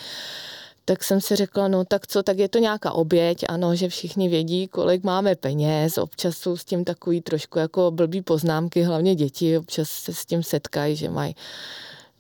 tak 0.86 1.04
jsem 1.04 1.22
si 1.22 1.36
řekla, 1.36 1.68
no 1.68 1.86
tak 1.86 2.08
co, 2.08 2.24
tak 2.24 2.38
je 2.38 2.50
to 2.50 2.60
nějaká 2.60 2.92
oběť, 2.92 3.46
ano, 3.50 3.76
že 3.76 3.90
všichni 3.90 4.30
vědí, 4.30 4.68
kolik 4.68 5.04
máme 5.04 5.36
peněz, 5.36 5.98
občas 5.98 6.38
jsou 6.38 6.58
s 6.58 6.66
tím 6.66 6.84
takový 6.84 7.22
trošku 7.22 7.60
jako 7.60 7.92
blbý 7.92 8.22
poznámky, 8.22 8.84
hlavně 8.84 9.16
děti 9.16 9.58
občas 9.58 9.90
se 9.90 10.14
s 10.14 10.26
tím 10.26 10.44
setkají, 10.44 10.96
že 10.96 11.10
mají 11.10 11.36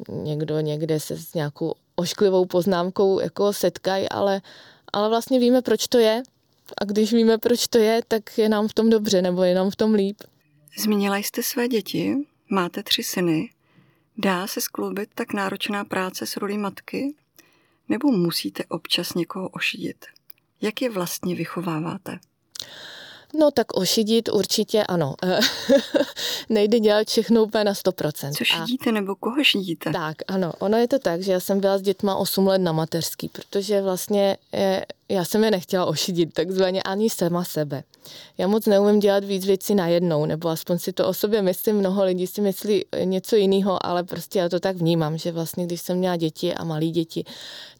někdo 0.09 0.59
někde 0.59 0.99
se 0.99 1.17
s 1.17 1.33
nějakou 1.33 1.73
ošklivou 1.99 2.45
poznámkou 2.45 3.19
jako 3.19 3.53
setkají, 3.53 4.09
ale, 4.09 4.41
ale 4.93 5.09
vlastně 5.09 5.39
víme, 5.39 5.61
proč 5.61 5.87
to 5.87 5.97
je 5.97 6.23
a 6.77 6.85
když 6.85 7.13
víme, 7.13 7.37
proč 7.37 7.67
to 7.67 7.77
je, 7.77 8.01
tak 8.07 8.37
je 8.37 8.49
nám 8.49 8.67
v 8.67 8.73
tom 8.73 8.89
dobře 8.89 9.21
nebo 9.21 9.43
je 9.43 9.55
nám 9.55 9.69
v 9.69 9.75
tom 9.75 9.93
líp. 9.93 10.17
Zmínila 10.77 11.17
jste 11.17 11.43
své 11.43 11.67
děti, 11.67 12.15
máte 12.49 12.83
tři 12.83 13.03
syny. 13.03 13.49
Dá 14.17 14.47
se 14.47 14.61
skloubit 14.61 15.09
tak 15.15 15.33
náročná 15.33 15.85
práce 15.85 16.25
s 16.25 16.37
rolí 16.37 16.57
matky? 16.57 17.15
Nebo 17.89 18.11
musíte 18.11 18.63
občas 18.65 19.13
někoho 19.13 19.49
ošidit? 19.49 20.05
Jak 20.61 20.81
je 20.81 20.89
vlastně 20.89 21.35
vychováváte? 21.35 22.19
No 23.33 23.51
tak 23.51 23.77
ošidit 23.77 24.29
určitě 24.29 24.83
ano. 24.83 25.15
Nejde 26.49 26.79
dělat 26.79 27.07
všechno 27.07 27.43
úplně 27.43 27.63
na 27.63 27.73
100%. 27.73 28.33
Co 28.37 28.43
šidíte 28.43 28.89
a... 28.89 28.93
nebo 28.93 29.15
koho 29.15 29.43
šidíte? 29.43 29.91
Tak, 29.91 30.17
ano. 30.27 30.53
Ono 30.59 30.77
je 30.77 30.87
to 30.87 30.99
tak, 30.99 31.21
že 31.21 31.31
já 31.31 31.39
jsem 31.39 31.59
byla 31.59 31.77
s 31.77 31.81
dětma 31.81 32.15
8 32.15 32.47
let 32.47 32.57
na 32.57 32.71
mateřský, 32.71 33.29
protože 33.29 33.81
vlastně 33.81 34.37
je, 34.53 34.85
já 35.09 35.25
jsem 35.25 35.43
je 35.43 35.51
nechtěla 35.51 35.85
ošidit 35.85 36.33
takzvaně 36.33 36.83
ani 36.83 37.09
sama 37.09 37.43
sebe. 37.43 37.83
Já 38.37 38.47
moc 38.47 38.65
neumím 38.65 38.99
dělat 38.99 39.23
víc 39.23 39.45
věcí 39.45 39.75
najednou, 39.75 40.25
nebo 40.25 40.49
aspoň 40.49 40.79
si 40.79 40.93
to 40.93 41.07
o 41.07 41.13
sobě 41.13 41.41
myslím, 41.41 41.75
mnoho 41.75 42.03
lidí 42.03 42.27
si 42.27 42.41
myslí 42.41 42.85
něco 43.03 43.35
jiného, 43.35 43.85
ale 43.85 44.03
prostě 44.03 44.39
já 44.39 44.49
to 44.49 44.59
tak 44.59 44.75
vnímám, 44.75 45.17
že 45.17 45.31
vlastně 45.31 45.65
když 45.65 45.81
jsem 45.81 45.97
měla 45.97 46.15
děti 46.15 46.53
a 46.53 46.63
malí 46.63 46.91
děti, 46.91 47.23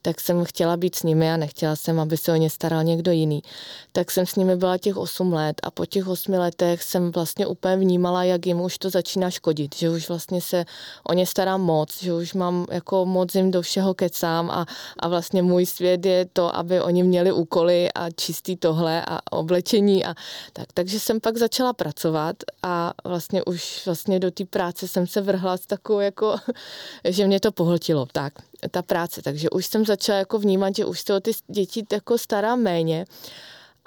tak 0.01 0.21
jsem 0.21 0.45
chtěla 0.45 0.77
být 0.77 0.95
s 0.95 1.03
nimi 1.03 1.31
a 1.31 1.37
nechtěla 1.37 1.75
jsem, 1.75 1.99
aby 1.99 2.17
se 2.17 2.31
o 2.31 2.35
ně 2.35 2.49
staral 2.49 2.83
někdo 2.83 3.11
jiný. 3.11 3.43
Tak 3.91 4.11
jsem 4.11 4.25
s 4.25 4.35
nimi 4.35 4.55
byla 4.55 4.77
těch 4.77 4.97
8 4.97 5.33
let 5.33 5.55
a 5.63 5.71
po 5.71 5.85
těch 5.85 6.07
8 6.07 6.33
letech 6.33 6.83
jsem 6.83 7.11
vlastně 7.11 7.47
úplně 7.47 7.75
vnímala, 7.75 8.23
jak 8.23 8.45
jim 8.45 8.61
už 8.61 8.77
to 8.77 8.89
začíná 8.89 9.31
škodit, 9.31 9.75
že 9.75 9.89
už 9.89 10.09
vlastně 10.09 10.41
se 10.41 10.65
o 11.09 11.13
ně 11.13 11.25
starám 11.25 11.61
moc, 11.61 12.03
že 12.03 12.13
už 12.13 12.33
mám 12.33 12.65
jako 12.71 13.05
moc 13.05 13.35
jim 13.35 13.51
do 13.51 13.61
všeho 13.61 13.93
kecám 13.93 14.51
a, 14.51 14.65
a 14.99 15.07
vlastně 15.07 15.41
můj 15.43 15.65
svět 15.65 16.05
je 16.05 16.25
to, 16.33 16.55
aby 16.55 16.81
oni 16.81 17.03
měli 17.03 17.18
úkoly 17.23 17.91
a 17.95 18.09
čistý 18.09 18.55
tohle 18.55 19.05
a 19.07 19.19
oblečení 19.31 20.05
a 20.05 20.15
tak. 20.53 20.67
Takže 20.73 20.99
jsem 20.99 21.19
pak 21.19 21.37
začala 21.37 21.73
pracovat 21.73 22.35
a 22.63 22.93
vlastně 23.03 23.43
už 23.43 23.81
vlastně 23.85 24.19
do 24.19 24.31
té 24.31 24.45
práce 24.45 24.87
jsem 24.87 25.07
se 25.07 25.21
vrhla 25.21 25.57
s 25.57 25.65
takovou 25.65 25.99
jako, 25.99 26.35
že 27.03 27.27
mě 27.27 27.39
to 27.39 27.51
pohltilo, 27.51 28.07
tak, 28.11 28.33
ta 28.71 28.81
práce. 28.81 29.21
Takže 29.21 29.49
už 29.49 29.65
jsem 29.65 29.85
začala 29.85 30.19
jako 30.19 30.39
vnímat, 30.39 30.75
že 30.75 30.85
už 30.85 31.01
se 31.01 31.13
o 31.13 31.19
ty 31.19 31.31
děti 31.47 31.85
jako 31.91 32.17
stará 32.17 32.55
méně 32.55 33.05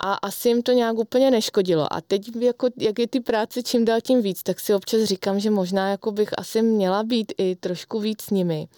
a 0.03 0.15
asi 0.15 0.49
jim 0.49 0.63
to 0.63 0.73
nějak 0.73 0.97
úplně 0.97 1.31
neškodilo. 1.31 1.93
A 1.93 2.01
teď, 2.01 2.37
jako, 2.37 2.69
jak 2.79 2.99
je 2.99 3.07
ty 3.07 3.21
práce 3.21 3.63
čím 3.63 3.85
dál 3.85 4.01
tím 4.01 4.23
víc, 4.23 4.43
tak 4.43 4.61
si 4.61 4.75
občas 4.75 5.03
říkám, 5.03 5.41
že 5.41 5.51
možná 5.51 5.91
jako 5.91 6.13
bych 6.13 6.29
asi 6.39 6.63
měla 6.63 7.03
být 7.03 7.33
i 7.39 7.57
trošku 7.57 8.01
víc 8.01 8.23
s 8.23 8.31
nimi. 8.31 8.69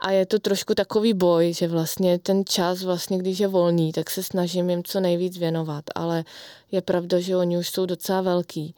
A 0.00 0.10
je 0.10 0.26
to 0.26 0.38
trošku 0.38 0.74
takový 0.74 1.14
boj, 1.14 1.52
že 1.52 1.68
vlastně 1.68 2.18
ten 2.18 2.44
čas, 2.44 2.82
vlastně, 2.82 3.18
když 3.18 3.38
je 3.38 3.48
volný, 3.48 3.92
tak 3.92 4.10
se 4.10 4.22
snažím 4.22 4.70
jim 4.70 4.84
co 4.84 5.00
nejvíc 5.00 5.38
věnovat. 5.38 5.84
Ale 5.94 6.24
je 6.72 6.82
pravda, 6.82 7.20
že 7.20 7.36
oni 7.36 7.58
už 7.58 7.70
jsou 7.70 7.86
docela 7.86 8.20
velký 8.20 8.74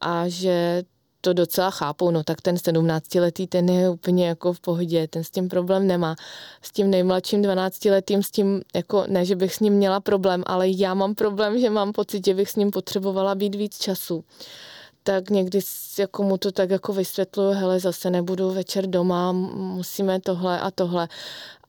a 0.00 0.28
že 0.28 0.82
to 1.20 1.32
docela 1.32 1.70
chápou, 1.70 2.10
no 2.10 2.24
tak 2.24 2.40
ten 2.40 2.54
17-letý, 2.54 3.46
ten 3.46 3.68
je 3.68 3.90
úplně 3.90 4.28
jako 4.28 4.52
v 4.52 4.60
pohodě, 4.60 5.08
ten 5.08 5.24
s 5.24 5.30
tím 5.30 5.48
problém 5.48 5.86
nemá. 5.86 6.16
S 6.62 6.72
tím 6.72 6.90
nejmladším 6.90 7.42
12-letým, 7.42 8.22
s 8.22 8.30
tím, 8.30 8.62
jako 8.74 9.04
ne, 9.08 9.24
že 9.24 9.36
bych 9.36 9.54
s 9.54 9.60
ním 9.60 9.72
měla 9.72 10.00
problém, 10.00 10.42
ale 10.46 10.68
já 10.68 10.94
mám 10.94 11.14
problém, 11.14 11.58
že 11.58 11.70
mám 11.70 11.92
pocit, 11.92 12.24
že 12.26 12.34
bych 12.34 12.50
s 12.50 12.56
ním 12.56 12.70
potřebovala 12.70 13.34
být 13.34 13.54
víc 13.54 13.78
času 13.78 14.24
tak 15.04 15.30
někdy 15.30 15.60
jako 15.98 16.22
mu 16.22 16.38
to 16.38 16.52
tak 16.52 16.70
jako 16.70 16.92
vysvětluju, 16.92 17.50
hele, 17.50 17.80
zase 17.80 18.10
nebudu 18.10 18.50
večer 18.50 18.86
doma, 18.86 19.32
musíme 19.32 20.20
tohle 20.20 20.60
a 20.60 20.70
tohle. 20.70 21.08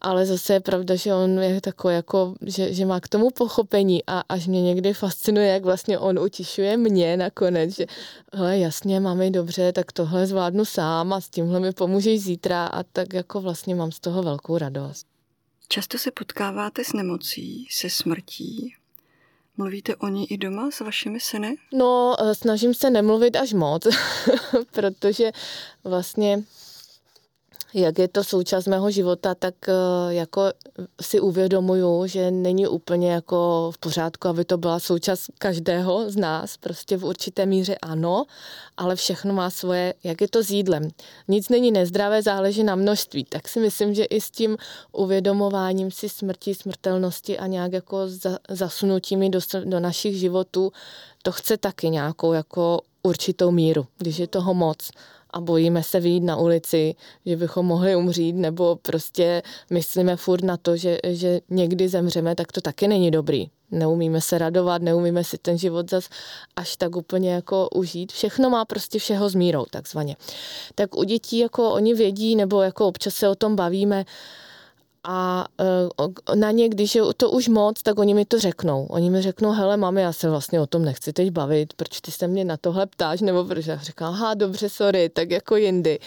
Ale 0.02 0.26
zase 0.26 0.54
je 0.54 0.60
pravda, 0.60 0.96
že 0.96 1.14
on 1.14 1.40
je 1.40 1.62
takový 1.62 1.94
jako, 1.96 2.36
že, 2.42 2.74
že 2.74 2.86
má 2.86 3.00
k 3.00 3.08
tomu 3.08 3.30
pochopení 3.30 4.04
a 4.08 4.24
až 4.30 4.48
mě 4.48 4.62
někdy 4.62 4.94
fascinuje, 4.94 5.48
jak 5.48 5.64
vlastně 5.64 6.00
on 6.00 6.20
utišuje 6.20 6.78
mě 6.78 7.18
nakonec, 7.18 7.76
že 7.76 7.86
hele, 8.34 8.58
jasně, 8.58 9.00
máme 9.00 9.30
dobře, 9.30 9.74
tak 9.74 9.92
tohle 9.92 10.28
zvládnu 10.28 10.66
sám 10.66 11.14
a 11.14 11.22
s 11.22 11.30
tímhle 11.30 11.60
mi 11.60 11.72
pomůžeš 11.72 12.22
zítra 12.22 12.66
a 12.66 12.84
tak 12.84 13.14
jako 13.14 13.42
vlastně 13.42 13.76
mám 13.76 13.92
z 13.92 14.00
toho 14.00 14.24
velkou 14.24 14.58
radost. 14.58 15.08
Často 15.68 15.98
se 15.98 16.12
potkáváte 16.12 16.84
s 16.84 16.94
nemocí, 16.94 17.68
se 17.72 17.90
smrtí. 17.90 18.76
Mluvíte 19.58 19.96
o 19.96 20.08
ní 20.08 20.32
i 20.32 20.38
doma 20.38 20.72
s 20.72 20.80
vašimi 20.80 21.20
syny? 21.20 21.58
No, 21.74 22.16
eh, 22.20 22.36
snažím 22.36 22.74
se 22.74 22.90
nemluvit 22.90 23.36
až 23.36 23.54
moc, 23.54 23.88
protože 24.72 25.32
vlastně 25.84 26.44
jak 27.76 28.00
je 28.00 28.08
to 28.08 28.24
součást 28.24 28.68
mého 28.68 28.92
života, 28.92 29.36
tak 29.36 29.54
eh, 29.70 29.74
jako 30.10 30.42
si 31.02 31.20
uvědomuju, 31.20 32.08
že 32.08 32.32
není 32.32 32.68
úplně 32.68 33.12
jako 33.12 33.72
v 33.76 33.78
pořádku, 33.78 34.28
aby 34.28 34.46
to 34.46 34.58
byla 34.58 34.80
součást 34.80 35.32
každého 35.38 36.10
z 36.12 36.16
nás. 36.16 36.58
Prostě 36.58 36.98
v 36.98 37.06
určité 37.06 37.46
míře 37.46 37.76
ano, 37.82 38.26
ale 38.78 38.96
všechno 38.96 39.34
má 39.34 39.50
svoje, 39.50 39.94
jak 40.04 40.22
je 40.22 40.28
to 40.28 40.44
s 40.44 40.50
jídlem. 40.50 40.90
Nic 41.28 41.50
není 41.50 41.72
nezdravé, 41.72 42.22
záleží 42.22 42.64
na 42.64 42.76
množství. 42.76 43.24
Tak 43.24 43.48
si 43.48 43.60
myslím, 43.60 43.94
že 43.94 44.04
i 44.04 44.22
s 44.22 44.32
tím 44.32 44.58
uvědomováním 44.92 45.92
si 45.92 46.10
smrti, 46.10 46.56
smrtelnosti 46.56 47.38
a 47.40 47.48
nějak 47.48 47.74
jako 47.74 47.98
zasunutím 48.50 49.32
do, 49.32 49.40
do 49.66 49.80
našich 49.80 50.16
životů, 50.16 50.72
to 51.24 51.32
chce 51.32 51.58
taky 51.58 51.90
nějakou 51.90 52.34
jako 52.34 52.82
určitou 53.04 53.52
míru, 53.52 53.88
když 53.98 54.18
je 54.18 54.28
toho 54.28 54.54
moc 54.54 54.92
a 55.36 55.42
bojíme 55.42 55.84
se 55.84 56.00
vyjít 56.00 56.24
na 56.24 56.38
ulici, 56.38 56.96
že 57.26 57.36
bychom 57.36 57.66
mohli 57.66 57.96
umřít, 57.96 58.36
nebo 58.36 58.76
prostě 58.76 59.42
myslíme 59.70 60.16
furt 60.16 60.44
na 60.44 60.58
to, 60.58 60.78
že, 60.78 60.98
že 61.04 61.40
někdy 61.50 61.90
zemřeme, 61.90 62.36
tak 62.36 62.52
to 62.52 62.62
taky 62.62 62.88
není 62.88 63.12
dobrý. 63.12 63.46
Neumíme 63.72 64.22
se 64.22 64.38
radovat, 64.38 64.82
neumíme 64.82 65.24
si 65.24 65.38
ten 65.38 65.58
život 65.58 65.90
zas 65.90 66.10
až 66.56 66.78
tak 66.78 66.96
úplně 66.96 67.34
jako 67.34 67.70
užít. 67.76 68.12
Všechno 68.12 68.50
má 68.50 68.66
prostě 68.66 69.00
všeho 69.00 69.30
s 69.30 69.36
mírou, 69.36 69.66
takzvaně. 69.70 70.16
Tak 70.76 70.98
u 70.98 71.04
dětí 71.04 71.38
jako 71.40 71.72
oni 71.72 71.94
vědí, 71.94 72.36
nebo 72.36 72.62
jako 72.62 72.88
občas 72.88 73.16
se 73.16 73.30
o 73.30 73.36
tom 73.36 73.56
bavíme, 73.56 74.00
uh, 74.00 74.45
a 75.08 75.46
uh, 76.00 76.36
na 76.36 76.52
ně, 76.52 76.70
když 76.70 76.96
je 76.96 77.02
to 77.18 77.32
už 77.32 77.48
moc, 77.48 77.84
tak 77.84 78.00
oni 78.00 78.14
mi 78.14 78.26
to 78.26 78.40
řeknou. 78.40 78.86
Oni 78.86 79.10
mi 79.10 79.22
řeknou, 79.22 79.52
hele 79.52 79.78
mami, 79.78 80.02
já 80.02 80.14
se 80.14 80.30
vlastně 80.30 80.62
o 80.62 80.68
tom 80.68 80.86
nechci 80.86 81.14
teď 81.14 81.32
bavit, 81.32 81.74
proč 81.74 82.02
ty 82.02 82.12
se 82.12 82.28
mě 82.28 82.46
na 82.46 82.58
tohle 82.58 82.86
ptáš, 82.86 83.22
nebo 83.22 83.46
proč 83.46 83.66
já 83.66 83.78
říkám, 83.78 84.14
aha, 84.14 84.34
dobře, 84.34 84.70
sorry, 84.70 85.10
tak 85.10 85.32
jako 85.32 85.56
jindy. 85.56 86.00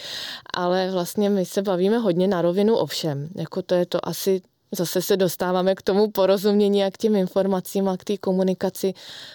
Ale 0.55 0.91
vlastně 0.91 1.31
my 1.31 1.45
se 1.45 1.63
bavíme 1.63 1.99
hodně 1.99 2.29
na 2.29 2.43
rovinu 2.43 2.77
o 2.77 2.87
všem. 2.87 3.29
Jako 3.35 3.63
to 3.63 3.75
je 3.75 3.87
to 3.87 4.09
asi 4.09 4.43
zase 4.73 5.03
se 5.03 5.17
dostáváme 5.17 5.75
k 5.75 5.83
tomu 5.83 6.11
porozumění 6.11 6.85
a 6.85 6.91
k 6.91 6.99
těm 6.99 7.17
informacím 7.17 7.89
a 7.89 7.97
k 7.97 8.05
té 8.05 8.17
komunikaci, 8.17 8.95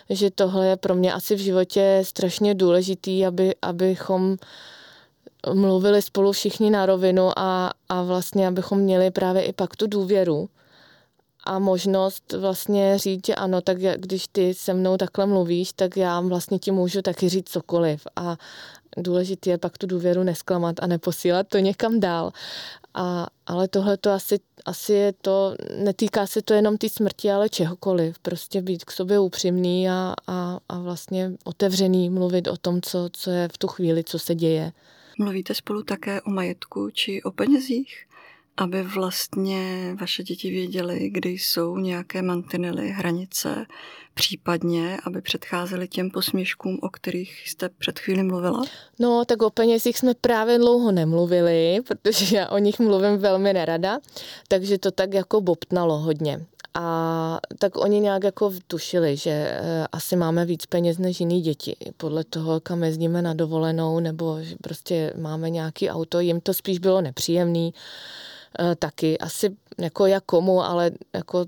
že 0.09 0.31
tohle 0.31 0.67
je 0.67 0.77
pro 0.77 0.95
mě 0.95 1.13
asi 1.13 1.35
v 1.35 1.39
životě 1.39 2.01
strašně 2.03 2.55
důležitý, 2.55 3.25
aby, 3.25 3.55
abychom 3.61 4.37
mluvili 5.53 6.01
spolu 6.01 6.31
všichni 6.31 6.69
na 6.69 6.85
rovinu 6.85 7.39
a, 7.39 7.71
a 7.89 8.03
vlastně, 8.03 8.47
abychom 8.47 8.79
měli 8.79 9.11
právě 9.11 9.43
i 9.43 9.53
pak 9.53 9.75
tu 9.75 9.87
důvěru 9.87 10.49
a 11.43 11.59
možnost 11.59 12.33
vlastně 12.33 12.97
říct, 12.97 13.27
že 13.27 13.35
ano, 13.35 13.61
tak 13.61 13.77
když 13.95 14.27
ty 14.27 14.53
se 14.53 14.73
mnou 14.73 14.97
takhle 14.97 15.25
mluvíš, 15.25 15.73
tak 15.73 15.97
já 15.97 16.19
vlastně 16.19 16.59
ti 16.59 16.71
můžu 16.71 17.01
taky 17.01 17.29
říct 17.29 17.49
cokoliv 17.49 18.07
a 18.15 18.37
důležité 18.97 19.49
je 19.49 19.57
pak 19.57 19.77
tu 19.77 19.87
důvěru 19.87 20.23
nesklamat 20.23 20.75
a 20.79 20.87
neposílat 20.87 21.47
to 21.47 21.57
někam 21.57 21.99
dál. 21.99 22.31
A, 22.93 23.27
ale 23.45 23.67
tohle 23.67 23.97
to 23.97 24.11
asi, 24.11 24.39
asi 24.65 24.93
je 24.93 25.13
to, 25.21 25.55
netýká 25.77 26.27
se 26.27 26.41
to 26.41 26.53
jenom 26.53 26.77
té 26.77 26.89
smrti, 26.89 27.31
ale 27.31 27.49
čehokoliv. 27.49 28.19
Prostě 28.19 28.61
být 28.61 28.85
k 28.85 28.91
sobě 28.91 29.19
upřímný 29.19 29.89
a, 29.89 30.13
a, 30.27 30.59
a 30.69 30.79
vlastně 30.79 31.31
otevřený, 31.43 32.09
mluvit 32.09 32.47
o 32.47 32.57
tom, 32.57 32.81
co, 32.81 33.09
co 33.13 33.31
je 33.31 33.47
v 33.47 33.57
tu 33.57 33.67
chvíli, 33.67 34.03
co 34.03 34.19
se 34.19 34.35
děje. 34.35 34.71
Mluvíte 35.17 35.53
spolu 35.53 35.83
také 35.83 36.21
o 36.21 36.29
majetku 36.29 36.89
či 36.89 37.23
o 37.23 37.31
penězích? 37.31 38.07
Aby 38.57 38.83
vlastně 38.83 39.95
vaše 39.99 40.23
děti 40.23 40.49
věděly, 40.51 41.09
kde 41.09 41.29
jsou 41.29 41.77
nějaké 41.77 42.21
mantinely, 42.21 42.89
hranice, 42.89 43.65
případně, 44.13 44.97
aby 45.03 45.21
předcházely 45.21 45.87
těm 45.87 46.11
posměškům, 46.11 46.79
o 46.81 46.89
kterých 46.89 47.49
jste 47.49 47.69
před 47.69 47.99
chvíli 47.99 48.23
mluvila? 48.23 48.63
No, 48.99 49.25
tak 49.25 49.41
o 49.41 49.49
penězích 49.49 49.97
jsme 49.97 50.13
právě 50.21 50.57
dlouho 50.57 50.91
nemluvili, 50.91 51.79
protože 51.87 52.37
já 52.37 52.49
o 52.49 52.57
nich 52.57 52.79
mluvím 52.79 53.17
velmi 53.17 53.53
nerada, 53.53 53.99
takže 54.47 54.77
to 54.77 54.91
tak 54.91 55.13
jako 55.13 55.41
bobtnalo 55.41 55.97
hodně. 55.97 56.45
A 56.73 57.39
tak 57.59 57.77
oni 57.77 57.99
nějak 57.99 58.23
jako 58.23 58.53
tušili, 58.67 59.17
že 59.17 59.31
eh, 59.31 59.87
asi 59.91 60.15
máme 60.15 60.45
víc 60.45 60.65
peněz 60.65 60.97
než 60.97 61.19
jiný 61.19 61.41
děti. 61.41 61.75
Podle 61.97 62.23
toho, 62.23 62.59
kam 62.59 62.83
jezdíme 62.83 63.21
na 63.21 63.33
dovolenou, 63.33 63.99
nebo 63.99 64.41
že 64.41 64.55
prostě 64.61 65.13
máme 65.17 65.49
nějaký 65.49 65.89
auto, 65.89 66.19
jim 66.19 66.41
to 66.41 66.53
spíš 66.53 66.79
bylo 66.79 67.01
nepříjemný. 67.01 67.73
taky. 68.79 69.17
Asi 69.17 69.55
jako 69.77 70.05
jak 70.05 70.23
komu, 70.23 70.61
ale 70.61 70.91
jako 71.13 71.45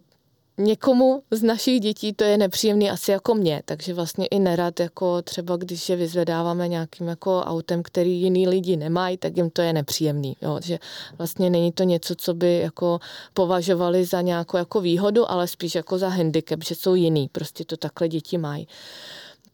někomu 0.57 1.23
z 1.31 1.43
našich 1.43 1.79
dětí 1.79 2.13
to 2.13 2.23
je 2.23 2.37
nepříjemný 2.37 2.89
asi 2.89 3.11
jako 3.11 3.35
mě, 3.35 3.61
takže 3.65 3.93
vlastně 3.93 4.25
i 4.25 4.39
nerad, 4.39 4.79
jako 4.79 5.21
třeba 5.21 5.57
když 5.57 5.89
je 5.89 5.95
vyzvedáváme 5.95 6.67
nějakým 6.67 7.07
jako 7.07 7.39
autem, 7.39 7.83
který 7.83 8.21
jiný 8.21 8.47
lidi 8.47 8.77
nemají, 8.77 9.17
tak 9.17 9.37
jim 9.37 9.49
to 9.49 9.61
je 9.61 9.73
nepříjemný, 9.73 10.37
jo, 10.41 10.59
že 10.63 10.79
vlastně 11.17 11.49
není 11.49 11.71
to 11.71 11.83
něco, 11.83 12.15
co 12.15 12.33
by 12.33 12.59
jako 12.59 12.99
považovali 13.33 14.05
za 14.05 14.21
nějakou 14.21 14.57
jako 14.57 14.81
výhodu, 14.81 15.31
ale 15.31 15.47
spíš 15.47 15.75
jako 15.75 15.97
za 15.97 16.09
handicap, 16.09 16.63
že 16.63 16.75
jsou 16.75 16.95
jiný, 16.95 17.29
prostě 17.31 17.65
to 17.65 17.77
takhle 17.77 18.07
děti 18.07 18.37
mají. 18.37 18.67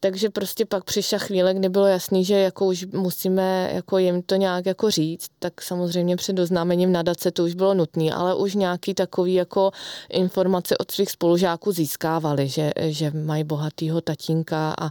Takže 0.03 0.29
prostě 0.29 0.65
pak 0.65 0.83
přišla 0.83 1.17
chvíle, 1.17 1.53
kdy 1.53 1.69
bylo 1.69 1.87
jasný, 1.87 2.25
že 2.25 2.39
jako 2.39 2.65
už 2.65 2.85
musíme 2.85 3.69
jako 3.73 3.97
jim 3.97 4.21
to 4.21 4.35
nějak 4.35 4.65
jako 4.65 4.91
říct, 4.91 5.27
tak 5.39 5.61
samozřejmě 5.61 6.15
před 6.15 6.39
oznámením 6.39 6.91
nadace 6.91 7.31
to 7.31 7.43
už 7.43 7.53
bylo 7.53 7.73
nutné, 7.73 8.11
ale 8.11 8.35
už 8.35 8.55
nějaký 8.55 8.93
takový 8.93 9.33
jako 9.33 9.71
informace 10.09 10.77
od 10.77 10.91
svých 10.91 11.11
spolužáků 11.11 11.71
získávali, 11.71 12.47
že, 12.47 12.71
že 12.79 13.11
mají 13.11 13.43
bohatýho 13.43 14.01
tatínka 14.01 14.75
a 14.79 14.89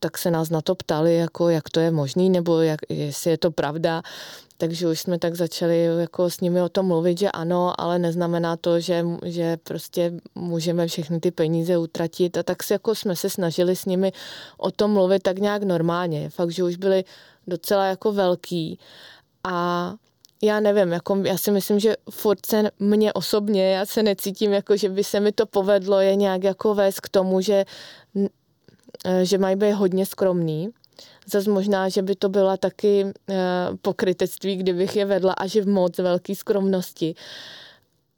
tak 0.00 0.18
se 0.18 0.30
nás 0.30 0.50
na 0.50 0.60
to 0.60 0.74
ptali, 0.74 1.16
jako 1.16 1.48
jak 1.48 1.70
to 1.70 1.80
je 1.80 1.90
možný, 1.90 2.30
nebo 2.30 2.60
jak, 2.60 2.80
jestli 2.88 3.30
je 3.30 3.38
to 3.38 3.50
pravda. 3.50 4.02
Takže 4.62 4.88
už 4.88 5.00
jsme 5.00 5.18
tak 5.18 5.34
začali 5.34 5.84
jako 5.84 6.30
s 6.30 6.40
nimi 6.40 6.62
o 6.62 6.68
tom 6.68 6.86
mluvit, 6.86 7.18
že 7.18 7.30
ano, 7.30 7.80
ale 7.80 7.98
neznamená 7.98 8.56
to, 8.56 8.80
že, 8.80 9.04
že 9.24 9.56
prostě 9.56 10.12
můžeme 10.34 10.86
všechny 10.86 11.20
ty 11.20 11.30
peníze 11.30 11.78
utratit. 11.78 12.38
A 12.38 12.42
tak 12.42 12.62
se 12.62 12.74
jako 12.74 12.94
jsme 12.94 13.16
se 13.16 13.30
snažili 13.30 13.76
s 13.76 13.84
nimi 13.84 14.12
o 14.58 14.70
tom 14.70 14.92
mluvit 14.92 15.22
tak 15.22 15.38
nějak 15.38 15.62
normálně. 15.62 16.30
Fakt, 16.30 16.50
že 16.50 16.64
už 16.64 16.76
byli 16.76 17.04
docela 17.46 17.86
jako 17.86 18.12
velký. 18.12 18.78
A 19.44 19.94
já 20.42 20.60
nevím, 20.60 20.92
jako 20.92 21.16
já 21.24 21.38
si 21.38 21.50
myslím, 21.50 21.78
že 21.78 21.96
furt 22.10 22.46
se 22.46 22.70
mě 22.78 23.12
osobně, 23.12 23.72
já 23.72 23.86
se 23.86 24.02
necítím 24.02 24.52
jako, 24.52 24.76
že 24.76 24.88
by 24.88 25.04
se 25.04 25.20
mi 25.20 25.32
to 25.32 25.46
povedlo 25.46 26.00
je 26.00 26.16
nějak 26.16 26.44
jako 26.44 26.74
vést 26.74 27.00
k 27.00 27.08
tomu, 27.08 27.40
že 27.40 27.64
Eh, 29.04 29.24
že 29.24 29.38
mají 29.38 29.56
být 29.56 29.72
hodně 29.72 30.06
skromný. 30.06 30.68
Zase 31.26 31.50
možná, 31.50 31.88
že 31.88 32.02
by 32.02 32.14
to 32.14 32.28
byla 32.28 32.56
taky 32.56 33.06
eh, 33.30 33.34
pokrytectví, 33.82 34.56
kdybych 34.56 34.96
je 34.96 35.04
vedla 35.04 35.32
a 35.32 35.46
že 35.46 35.62
v 35.62 35.68
moc 35.68 35.98
velké 35.98 36.34
skromnosti. 36.34 37.14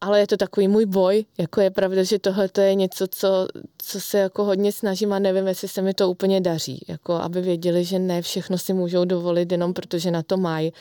Ale 0.01 0.21
je 0.21 0.27
to 0.27 0.37
takový 0.37 0.69
můj 0.69 0.87
boj, 0.87 1.25
jako 1.39 1.61
je 1.61 1.71
pravda, 1.71 2.03
že 2.03 2.19
tohle 2.19 2.49
je 2.61 2.75
něco, 2.75 3.07
co, 3.11 3.47
co 3.79 4.01
se 4.01 4.19
jako 4.19 4.45
hodně 4.45 4.73
snažím 4.73 5.13
a 5.13 5.19
nevím, 5.19 5.47
jestli 5.47 5.69
se 5.69 5.83
mi 5.83 5.95
to 5.95 6.11
úplně 6.11 6.41
daří, 6.41 6.85
jako 6.89 7.13
aby 7.13 7.41
věděli, 7.41 7.85
že 7.85 7.99
ne 7.99 8.23
všechno 8.23 8.59
si 8.59 8.73
můžou 8.73 9.05
dovolit 9.05 9.53
jenom 9.53 9.75
protože 9.75 10.11
na 10.11 10.23
to 10.23 10.37
mají, 10.37 10.73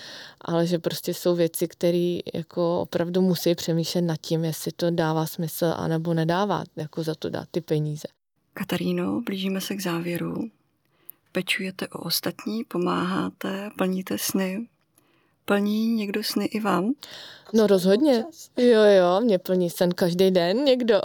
ale 0.42 0.68
že 0.68 0.80
prostě 0.80 1.14
jsou 1.14 1.36
věci, 1.36 1.68
které 1.68 2.20
jako 2.34 2.82
opravdu 2.82 3.22
musí 3.22 3.56
přemýšlet 3.56 4.02
nad 4.02 4.18
tím, 4.22 4.46
jestli 4.46 4.72
to 4.72 4.92
dává 4.92 5.26
smysl 5.26 5.74
anebo 5.76 6.14
nedává, 6.14 6.64
jako 6.76 7.04
za 7.04 7.16
to 7.16 7.30
dát 7.30 7.48
ty 7.52 7.62
peníze. 7.62 8.08
Kataríno, 8.54 9.22
blížíme 9.22 9.62
se 9.62 9.76
k 9.76 9.82
závěru. 9.82 10.50
Pečujete 11.36 11.88
o 11.88 12.00
ostatní, 12.00 12.64
pomáháte, 12.64 13.70
plníte 13.78 14.18
sny. 14.18 14.68
Plní 15.46 15.96
někdo 15.96 16.24
sny 16.24 16.46
i 16.46 16.60
vám? 16.60 16.94
No 17.54 17.68
rozhodně. 17.68 18.26
Jo, 18.58 18.82
jo, 18.82 19.22
mě 19.22 19.40
plní 19.40 19.70
sen 19.70 19.92
každý 19.92 20.32
den 20.32 20.64
někdo. 20.64 21.02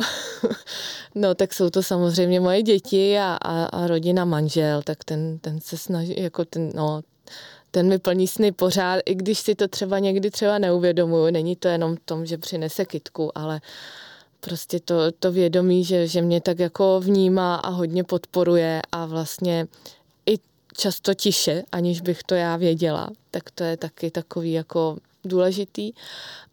no 1.14 1.34
tak 1.34 1.54
jsou 1.54 1.70
to 1.70 1.82
samozřejmě 1.82 2.40
moje 2.40 2.62
děti 2.62 3.18
a, 3.18 3.38
a, 3.42 3.64
a 3.64 3.86
rodina 3.86 4.24
manžel, 4.24 4.82
tak 4.82 5.04
ten, 5.04 5.38
ten 5.38 5.60
se 5.60 5.78
snaží, 5.78 6.22
jako 6.22 6.44
ten, 6.44 6.70
no, 6.74 7.02
ten 7.70 7.88
mi 7.88 7.98
plní 7.98 8.28
sny 8.28 8.52
pořád, 8.52 9.00
i 9.06 9.14
když 9.14 9.38
si 9.38 9.54
to 9.54 9.68
třeba 9.68 9.98
někdy 9.98 10.30
třeba 10.30 10.58
neuvědomuju. 10.58 11.30
Není 11.30 11.56
to 11.56 11.68
jenom 11.68 11.96
v 11.96 12.00
tom, 12.04 12.26
že 12.26 12.38
přinese 12.38 12.84
kitku, 12.84 13.38
ale 13.38 13.60
prostě 14.40 14.80
to, 14.80 15.12
to 15.12 15.32
vědomí, 15.32 15.84
že, 15.84 16.06
že 16.06 16.22
mě 16.22 16.40
tak 16.40 16.58
jako 16.58 17.00
vnímá 17.00 17.54
a 17.54 17.68
hodně 17.68 18.04
podporuje 18.04 18.82
a 18.92 19.06
vlastně 19.06 19.66
často 20.78 21.14
tiše, 21.14 21.62
aniž 21.72 22.00
bych 22.00 22.22
to 22.22 22.34
já 22.34 22.56
věděla, 22.56 23.10
tak 23.30 23.50
to 23.50 23.64
je 23.64 23.76
taky 23.76 24.10
takový 24.10 24.52
jako 24.52 24.96
důležitý. 25.24 25.92